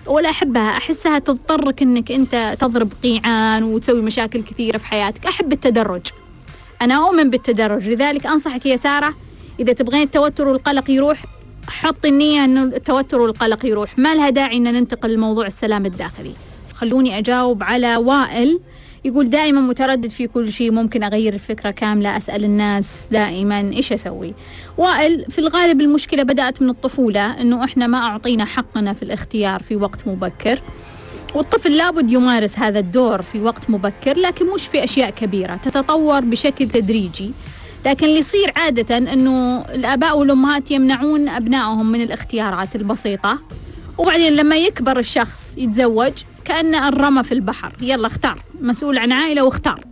ولا 0.06 0.30
أحبها. 0.30 0.76
أحسها 0.76 1.18
تضطرك 1.18 1.82
أنك 1.82 2.12
أنت 2.12 2.56
تضرب 2.60 2.92
قيعان 3.02 3.62
وتسوي 3.62 4.02
مشاكل 4.02 4.42
كثيرة 4.42 4.78
في 4.78 4.86
حياتك. 4.86 5.26
أحب 5.26 5.52
التدرج. 5.52 6.06
أنا 6.82 6.94
أؤمن 6.94 7.30
بالتدرج. 7.30 7.88
لذلك 7.88 8.26
أنصحك 8.26 8.66
يا 8.66 8.76
سارة 8.76 9.14
إذا 9.60 9.72
تبغين 9.72 10.02
التوتر 10.02 10.48
والقلق 10.48 10.90
يروح 10.90 11.24
حط 11.68 12.06
النية 12.06 12.44
أنه 12.44 12.62
التوتر 12.62 13.20
والقلق 13.20 13.66
يروح. 13.66 13.98
ما 13.98 14.14
لها 14.14 14.30
داعي 14.30 14.56
أن 14.56 14.62
ننتقل 14.62 15.14
لموضوع 15.14 15.46
السلام 15.46 15.86
الداخلي. 15.86 16.32
خلوني 16.74 17.18
أجاوب 17.18 17.62
على 17.62 17.96
وائل. 17.96 18.60
يقول 19.04 19.30
دائما 19.30 19.60
متردد 19.60 20.10
في 20.10 20.26
كل 20.26 20.52
شيء 20.52 20.70
ممكن 20.70 21.02
أغير 21.02 21.34
الفكرة 21.34 21.70
كاملة 21.70 22.16
أسأل 22.16 22.44
الناس 22.44 23.08
دائما 23.12 23.60
إيش 23.60 23.92
أسوي؟ 23.92 24.34
وائل 24.78 25.24
في 25.30 25.38
الغالب 25.38 25.80
المشكلة 25.80 26.22
بدأت 26.22 26.62
من 26.62 26.68
الطفولة 26.68 27.40
أنه 27.40 27.64
إحنا 27.64 27.86
ما 27.86 27.98
أعطينا 27.98 28.44
حقنا 28.44 28.92
في 28.92 29.02
الاختيار 29.02 29.62
في 29.62 29.76
وقت 29.76 30.08
مبكر. 30.08 30.62
والطفل 31.34 31.76
لابد 31.76 32.10
يمارس 32.10 32.58
هذا 32.58 32.78
الدور 32.78 33.22
في 33.22 33.40
وقت 33.40 33.70
مبكر 33.70 34.18
لكن 34.18 34.46
مش 34.54 34.66
في 34.66 34.84
أشياء 34.84 35.10
كبيرة 35.10 35.56
تتطور 35.56 36.20
بشكل 36.20 36.68
تدريجي. 36.68 37.30
لكن 37.86 38.06
اللي 38.06 38.18
يصير 38.18 38.52
عادة 38.56 38.98
أنه 38.98 39.60
الآباء 39.60 40.18
والأمهات 40.18 40.70
يمنعون 40.70 41.28
أبنائهم 41.28 41.92
من 41.92 42.02
الاختيارات 42.02 42.76
البسيطة. 42.76 43.38
وبعدين 43.98 44.32
لما 44.32 44.56
يكبر 44.56 44.98
الشخص 44.98 45.54
يتزوج 45.56 46.12
كأنه 46.44 46.88
الرمى 46.88 47.22
في 47.22 47.32
البحر. 47.32 47.72
يلا 47.80 48.06
اختار. 48.06 48.42
مسؤول 48.60 48.98
عن 48.98 49.12
عائلة 49.12 49.42
واختار. 49.42 49.84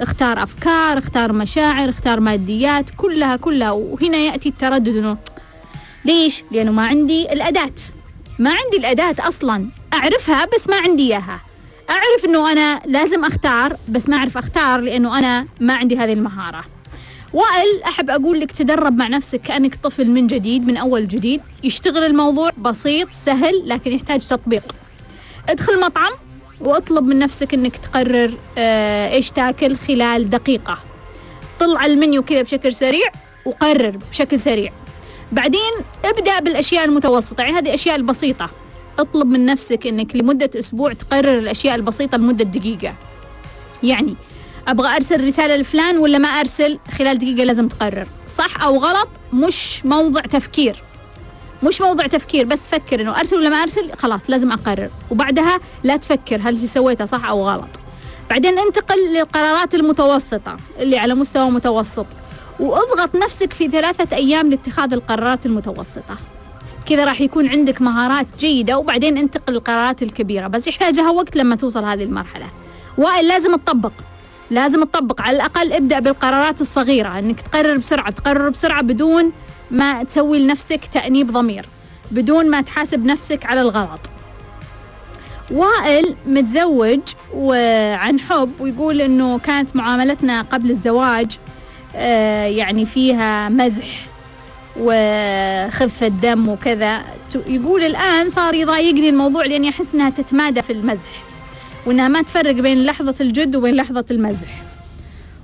اختار 0.00 0.42
أفكار 0.42 0.98
اختار 0.98 1.32
مشاعر 1.32 1.88
اختار 1.90 2.20
ماديات 2.20 2.90
كلها 2.96 3.36
كلها. 3.36 3.70
وهنا 3.70 4.16
يأتي 4.16 4.48
التردد 4.48 4.96
أنه 4.96 5.16
ليش؟ 6.04 6.42
لأنه 6.50 6.72
ما 6.72 6.86
عندي 6.86 7.32
الأداة. 7.32 7.74
ما 8.38 8.50
عندي 8.50 8.76
الأداة 8.76 9.28
أصلا. 9.28 9.66
أعرفها 9.94 10.46
بس 10.54 10.68
ما 10.68 10.76
عندي 10.76 11.06
إياها. 11.06 11.40
أعرف 11.90 12.24
أنه 12.24 12.52
أنا 12.52 12.80
لازم 12.86 13.24
أختار 13.24 13.76
بس 13.88 14.08
ما 14.08 14.16
أعرف 14.16 14.38
أختار 14.38 14.80
لأنه 14.80 15.18
أنا 15.18 15.46
ما 15.60 15.74
عندي 15.74 15.96
هذه 15.96 16.12
المهارة. 16.12 16.64
وائل 17.32 17.82
أحب 17.86 18.10
أقول 18.10 18.40
لك 18.40 18.52
تدرب 18.52 18.96
مع 18.96 19.08
نفسك 19.08 19.40
كأنك 19.40 19.74
طفل 19.74 20.10
من 20.10 20.26
جديد 20.26 20.66
من 20.66 20.76
أول 20.76 21.08
جديد. 21.08 21.40
يشتغل 21.64 22.02
الموضوع 22.02 22.50
بسيط 22.58 23.08
سهل 23.12 23.62
لكن 23.64 23.92
يحتاج 23.92 24.28
تطبيق. 24.28 24.62
ادخل 25.48 25.80
مطعم 25.80 26.12
واطلب 26.60 27.04
من 27.04 27.18
نفسك 27.18 27.54
إنك 27.54 27.76
تقرر 27.76 28.34
آه 28.58 29.12
إيش 29.12 29.30
تاكل 29.30 29.76
خلال 29.76 30.30
دقيقة. 30.30 30.78
طلع 31.60 31.86
المنيو 31.86 32.22
كذا 32.22 32.42
بشكل 32.42 32.72
سريع 32.72 33.08
وقرر 33.44 33.98
بشكل 34.10 34.40
سريع. 34.40 34.72
بعدين 35.32 35.72
ابدأ 36.04 36.40
بالأشياء 36.40 36.84
المتوسطة 36.84 37.40
يعني 37.40 37.58
هذه 37.58 37.68
الأشياء 37.68 37.96
البسيطة. 37.96 38.50
اطلب 38.98 39.26
من 39.26 39.46
نفسك 39.46 39.86
إنك 39.86 40.16
لمدة 40.16 40.50
أسبوع 40.58 40.92
تقرر 40.92 41.38
الأشياء 41.38 41.74
البسيطة 41.74 42.18
لمدة 42.18 42.44
دقيقة. 42.44 42.94
يعني 43.82 44.16
أبغى 44.68 44.96
أرسل 44.96 45.26
رسالة 45.26 45.56
لفلان 45.56 45.98
ولا 45.98 46.18
ما 46.18 46.28
أرسل؟ 46.28 46.78
خلال 46.98 47.18
دقيقة 47.18 47.44
لازم 47.44 47.68
تقرر. 47.68 48.06
صح 48.26 48.62
أو 48.62 48.76
غلط؟ 48.76 49.08
مش 49.32 49.86
موضع 49.86 50.20
تفكير. 50.20 50.82
مش 51.62 51.80
موضوع 51.80 52.06
تفكير 52.06 52.46
بس 52.46 52.68
فكر 52.68 53.00
إنه 53.00 53.18
أرسل 53.18 53.36
ولا 53.36 53.48
ما 53.48 53.56
أرسل؟ 53.56 53.90
خلاص 53.98 54.30
لازم 54.30 54.52
أقرر. 54.52 54.90
وبعدها 55.10 55.60
لا 55.84 55.96
تفكر 55.96 56.40
هل 56.44 56.58
سويتها 56.58 57.04
صح 57.04 57.24
أو 57.24 57.48
غلط. 57.48 57.80
بعدين 58.30 58.58
انتقل 58.58 59.14
للقرارات 59.14 59.74
المتوسطة 59.74 60.56
اللي 60.78 60.98
على 60.98 61.14
مستوى 61.14 61.50
متوسط. 61.50 62.06
واضغط 62.60 63.16
نفسك 63.16 63.52
في 63.52 63.68
ثلاثة 63.68 64.16
أيام 64.16 64.50
لاتخاذ 64.50 64.92
القرارات 64.92 65.46
المتوسطة. 65.46 66.16
كذا 66.86 67.04
راح 67.04 67.20
يكون 67.20 67.48
عندك 67.48 67.82
مهارات 67.82 68.26
جيدة 68.38 68.78
وبعدين 68.78 69.18
انتقل 69.18 69.52
للقرارات 69.52 70.02
الكبيرة. 70.02 70.46
بس 70.46 70.68
يحتاجها 70.68 71.10
وقت 71.10 71.36
لما 71.36 71.56
توصل 71.56 71.84
هذه 71.84 72.02
المرحلة. 72.02 72.46
وائل 72.98 73.28
لازم 73.28 73.56
تطبق. 73.56 73.92
لازم 74.50 74.84
تطبق. 74.84 75.20
على 75.20 75.36
الأقل 75.36 75.72
ابدأ 75.72 75.98
بالقرارات 75.98 76.60
الصغيرة 76.60 77.18
أنك 77.18 77.40
تقرر 77.40 77.76
بسرعة 77.76 78.10
تقرر 78.10 78.48
بسرعة 78.48 78.82
بدون 78.82 79.32
ما 79.70 80.04
تسوي 80.04 80.38
لنفسك 80.38 80.80
تأنيب 80.92 81.32
ضمير 81.32 81.66
بدون 82.10 82.50
ما 82.50 82.60
تحاسب 82.60 83.04
نفسك 83.04 83.46
على 83.46 83.60
الغلط. 83.60 84.00
وائل 85.50 86.14
متزوج 86.26 87.00
وعن 87.34 88.20
حب 88.20 88.50
ويقول 88.60 89.00
إنه 89.00 89.38
كانت 89.38 89.76
معاملتنا 89.76 90.42
قبل 90.42 90.70
الزواج 90.70 91.38
آه، 91.96 92.44
يعني 92.46 92.86
فيها 92.86 93.48
مزح 93.48 93.86
وخفة 94.80 96.08
دم 96.08 96.48
وكذا. 96.48 97.00
يقول 97.46 97.82
الآن 97.82 98.28
صار 98.28 98.54
يضايقني 98.54 99.08
الموضوع 99.08 99.46
لأني 99.46 99.68
أحس 99.68 99.94
أنها 99.94 100.10
تتمادى 100.10 100.62
في 100.62 100.72
المزح. 100.72 101.10
وأنها 101.90 102.08
ما 102.08 102.22
تفرق 102.22 102.54
بين 102.54 102.84
لحظة 102.84 103.14
الجد 103.20 103.56
وبين 103.56 103.74
لحظة 103.74 104.04
المزح. 104.10 104.62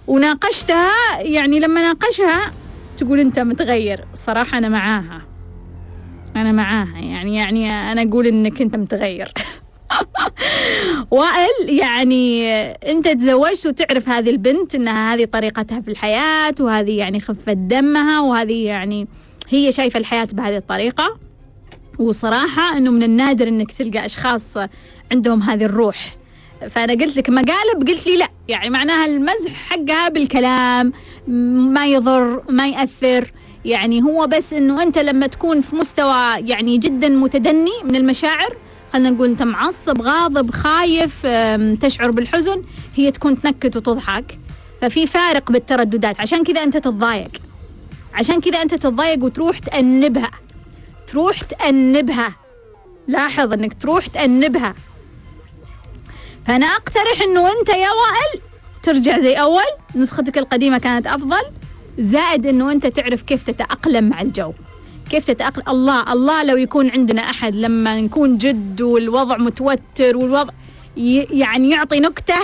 وناقشتها 0.07 1.21
يعني 1.21 1.61
لما 1.61 1.83
ناقشها 1.83 2.53
تقول 2.97 3.21
أنت 3.21 3.39
متغير. 3.39 4.05
صراحة 4.15 4.59
أنا 4.59 4.69
معاها. 4.69 5.23
أنا 6.37 6.53
معاها. 6.53 6.99
يعني 6.99 7.37
يعني 7.37 7.71
أنا 7.71 8.03
أقول 8.03 8.27
إنك 8.27 8.63
أنت 8.63 8.77
متغير. 8.77 9.33
وائل 11.11 11.69
يعني 11.69 12.51
أنت 12.73 13.09
تزوجت 13.09 13.67
وتعرف 13.67 14.09
هذه 14.09 14.31
البنت 14.31 14.75
إنها 14.75 15.15
هذه 15.15 15.25
طريقتها 15.25 15.81
في 15.81 15.89
الحياة 15.89 16.55
وهذه 16.61 16.99
يعني 16.99 17.21
خفه 17.21 17.53
دمها 17.53 18.21
وهذه 18.21 18.65
يعني 18.65 19.09
هي 19.49 19.73
شايفة 19.73 19.99
الحياة 19.99 20.29
بهذه 20.33 20.57
الطريقة. 20.57 21.19
وصراحة 21.99 22.77
إنه 22.77 22.91
من 22.91 23.03
النادر 23.03 23.49
إنك 23.49 23.73
تلقى 23.73 24.05
أشخاص 24.05 24.57
عندهم 25.13 25.43
هذه 25.43 25.65
الروح. 25.65 26.17
فأنا 26.71 26.93
قلت 26.93 27.17
لك 27.17 27.31
مقالب 27.31 27.89
قلت 27.89 28.07
لي 28.07 28.17
لا. 28.17 28.29
يعني 28.49 28.71
معناها 28.71 29.07
المزح 29.07 29.51
حقها 29.69 30.09
بالكلام 30.09 30.93
ما 31.73 31.87
يضر 31.87 32.43
ما 32.49 32.69
يأثر. 32.69 33.33
يعني 33.65 34.03
هو 34.03 34.27
بس 34.27 34.53
إنه 34.53 34.83
أنت 34.83 34.99
لما 34.99 35.27
تكون 35.27 35.61
في 35.61 35.77
مستوى 35.77 36.35
يعني 36.39 36.79
جدا 36.79 37.09
متدني 37.09 37.71
من 37.85 37.97
المشاعر 37.97 38.57
خلينا 38.93 39.11
نقول 39.11 39.29
أنت 39.29 39.43
معصب 39.43 40.03
غاضب 40.03 40.51
خايف 40.51 41.27
تشعر 41.81 42.11
بالحزن 42.11 42.63
هي 42.97 43.11
تكون 43.11 43.41
تنكت 43.41 43.77
وتضحك. 43.77 44.39
ففي 44.81 45.07
فارق 45.07 45.53
بالترددات. 45.53 46.21
عشان 46.21 46.45
كذا 46.45 46.63
أنت 46.63 46.77
تتضايق. 46.77 47.31
عشان 48.15 48.41
كذا 48.41 48.63
أنت 48.63 48.75
تتضايق 48.75 49.25
وتروح 49.25 49.59
تأنبها. 49.59 50.31
تروح 51.07 51.43
تأنبها. 51.43 52.33
لاحظ 53.09 53.53
إنك 53.53 53.75
تروح 53.83 54.07
تأنبها. 54.07 54.75
فانا 56.47 56.67
أقترح 56.67 57.23
إنه 57.23 57.53
أنت 57.53 57.69
يا 57.69 57.91
وائل 57.91 58.41
ترجع 58.83 59.19
زي 59.19 59.35
أول. 59.35 59.65
نسختك 59.95 60.39
القديمة 60.39 60.79
كانت 60.79 61.07
أفضل. 61.07 61.43
زائد 61.99 62.47
إنه 62.47 62.73
أنت 62.73 62.87
تعرف 62.87 63.23
كيف 63.23 63.43
تتأقلم 63.43 64.09
مع 64.09 64.21
الجو. 64.21 64.53
كيف 65.11 65.25
تتأقلم. 65.25 65.65
الله 65.69 66.13
الله 66.13 66.43
لو 66.43 66.57
يكون 66.57 66.91
عندنا 66.91 67.23
أحد 67.23 67.57
لما 67.57 68.01
نكون 68.01 68.39
جد 68.39 68.83
والوضع 68.83 69.37
متوتر 69.37 70.17
والوضع 70.17 70.53
يعني 70.97 71.71
يعطي 71.71 72.01
نكتة 72.01 72.39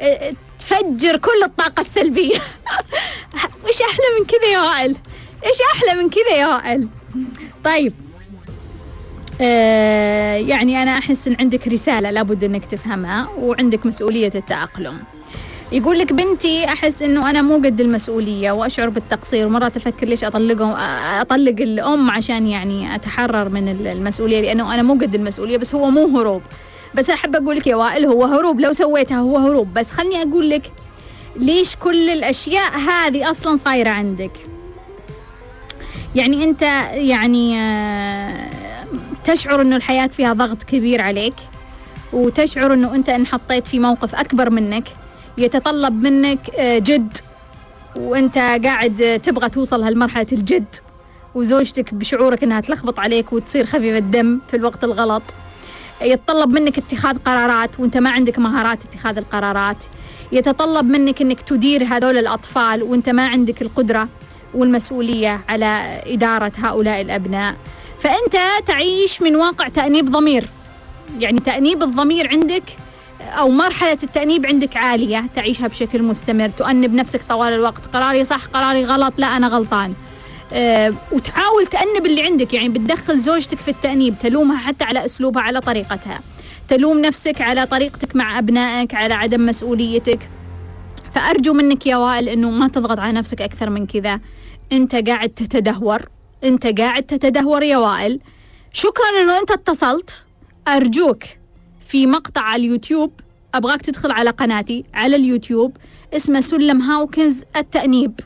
آه، 0.00 0.32
تفجر 0.58 1.16
كل 1.16 1.42
الطاقة 1.44 1.80
السلبية. 1.80 2.38
إيش 3.68 3.82
أحلى 3.82 4.04
من 4.20 4.26
كذا 4.26 4.52
يا 4.52 4.60
وائل؟ 4.60 4.96
إيش 5.46 5.56
أحلى 5.74 6.02
من 6.02 6.10
كذا 6.10 6.36
يا 6.36 6.46
وائل؟ 6.46 6.88
طيب. 7.64 7.94
آه 9.40 10.36
يعني 10.36 10.82
أنا 10.82 10.98
أحس 10.98 11.28
إن 11.28 11.36
عندك 11.40 11.68
رسالة 11.68 12.10
لابد 12.10 12.44
إنك 12.44 12.66
تفهمها 12.66 13.28
وعندك 13.38 13.86
مسؤولية 13.86 14.30
التأقلم. 14.34 14.98
يقول 15.72 15.98
لك 15.98 16.12
بنتي 16.12 16.64
أحس 16.64 17.02
إنه 17.02 17.30
أنا 17.30 17.42
مو 17.42 17.54
قد 17.56 17.80
المسؤولية 17.80 18.50
وأشعر 18.52 18.88
بالتقصير 18.88 19.46
ومرات 19.46 19.76
أفكر 19.76 20.06
ليش 20.06 20.24
اطلقهم 20.24 20.70
أطلق 21.20 21.54
الأم 21.60 22.10
عشان 22.10 22.46
يعني 22.46 22.94
أتحرر 22.94 23.48
من 23.48 23.68
المسؤولية 23.68 24.40
لأنه 24.40 24.74
أنا 24.74 24.82
مو 24.82 24.94
قد 24.94 25.14
المسؤولية 25.14 25.56
بس 25.56 25.74
هو 25.74 25.90
مو 25.90 26.18
هروب. 26.18 26.42
بس 26.94 27.10
أحب 27.10 27.36
أقول 27.36 27.56
لك 27.56 27.66
يا 27.66 27.76
وائل 27.76 28.06
هو 28.06 28.24
هروب. 28.24 28.60
لو 28.60 28.72
سويتها 28.72 29.18
هو 29.18 29.38
هروب. 29.38 29.74
بس 29.74 29.90
خلني 29.90 30.22
أقول 30.22 30.50
لك 30.50 30.72
ليش 31.36 31.76
كل 31.76 32.10
الأشياء 32.10 32.78
هذه 32.78 33.30
أصلا 33.30 33.56
صايرة 33.56 33.90
عندك. 33.90 34.30
يعني 36.14 36.44
أنت 36.44 36.62
يعني 36.92 37.60
آه، 37.60 38.48
تشعر 39.26 39.62
إنه 39.62 39.76
الحياة 39.76 40.06
فيها 40.06 40.32
ضغط 40.32 40.62
كبير 40.62 41.00
عليك 41.00 41.34
وتشعر 42.12 42.74
إنه 42.74 42.94
أنت 42.94 43.08
انحطيت 43.08 43.68
في 43.68 43.78
موقف 43.78 44.14
أكبر 44.14 44.50
منك 44.50 44.84
يتطلب 45.38 46.02
منك 46.02 46.50
آه، 46.50 46.78
جد 46.78 47.16
وأنت 47.96 48.38
قاعد 48.38 49.02
آه، 49.02 49.16
تبغى 49.16 49.48
توصل 49.48 49.82
هالمرحلة 49.82 50.26
الجد 50.32 50.76
وزوجتك 51.34 51.94
بشعورك 51.94 52.42
إنها 52.42 52.60
تلخبط 52.60 53.00
عليك 53.00 53.32
وتصير 53.32 53.66
خفيفة 53.66 53.98
الدم 53.98 54.40
في 54.48 54.56
الوقت 54.56 54.84
الغلط. 54.84 55.22
يتطلب 56.02 56.50
منك 56.50 56.78
اتخاذ 56.78 57.18
قرارات 57.18 57.80
وأنت 57.80 57.96
ما 57.96 58.10
عندك 58.10 58.38
مهارات 58.38 58.84
اتخاذ 58.84 59.16
القرارات. 59.16 59.84
يتطلب 60.32 60.86
منك 60.86 61.22
إنك 61.22 61.40
تدير 61.40 61.84
هذول 61.84 62.18
الأطفال 62.18 62.82
وأنت 62.82 63.08
ما 63.08 63.26
عندك 63.28 63.62
القدرة 63.62 64.08
والمسؤولية 64.54 65.40
على 65.48 66.02
إدارة 66.06 66.52
هؤلاء 66.58 67.00
الأبناء. 67.00 67.56
فأنت 68.06 68.66
تعيش 68.66 69.22
من 69.22 69.36
واقع 69.36 69.68
تأنيب 69.68 70.10
ضمير. 70.10 70.44
يعني 71.18 71.38
تأنيب 71.38 71.82
الضمير 71.82 72.28
عندك 72.28 72.62
أو 73.20 73.48
مرحلة 73.48 73.98
التأنيب 74.02 74.46
عندك 74.46 74.76
عالية 74.76 75.24
تعيشها 75.34 75.68
بشكل 75.68 76.02
مستمر 76.02 76.48
تؤنب 76.48 76.94
نفسك 76.94 77.22
طوال 77.28 77.52
الوقت. 77.52 77.86
قراري 77.86 78.24
صح 78.24 78.44
قراري 78.44 78.84
غلط 78.84 79.14
لا 79.18 79.26
أنا 79.26 79.48
غلطان. 79.48 79.94
أه 80.52 80.94
وتحاول 81.12 81.66
تأنب 81.66 82.06
اللي 82.06 82.22
عندك. 82.22 82.54
يعني 82.54 82.68
بتدخل 82.68 83.18
زوجتك 83.18 83.58
في 83.58 83.68
التأنيب 83.68 84.14
تلومها 84.20 84.58
حتى 84.58 84.84
على 84.84 85.04
أسلوبها 85.04 85.42
على 85.42 85.60
طريقتها. 85.60 86.20
تلوم 86.68 87.00
نفسك 87.00 87.40
على 87.40 87.66
طريقتك 87.66 88.16
مع 88.16 88.38
أبنائك 88.38 88.94
على 88.94 89.14
عدم 89.14 89.46
مسؤوليتك. 89.46 90.28
فأرجو 91.14 91.52
منك 91.52 91.86
يا 91.86 91.96
وائل 91.96 92.28
أنه 92.28 92.50
ما 92.50 92.68
تضغط 92.68 92.98
على 92.98 93.12
نفسك 93.12 93.42
أكثر 93.42 93.70
من 93.70 93.86
كذا. 93.86 94.20
أنت 94.72 94.94
قاعد 94.94 95.28
تتدهور. 95.28 96.02
أنت 96.44 96.66
قاعد 96.80 97.02
تتدهور 97.02 97.62
يا 97.62 97.76
وائل. 97.76 98.20
شكرا 98.72 99.22
أنه 99.22 99.38
أنت 99.40 99.50
اتصلت. 99.50 100.24
أرجوك 100.68 101.24
في 101.86 102.06
مقطع 102.06 102.40
على 102.40 102.60
اليوتيوب 102.66 103.12
أبغاك 103.54 103.82
تدخل 103.82 104.10
على 104.10 104.30
قناتي 104.30 104.84
على 104.94 105.16
اليوتيوب 105.16 105.76
اسمه 106.16 106.40
سلم 106.40 106.82
هاوكنز 106.82 107.44
التأنيب. 107.56 108.20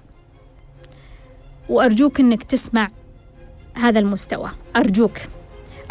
وأرجوك 1.68 2.20
أنك 2.20 2.42
تسمع 2.42 2.90
هذا 3.74 3.98
المستوى. 3.98 4.50
أرجوك. 4.76 5.18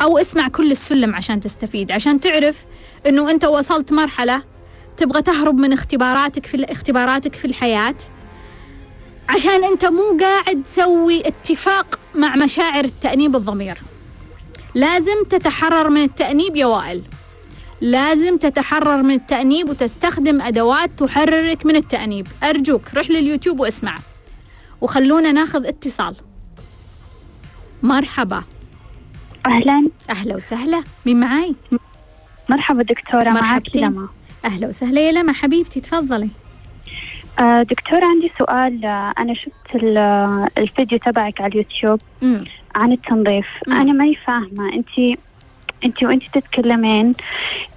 أو 0.01 0.17
اسمع 0.17 0.47
كل 0.47 0.71
السلم 0.71 1.15
عشان 1.15 1.39
تستفيد. 1.39 1.91
عشان 1.91 2.19
تعرف 2.19 2.65
أنه 3.07 3.31
أنت 3.31 3.45
وصلت 3.45 3.93
مرحلة 3.93 4.43
تبغى 4.97 5.21
تهرب 5.21 5.55
من 5.55 5.73
اختباراتك 5.73 6.45
في 6.45 6.71
اختباراتك 6.71 7.35
في 7.35 7.45
الحياة. 7.45 7.95
عشان 9.29 9.63
أنت 9.63 9.85
مو 9.85 10.17
قاعد 10.19 10.63
تسوي 10.63 11.27
اتفاق 11.27 11.99
مع 12.15 12.35
مشاعر 12.35 12.83
التأنيب 12.83 13.35
الضمير. 13.35 13.77
لازم 14.75 15.23
تتحرر 15.29 15.89
من 15.89 16.03
التأنيب 16.03 16.55
يا 16.55 16.65
وائل. 16.65 17.03
لازم 17.81 18.37
تتحرر 18.37 19.01
من 19.03 19.13
التأنيب 19.13 19.69
وتستخدم 19.69 20.41
أدوات 20.41 20.89
تحررك 20.97 21.65
من 21.65 21.75
التأنيب. 21.75 22.27
أرجوك 22.43 22.81
روح 22.95 23.09
لليوتيوب 23.09 23.59
واسمع. 23.59 23.99
وخلونا 24.81 25.31
ناخذ 25.31 25.65
اتصال. 25.65 26.15
مرحبا. 27.83 28.43
أهلا. 29.45 29.89
أهلا 30.09 30.35
وسهلا. 30.35 30.83
مين 31.05 31.19
معاي؟ 31.19 31.55
مرحبا 32.49 32.83
دكتورة 32.83 33.29
معك. 33.29 33.75
لما 33.75 34.07
أهلا 34.45 34.67
وسهلا 34.67 35.01
يا 35.01 35.11
لما 35.11 35.33
حبيبتي 35.33 35.79
تفضلي. 35.79 36.29
آه 37.39 37.61
دكتورة 37.63 38.05
عندي 38.05 38.31
سؤال 38.39 38.85
آه 38.85 39.13
أنا 39.19 39.33
شفت 39.33 39.83
آه، 39.97 40.47
الفيديو 40.57 40.99
تبعك 40.99 41.41
على 41.41 41.51
اليوتيوب 41.51 41.99
مم. 42.21 42.45
عن 42.75 42.91
التنظيف 42.91 43.47
مم. 43.67 43.73
أنا 43.73 43.93
ماني 43.93 44.15
فاهمة 44.15 44.73
أنت 44.73 45.19
أنت 45.85 46.03
وأنت 46.03 46.23
تتكلمين 46.33 47.15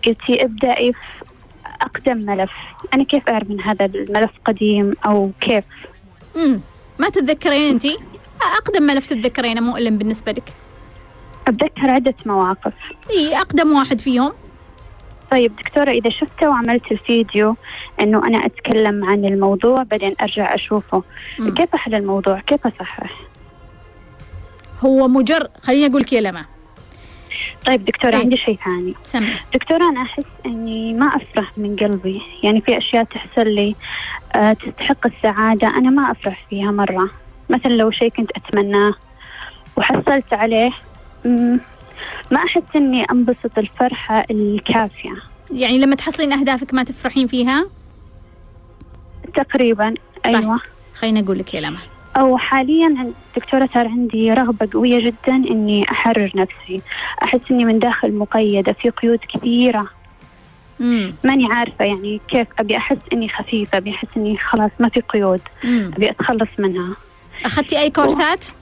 قلتي 0.06 0.44
ابدأي 0.44 0.92
في 0.92 0.98
أقدم 1.82 2.16
ملف 2.16 2.50
أنا 2.94 3.04
كيف 3.04 3.28
أعرف 3.28 3.50
إن 3.50 3.60
هذا 3.60 3.84
الملف 3.84 4.30
قديم 4.44 4.94
أو 5.06 5.30
كيف 5.40 5.64
مم. 6.36 6.60
ما 6.98 7.08
تتذكرين 7.08 7.70
أنت؟ 7.72 7.86
أقدم 8.58 8.82
ملف 8.82 9.06
تتذكرينه 9.06 9.60
مؤلم 9.60 9.98
بالنسبة 9.98 10.32
لك 10.32 10.52
أتذكر 11.48 11.90
عدة 11.90 12.14
مواقف 12.26 12.72
إي 13.10 13.36
أقدم 13.36 13.72
واحد 13.72 14.00
فيهم 14.00 14.32
طيب 15.32 15.56
دكتورة 15.56 15.90
إذا 15.90 16.10
شفته 16.10 16.48
وعملت 16.48 16.92
الفيديو 16.92 17.56
إنه 18.00 18.26
أنا 18.26 18.46
أتكلم 18.46 19.04
عن 19.04 19.24
الموضوع 19.24 19.82
بعدين 19.82 20.14
أرجع 20.20 20.54
أشوفه 20.54 21.02
مم. 21.38 21.54
كيف 21.54 21.74
أحل 21.74 21.94
الموضوع؟ 21.94 22.40
كيف 22.40 22.66
أصحح 22.66 23.10
هو 24.80 25.08
مجرد 25.08 25.50
خليني 25.62 25.86
أقول 25.86 26.04
لما 26.12 26.44
طيب 27.66 27.84
دكتورة 27.84 28.12
إيه. 28.12 28.20
عندي 28.20 28.36
شيء 28.36 28.58
ثاني. 28.64 28.94
سمي 29.04 29.34
دكتورة 29.54 29.88
أنا 29.88 30.02
أحس 30.02 30.24
إني 30.46 30.92
ما 30.92 31.06
أفرح 31.06 31.58
من 31.58 31.76
قلبي. 31.76 32.22
يعني 32.42 32.60
في 32.60 32.78
أشياء 32.78 33.04
تحصل 33.04 33.48
لي 33.48 33.74
آه، 34.34 34.52
تستحق 34.52 35.06
السعادة 35.06 35.68
أنا 35.68 35.90
ما 35.90 36.10
أفرح 36.10 36.46
فيها 36.50 36.70
مرة. 36.70 37.10
مثلا 37.50 37.70
لو 37.70 37.90
شيء 37.90 38.08
كنت 38.08 38.30
أتمناه 38.36 38.94
وحصلت 39.76 40.32
عليه 40.32 40.70
ما 42.30 42.38
أحس 42.44 42.62
إني 42.76 43.04
أنبسط 43.04 43.58
الفرحة 43.58 44.24
الكافية. 44.30 45.14
يعني 45.50 45.78
لما 45.78 45.94
تحصلين 45.96 46.32
أهدافك 46.32 46.74
ما 46.74 46.82
تفرحين 46.82 47.26
فيها؟ 47.26 47.66
تقريبا 49.34 49.94
أيوة. 50.26 50.60
خليني 50.94 51.20
أقول 51.20 51.38
لك 51.38 51.54
يا 51.54 51.60
لما 51.60 51.78
أو 52.16 52.38
حاليا 52.38 52.86
عند- 52.98 53.14
دكتورة 53.36 53.68
صار 53.74 53.88
عندي 53.88 54.32
رغبة 54.32 54.68
قوية 54.72 55.04
جدا 55.04 55.34
إني 55.34 55.90
أحرر 55.90 56.30
نفسي. 56.34 56.82
أحس 57.22 57.40
إني 57.50 57.64
من 57.64 57.78
داخل 57.78 58.12
مقيدة 58.12 58.72
في 58.72 58.90
قيود 58.90 59.18
كثيرة. 59.34 59.86
مم. 60.80 61.14
ماني 61.24 61.46
عارفة 61.52 61.84
يعني 61.84 62.20
كيف 62.28 62.46
أبي 62.58 62.76
أحس 62.76 62.96
إني 63.12 63.28
خفيفة 63.28 63.78
أبي 63.78 63.90
أحس 63.90 64.08
إني 64.16 64.36
خلاص 64.38 64.70
ما 64.80 64.88
في 64.88 65.00
قيود. 65.00 65.40
مم. 65.64 65.90
أبي 65.96 66.10
أتخلص 66.10 66.48
منها. 66.58 66.94
أخذتي 67.44 67.78
أي 67.80 67.90
كورسات؟ 67.90 68.46
لا 68.46 68.52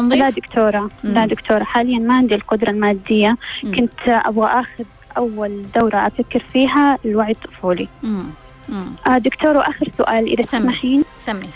تنظيف؟ 0.00 0.36
دكتورة 0.36 0.90
لا 1.04 1.20
مم. 1.20 1.26
دكتورة 1.26 1.64
حاليا 1.64 1.98
ما 1.98 2.14
عندي 2.14 2.34
القدرة 2.34 2.70
المادية 2.70 3.36
مم. 3.64 3.74
كنت 3.74 4.08
أبغى 4.08 4.46
أخذ 4.60 4.84
أول 5.16 5.62
دورة 5.80 6.06
أفكر 6.06 6.42
فيها 6.52 6.98
الوعي 7.04 7.32
الطفولي 7.32 7.88
مم. 8.02 8.24
مم. 8.68 8.84
آه 9.06 9.18
دكتور 9.18 9.56
وآخر 9.56 9.88
سؤال 9.98 10.26
إذا. 10.26 10.42
تسمحين 10.42 11.04
سمي 11.18 11.48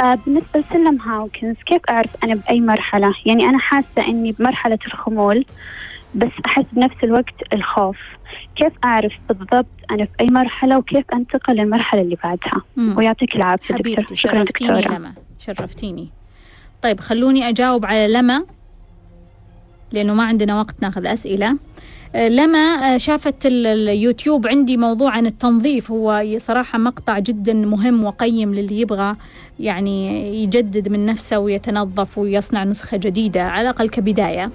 آه 0.00 0.18
بالنسبة 0.26 0.60
لسلم 0.70 1.00
هاوكنز 1.00 1.56
كيف 1.66 1.82
أعرف 1.90 2.10
أنا 2.24 2.34
بأي 2.34 2.60
مرحلة 2.60 3.14
يعني 3.26 3.44
أنا 3.44 3.58
حاسة 3.58 4.08
إني 4.08 4.32
بمرحلة 4.32 4.78
الخمول 4.86 5.44
بس 6.14 6.30
أحس 6.46 6.64
بنفس 6.72 6.96
الوقت 7.04 7.34
الخوف 7.52 7.98
كيف 8.56 8.72
أعرف 8.84 9.12
بالضبط 9.28 9.66
أنا 9.90 10.04
في 10.04 10.10
أي 10.20 10.26
مرحلة 10.26 10.78
وكيف 10.78 11.04
أنتقل 11.12 11.54
للمرحلة 11.56 12.00
اللي 12.00 12.16
بعدها 12.24 12.62
مم. 12.76 12.96
ويعطيك 12.98 13.36
العافية 13.36 13.74
دكتور 13.74 14.16
شكرا 14.16 14.42
دكتورة 14.44 14.78
لما 14.80 15.12
شرفتيني 15.38 16.08
طيب 16.82 17.00
خلوني 17.00 17.48
أجاوب 17.48 17.84
على 17.86 18.08
لما 18.08 18.44
لأنه 19.92 20.14
ما 20.14 20.24
عندنا 20.24 20.58
وقت 20.60 20.74
ناخذ 20.82 21.06
أسئلة. 21.06 21.56
آه، 22.14 22.28
لما 22.28 22.58
آه، 22.58 22.96
شافت 22.96 23.46
ال- 23.46 23.66
اليوتيوب 23.66 24.46
عندي 24.46 24.76
موضوع 24.76 25.10
عن 25.10 25.26
التنظيف. 25.26 25.90
هو 25.90 26.24
صراحة 26.36 26.78
مقطع 26.78 27.18
جدا 27.18 27.52
مهم 27.52 28.04
وقيم 28.04 28.54
للي 28.54 28.80
يبغى 28.80 29.16
يعني 29.60 30.26
يجدد 30.42 30.88
من 30.88 31.06
نفسه 31.06 31.38
ويتنظف 31.38 32.18
ويصنع 32.18 32.64
نسخة 32.64 32.96
جديدة 32.96 33.42
على 33.42 33.70
الأقل 33.70 33.88
كبداية. 33.88 34.50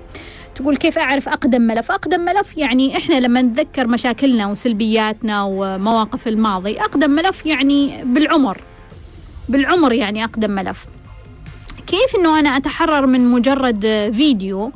تقول 0.56 0.78
كيف 0.78 0.98
أعرف 0.98 1.30
أقدم 1.30 1.62
ملف؟ 1.62 1.92
أقدم 1.92 2.20
ملف 2.22 2.58
يعني 2.58 2.98
إحنا 2.98 3.16
لما 3.20 3.42
نتذكر 3.42 3.88
مشاكلنا 3.88 4.48
وسلبياتنا 4.48 5.44
ومواقف 5.44 6.28
الماضي 6.28 6.80
أقدم 6.82 7.12
ملف 7.12 7.46
يعني 7.46 8.04
بالعمر 8.04 8.58
بالعمر 9.50 9.94
يعني 9.94 10.24
أقدم 10.24 10.52
ملف. 10.52 10.86
كيف 11.88 12.16
أنه 12.20 12.40
أنا 12.40 12.58
أتحرر 12.58 13.06
من 13.06 13.28
مجرد 13.32 13.82
فيديو؟ 14.16 14.72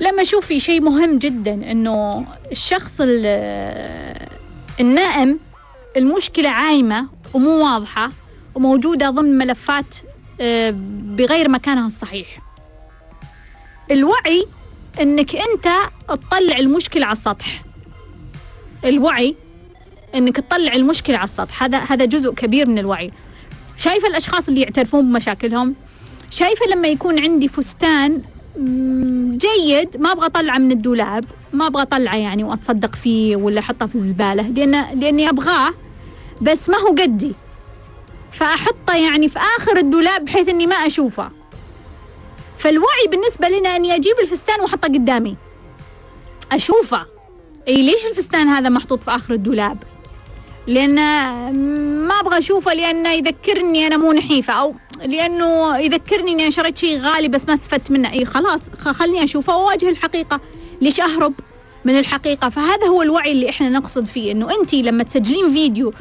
لما 0.00 0.22
أشوف 0.22 0.46
في 0.46 0.60
شيء 0.60 0.80
مهم 0.80 1.18
جدا 1.18 1.52
أنه 1.70 2.26
الشخص 2.52 2.96
ال- 3.00 4.28
النائم 4.80 5.38
المشكلة 5.96 6.48
عايمة 6.48 7.06
ومو 7.34 7.64
واضحة 7.64 8.10
وموجودة 8.54 9.10
ضمن 9.10 9.38
ملفات 9.38 9.84
آه، 10.40 10.74
بغير 11.02 11.48
مكانها 11.48 11.86
الصحيح. 11.86 12.26
الوعي 13.90 14.46
أنك 15.00 15.36
أنت 15.36 15.68
تطلع 16.08 16.58
المشكلة 16.58 17.06
على 17.06 17.12
السطح. 17.12 17.62
الوعي 18.84 19.34
أنك 20.14 20.36
تطلع 20.36 20.72
المشكلة 20.72 21.16
على 21.16 21.24
السطح. 21.24 21.62
هذا 21.62 21.78
هذا 21.78 22.04
جزء 22.04 22.30
كبير 22.32 22.66
من 22.66 22.78
الوعي. 22.78 23.10
شايفة 23.76 24.08
الأشخاص 24.08 24.48
اللي 24.48 24.60
يعترفون 24.60 25.12
بمشاكلهم؟ 25.12 25.74
شايفة 26.30 26.66
لما 26.66 26.88
يكون 26.88 27.18
عندي 27.18 27.48
فستان 27.48 28.22
جيد 29.36 29.96
ما 29.96 30.12
أبغى 30.12 30.26
أطلعه 30.26 30.58
من 30.58 30.72
الدولاب 30.72 31.24
ما 31.52 31.66
أبغى 31.66 31.82
أطلعه 31.82 32.16
يعني 32.16 32.44
وأتصدق 32.44 32.96
فيه 32.96 33.36
ولا 33.36 33.60
أحطه 33.60 33.86
في 33.86 33.94
الزبالة 33.94 34.42
لأن 34.42 35.00
لأني 35.00 35.28
أبغاه 35.28 35.74
بس 36.42 36.68
ما 36.68 36.78
هو 36.78 36.88
قدي. 36.88 37.32
فأحطه 38.32 38.94
يعني 38.94 39.28
في 39.28 39.38
آخر 39.38 39.76
الدولاب 39.76 40.24
بحيث 40.24 40.48
إني 40.48 40.66
ما 40.66 40.74
أشوفه. 40.74 41.30
فالوعي 42.58 43.06
بالنسبة 43.10 43.48
لنا 43.48 43.76
إني 43.76 43.94
أجيب 43.94 44.14
الفستان 44.22 44.60
وأحطه 44.60 44.88
قدامي. 44.88 45.36
أشوفه. 46.52 47.06
أي 47.68 47.82
ليش 47.82 48.06
الفستان 48.06 48.48
هذا 48.48 48.68
محطوط 48.68 49.02
في 49.02 49.10
آخر 49.10 49.34
الدولاب؟ 49.34 49.82
لأن 50.66 50.94
ما 52.06 52.20
أبغى 52.20 52.38
أشوفه 52.38 52.72
لأنه 52.72 53.12
يذكرني 53.12 53.86
أنا 53.86 53.96
مو 53.96 54.12
نحيفة 54.12 54.52
أو 54.52 54.74
لأنه 55.04 55.78
يذكرني 55.78 56.32
أنا 56.32 56.50
شريت 56.50 56.78
شيء 56.78 57.00
غالي 57.00 57.28
بس 57.28 57.48
ما 57.48 57.54
استفدت 57.54 57.90
منه. 57.90 58.12
أي 58.12 58.24
خلاص 58.24 58.60
خلني 58.78 59.24
أشوفه 59.24 59.56
وأواجه 59.56 59.88
الحقيقة. 59.88 60.40
ليش 60.80 61.00
أهرب 61.00 61.34
من 61.84 61.98
الحقيقة؟ 61.98 62.48
فهذا 62.48 62.86
هو 62.86 63.02
الوعي 63.02 63.32
اللي 63.32 63.50
إحنا 63.50 63.68
نقصد 63.68 64.06
فيه 64.06 64.32
إنه 64.32 64.48
أنت 64.60 64.74
لما 64.74 65.04
تسجلين 65.04 65.52
فيديو 65.52 65.92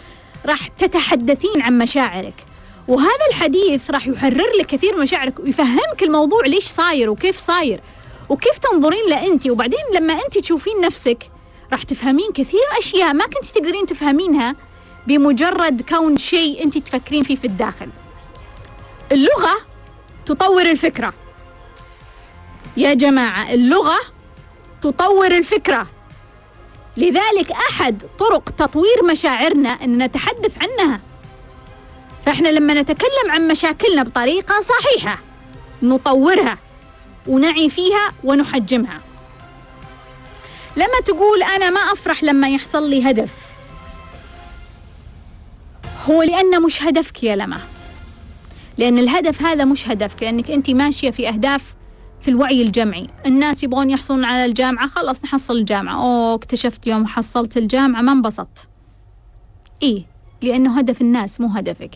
راح 0.46 0.68
تتحدثين 0.68 1.62
عن 1.62 1.78
مشاعرك. 1.78 2.34
وهذا 2.88 3.26
الحديث 3.30 3.92
راح 3.92 4.08
يحرر 4.08 4.52
لك 4.60 4.66
كثير 4.66 4.98
مشاعرك 4.98 5.40
ويفهمك 5.40 6.04
الموضوع 6.04 6.46
ليش 6.46 6.64
صاير 6.66 7.10
وكيف 7.10 7.38
صاير 7.38 7.82
وكيف 8.30 8.58
تنظرين 8.58 9.10
له 9.10 9.28
أنت 9.28 9.48
وبعدين 9.48 9.80
لما 9.96 10.14
أنت 10.14 10.38
تشوفين 10.38 10.82
نفسك 10.82 11.32
راح 11.72 11.84
تفهمين 11.84 12.32
كثير 12.34 12.60
أشياء 12.80 13.14
ما 13.14 13.26
كنت 13.26 13.46
تقدرين 13.46 13.86
تفهمينها 13.86 14.56
بمجرد 15.08 15.82
كون 15.82 16.18
شيء 16.18 16.64
أنت 16.64 16.78
تفكرين 16.78 17.24
فيه 17.24 17.36
في 17.36 17.48
الداخل. 17.48 17.88
اللغة 19.12 19.58
تطور 20.26 20.62
الفكرة. 20.62 21.14
يا 22.78 22.94
جماعة 22.94 23.54
اللغة 23.54 24.00
تطور 24.82 25.32
الفكرة. 25.32 25.88
لذلك 26.98 27.52
أحد 27.70 28.04
طرق 28.20 28.50
تطوير 28.50 29.04
مشاعرنا 29.12 29.70
أن 29.70 30.04
نتحدث 30.04 30.58
عنها. 30.62 31.00
فإحنا 32.26 32.48
لما 32.48 32.74
نتكلم 32.74 33.32
عن 33.32 33.48
مشاكلنا 33.48 34.04
بطريقة 34.04 34.56
صحيحة 34.62 35.20
نطورها 35.84 36.58
ونعي 37.28 37.70
فيها 37.70 38.14
ونحجمها. 38.24 39.02
لما 40.76 41.00
تقول 41.06 41.44
أنا 41.44 41.70
ما 41.70 41.80
أفرح 41.80 42.24
لما 42.24 42.50
يحصل 42.50 42.90
لي 42.90 43.10
هدف. 43.10 43.34
هو 46.10 46.24
لأنه 46.24 46.60
مش 46.60 46.84
هدفك 46.84 47.24
يا 47.24 47.36
لما. 47.36 47.77
لأن 48.78 48.98
الهدف 48.98 49.42
هذا 49.42 49.66
مش 49.66 49.90
هدفك 49.90 50.24
لأنك 50.24 50.52
أنت 50.52 50.70
ماشية 50.70 51.10
في 51.10 51.30
أهداف 51.30 51.76
في 52.22 52.28
الوعي 52.28 52.62
الجمعي. 52.62 53.08
الناس 53.26 53.64
يبغون 53.64 53.90
يحصلون 53.90 54.24
على 54.24 54.46
الجامعة 54.46 54.88
خلاص 54.88 55.24
نحصل 55.24 55.58
الجامعة. 55.58 55.96
أوه 55.96 56.36
اكتشفت 56.36 56.88
يوم 56.88 57.08
حصلت 57.08 57.58
الجامعة 57.58 58.02
ما 58.02 58.12
انبسطت. 58.12 58.68
إيه 59.84 60.04
لأنه 60.42 60.78
هدف 60.80 61.02
الناس 61.02 61.42
مو 61.42 61.48
هدفك. 61.48 61.92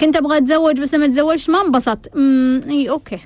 كنت 0.00 0.16
أبغى 0.16 0.38
أتزوج 0.38 0.80
بس 0.80 0.94
لما 0.94 1.06
تزوجت 1.06 1.50
ما 1.50 1.60
انبسطت. 1.60 2.16
أمم 2.16 2.62
إيه 2.68 2.90
أوكي. 2.90 3.18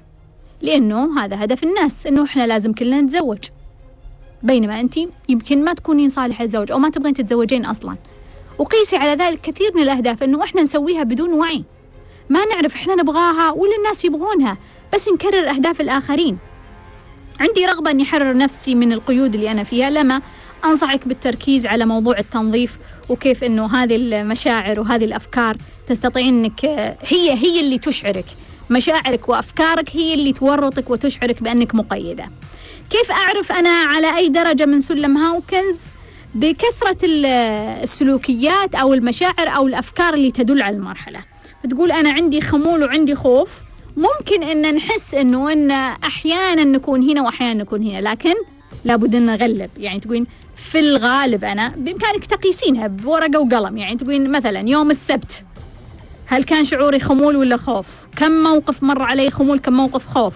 لأنه 0.63 1.25
هذا 1.25 1.45
هدف 1.45 1.65
الناس 1.65 2.07
إنه 2.07 2.25
إحنا 2.25 2.47
لازم 2.47 2.73
كلنا 2.73 3.01
نتزوج. 3.01 3.39
بينما 4.43 4.81
أنت 4.81 4.95
يمكن 5.29 5.65
ما 5.65 5.75
تكونين 5.75 6.09
صالحة 6.09 6.45
للزواج 6.45 6.73
أو 6.73 6.79
ما 6.79 6.91
تبغين 6.91 7.15
تتزوجين 7.15 7.67
أصلا. 7.67 7.97
وقيسي 8.59 8.97
على 8.97 9.25
ذلك 9.25 9.41
كثير 9.41 9.71
من 9.75 9.83
الأهداف 9.83 10.23
إنه 10.23 10.45
إحنا 10.45 10.63
نسويها 10.63 11.03
بدون 11.03 11.33
وعي. 11.33 11.65
ما 12.29 12.45
نعرف 12.45 12.75
إحنا 12.75 12.95
نبغاها 12.95 13.51
ولا 13.51 13.77
الناس 13.79 14.05
يبغونها 14.05 14.57
بس 14.95 15.09
نكرر 15.09 15.51
أهداف 15.51 15.81
الآخرين. 15.81 16.39
عندي 17.41 17.67
رغبة 17.67 17.91
أني 17.91 18.03
أحرر 18.03 18.37
نفسي 18.37 18.75
من 18.75 18.93
القيود 18.93 19.35
اللي 19.35 19.51
أنا 19.51 19.65
فيها. 19.65 19.91
لما 19.91 20.21
أنصحك 20.65 21.09
بالتركيز 21.09 21.67
على 21.67 21.87
موضوع 21.87 22.19
التنظيف 22.19 22.79
وكيف 23.09 23.45
أنه 23.45 23.83
هذه 23.83 23.97
المشاعر 23.97 24.81
وهذه 24.81 25.05
الأفكار 25.05 25.57
تستطيعين 25.87 26.45
أنك 26.45 26.65
هي 27.09 27.33
هي 27.33 27.61
اللي 27.61 27.79
تشعرك. 27.79 28.25
مشاعرك 28.71 29.29
وأفكارك 29.29 29.97
هي 29.97 30.15
اللي 30.15 30.33
تورطك 30.33 30.91
وتشعرك 30.91 31.43
بأنك 31.43 31.75
مقيدة. 31.75 32.31
كيف 32.91 33.11
أعرف 33.11 33.53
أنا 33.53 33.69
على 33.71 34.17
أي 34.17 34.29
درجة 34.29 34.67
من 34.67 34.81
سلم 34.81 35.17
هاوكنز 35.17 35.79
بكثرة 36.35 36.97
ال- 37.05 37.27
السلوكيات 37.83 38.75
أو 38.75 38.95
المشاعر 38.95 39.49
أو 39.57 39.67
الأفكار 39.67 40.15
اللي 40.15 40.31
تدل 40.31 40.63
على 40.63 40.77
المرحلة. 40.77 41.21
فتقول 41.65 41.93
أنا 41.93 42.13
عندي 42.13 42.41
خمول 42.41 42.83
وعندي 42.83 43.15
خوف. 43.15 43.61
ممكن 43.97 44.43
أن 44.43 44.75
نحس 44.75 45.15
أنه 45.15 45.53
أن 45.53 45.71
أحيانا 46.05 46.65
نكون 46.65 47.11
هنا 47.11 47.23
وأحيانا 47.23 47.63
نكون 47.63 47.83
هنا 47.83 48.11
لكن 48.11 48.35
لابد 48.85 49.15
أن 49.15 49.27
نغلب. 49.27 49.71
يعني 49.77 50.01
تقولين 50.01 50.27
في 50.57 50.79
الغالب 50.79 51.45
أنا 51.45 51.69
بإمكانك 51.69 52.27
تقيسينها 52.27 52.87
بورقة 52.87 53.41
وقلم. 53.41 53.77
يعني 53.77 53.97
تقولين 53.97 54.31
مثلا 54.31 54.69
يوم 54.69 54.91
السبت 54.91 55.45
هل 56.27 56.45
كان 56.45 56.65
شعوري 56.65 57.01
خمول 57.01 57.37
ولا 57.37 57.57
خوف؟ 57.57 57.87
كم 58.17 58.31
موقف 58.31 58.83
مر 58.83 59.03
علي 59.03 59.31
خمول 59.31 59.59
كم 59.59 59.73
موقف 59.73 60.07
خوف؟ 60.07 60.35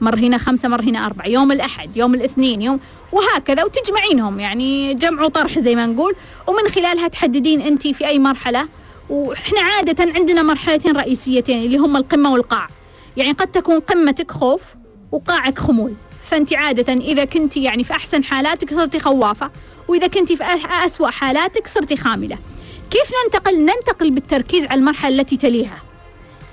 مر 0.00 0.18
هنا 0.18 0.38
خمسة 0.38 0.68
مر 0.68 0.82
هنا 0.82 1.06
أربعة. 1.06 1.26
يوم 1.26 1.52
الأحد 1.52 1.96
يوم 1.96 2.14
الاثنين 2.14 2.62
يوم 2.62 2.80
وهكذا 3.12 3.64
وتجمعينهم. 3.64 4.40
يعني 4.40 4.94
جمع 4.94 5.24
وطرح 5.24 5.58
زي 5.58 5.74
ما 5.74 5.86
نقول. 5.86 6.14
ومن 6.46 6.70
خلالها 6.74 7.08
تحددين 7.08 7.60
أنت 7.60 7.88
في 7.88 8.06
أي 8.06 8.18
مرحلة 8.18 8.68
وإحنا 9.10 9.60
عادة 9.60 10.12
عندنا 10.14 10.42
مرحلتين 10.42 10.96
رئيسيتين 10.96 11.62
اللي 11.62 11.78
هم 11.78 11.96
القمة 11.96 12.32
والقاع. 12.32 12.66
يعني 13.16 13.32
قد 13.32 13.46
تكون 13.46 13.80
قمتك 13.80 14.30
خوف 14.30 14.62
وقاعك 15.12 15.58
خمول. 15.58 15.94
فأنت 16.30 16.52
عادة 16.54 16.92
إذا 16.92 17.24
كنت 17.24 17.56
يعني 17.56 17.84
في 17.84 17.92
أحسن 17.92 18.24
حالاتك 18.24 18.70
صرتي 18.74 18.98
خوافة 19.00 19.50
وإذا 19.88 20.06
كنت 20.06 20.32
في 20.32 20.44
أ- 20.44 20.70
أسوأ 20.86 21.10
حالاتك 21.10 21.66
صرتي 21.68 21.96
خاملة. 21.96 22.38
كيف 22.90 23.10
ننتقل؟ 23.24 23.58
ننتقل 23.60 24.10
بالتركيز 24.10 24.64
على 24.66 24.78
المرحلة 24.80 25.20
التي 25.20 25.36
تليها. 25.36 25.82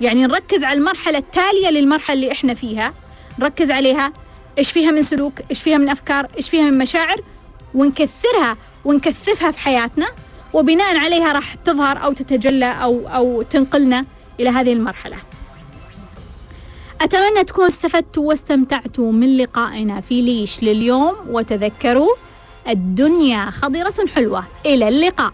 يعني 0.00 0.22
نركز 0.26 0.64
على 0.64 0.78
المرحلة 0.78 1.18
التالية 1.18 1.70
للمرحلة 1.70 2.14
اللي 2.16 2.32
إحنا 2.32 2.54
فيها. 2.54 2.92
نركز 3.38 3.70
عليها 3.70 4.12
إيش 4.58 4.72
فيها 4.72 4.90
من 4.90 5.02
سلوك؟ 5.02 5.32
إيش 5.50 5.62
فيها 5.62 5.78
من 5.78 5.88
أفكار؟ 5.88 6.28
إيش 6.36 6.48
فيها 6.50 6.62
من 6.70 6.78
مشاعر؟ 6.78 7.20
ونكثرها 7.74 8.56
ونكثفها 8.84 9.50
في 9.50 9.58
حياتنا. 9.58 10.06
وبناء 10.52 10.96
عليها 10.96 11.32
راح 11.32 11.54
تظهر 11.54 12.04
أو 12.04 12.12
تتجلى 12.12 12.72
أو 12.82 13.08
أو 13.08 13.42
تنقلنا 13.42 14.04
إلى 14.40 14.50
هذه 14.50 14.72
المرحلة. 14.72 15.16
أتمنى 17.00 17.44
تكونوا 17.46 17.68
استفدتوا 17.68 18.28
واستمتعتوا 18.28 19.12
من 19.12 19.36
لقائنا 19.36 20.00
في 20.00 20.22
ليش 20.22 20.62
لليوم 20.62 21.14
وتذكروا 21.30 22.14
الدنيا 22.68 23.50
خضرة 23.50 23.94
حلوة. 24.14 24.44
إلى 24.66 24.88
اللقاء. 24.88 25.32